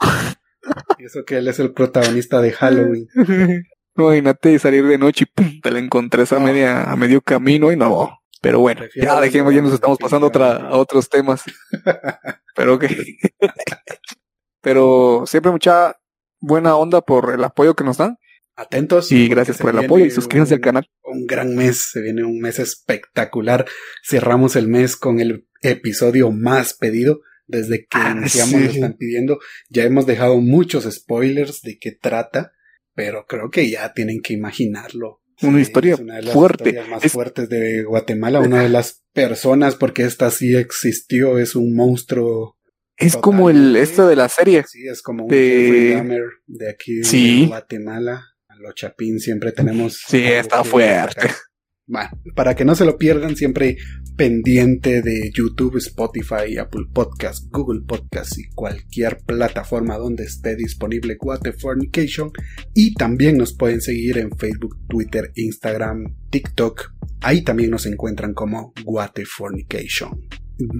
Y 0.99 1.05
eso 1.05 1.25
que 1.25 1.39
él 1.39 1.49
es 1.49 1.59
el 1.59 1.73
protagonista 1.73 2.41
de 2.41 2.53
Halloween. 2.53 3.09
Imagínate 3.99 4.59
salir 4.59 4.87
de 4.87 4.99
noche 4.99 5.25
y 5.25 5.33
pum, 5.33 5.61
te 5.63 5.71
la 5.71 5.79
encontré 5.79 6.25
a 6.31 6.39
media, 6.39 6.85
a 6.85 6.97
medio 6.97 7.23
camino 7.23 7.73
y 7.73 7.77
no. 7.77 8.21
Pero 8.47 8.61
bueno, 8.61 8.83
ya 8.95 9.21
dejemos, 9.21 9.53
ya 9.53 9.61
nos 9.61 9.73
estamos 9.73 9.99
pasando 9.99 10.29
otra, 10.29 10.55
a 10.69 10.77
otros 10.77 11.09
temas. 11.09 11.43
Pero 12.55 12.79
que. 12.79 13.17
Pero 14.63 15.25
siempre 15.27 15.51
mucha 15.51 15.97
buena 16.39 16.77
onda 16.77 17.01
por 17.01 17.35
el 17.35 17.43
apoyo 17.43 17.75
que 17.75 17.83
nos 17.83 17.97
dan. 17.97 18.19
Atentos. 18.55 19.11
Y 19.11 19.27
gracias 19.27 19.59
por 19.59 19.71
el 19.71 19.85
apoyo 19.85 20.05
y 20.05 20.13
suscríbanse 20.13 20.55
al 20.55 20.61
canal. 20.61 20.89
Un 21.03 21.27
gran 21.27 21.57
mes, 21.57 21.91
se 21.91 22.01
viene 22.01 22.23
un 22.23 22.39
mes 22.39 22.61
espectacular. 22.61 23.67
Cerramos 24.09 24.55
el 24.55 24.69
mes 24.69 24.95
con 24.95 25.19
el 25.19 25.49
episodio 25.61 26.31
más 26.31 26.73
pedido. 26.75 27.23
Desde 27.49 27.81
que 27.87 27.99
Ah, 27.99 28.15
iniciamos 28.17 28.61
sí. 28.61 28.65
lo 28.65 28.71
están 28.71 28.95
pidiendo. 28.97 29.41
Ya 29.71 29.83
hemos 29.83 30.07
dejado 30.07 30.41
muchos 30.41 30.85
spoilers 30.89 31.63
de 31.63 31.79
qué 31.81 31.91
trata, 31.91 32.53
pero 32.95 33.27
creo 33.27 33.51
que 33.51 33.69
ya 33.69 33.93
tienen 33.93 34.21
que 34.23 34.35
imaginarlo. 34.35 35.21
Una 35.43 35.57
Sí, 35.59 35.63
historia 35.63 35.95
es 35.95 36.01
una 36.01 36.17
de 36.17 36.23
las 36.23 36.33
fuerte. 36.35 36.65
historias 36.71 36.89
más 36.89 37.05
Es- 37.05 37.13
fuertes 37.13 37.49
de 37.49 37.83
Guatemala. 37.85 38.41
Una 38.41 38.63
de 38.63 38.69
las 38.71 39.03
personas, 39.13 39.75
porque 39.75 40.05
esta 40.05 40.31
sí 40.31 40.55
existió, 40.57 41.39
es 41.39 41.55
un 41.55 41.75
monstruo. 41.75 42.57
Es 42.97 43.17
como 43.17 43.51
el 43.51 43.77
esto 43.77 44.07
de 44.09 44.17
la 44.17 44.29
serie. 44.31 44.65
Sí, 44.67 44.87
es 44.89 45.03
como 45.03 45.25
un 45.25 45.31
De- 45.31 46.21
de 46.47 46.71
aquí 46.71 47.05
Sí. 47.05 47.43
de 47.43 47.47
Guatemala. 47.49 48.25
A 48.49 48.57
los 48.57 48.75
Chapín 48.75 49.21
siempre 49.21 49.53
tenemos. 49.53 50.01
Sí, 50.09 50.23
está 50.25 50.65
fuerte. 50.65 51.29
Bueno, 51.89 52.11
para 52.35 52.57
que 52.57 52.65
no 52.65 52.75
se 52.75 52.85
lo 52.85 52.99
pierdan, 52.99 53.37
siempre 53.37 53.77
pendiente 54.17 55.03
de 55.03 55.31
YouTube, 55.33 55.77
Spotify, 55.77 56.57
Apple 56.59 56.87
Podcast, 56.93 57.47
Google 57.51 57.83
Podcast 57.87 58.37
y 58.39 58.49
cualquier 58.55 59.19
plataforma 59.25 59.97
donde 59.97 60.25
esté 60.25 60.57
disponible 60.57 61.17
Guatefornication. 61.17 62.33
Y 62.75 62.95
también 62.95 63.37
nos 63.39 63.55
pueden 63.55 63.81
seguir 63.81 64.19
en 64.19 64.31
Facebook, 64.37 64.77
Twitter, 64.89 65.31
Instagram, 65.37 66.17
TikTok. 66.31 66.93
Ahí 67.21 67.43
también 67.43 67.71
nos 67.71 67.87
encuentran 67.87 68.35
como 68.35 68.73
Guatefornication. 68.85 70.27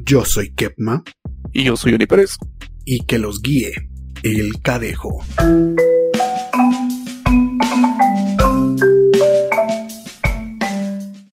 Yo 0.07 0.25
soy 0.25 0.55
Kepma 0.55 1.05
Y 1.53 1.65
yo 1.65 1.77
soy 1.77 1.93
Uni 1.93 2.07
Pérez. 2.07 2.37
y 2.85 3.05
que 3.05 3.19
los 3.19 3.43
guíe 3.43 3.73
el 4.25 4.61
cadejo. 4.61 5.25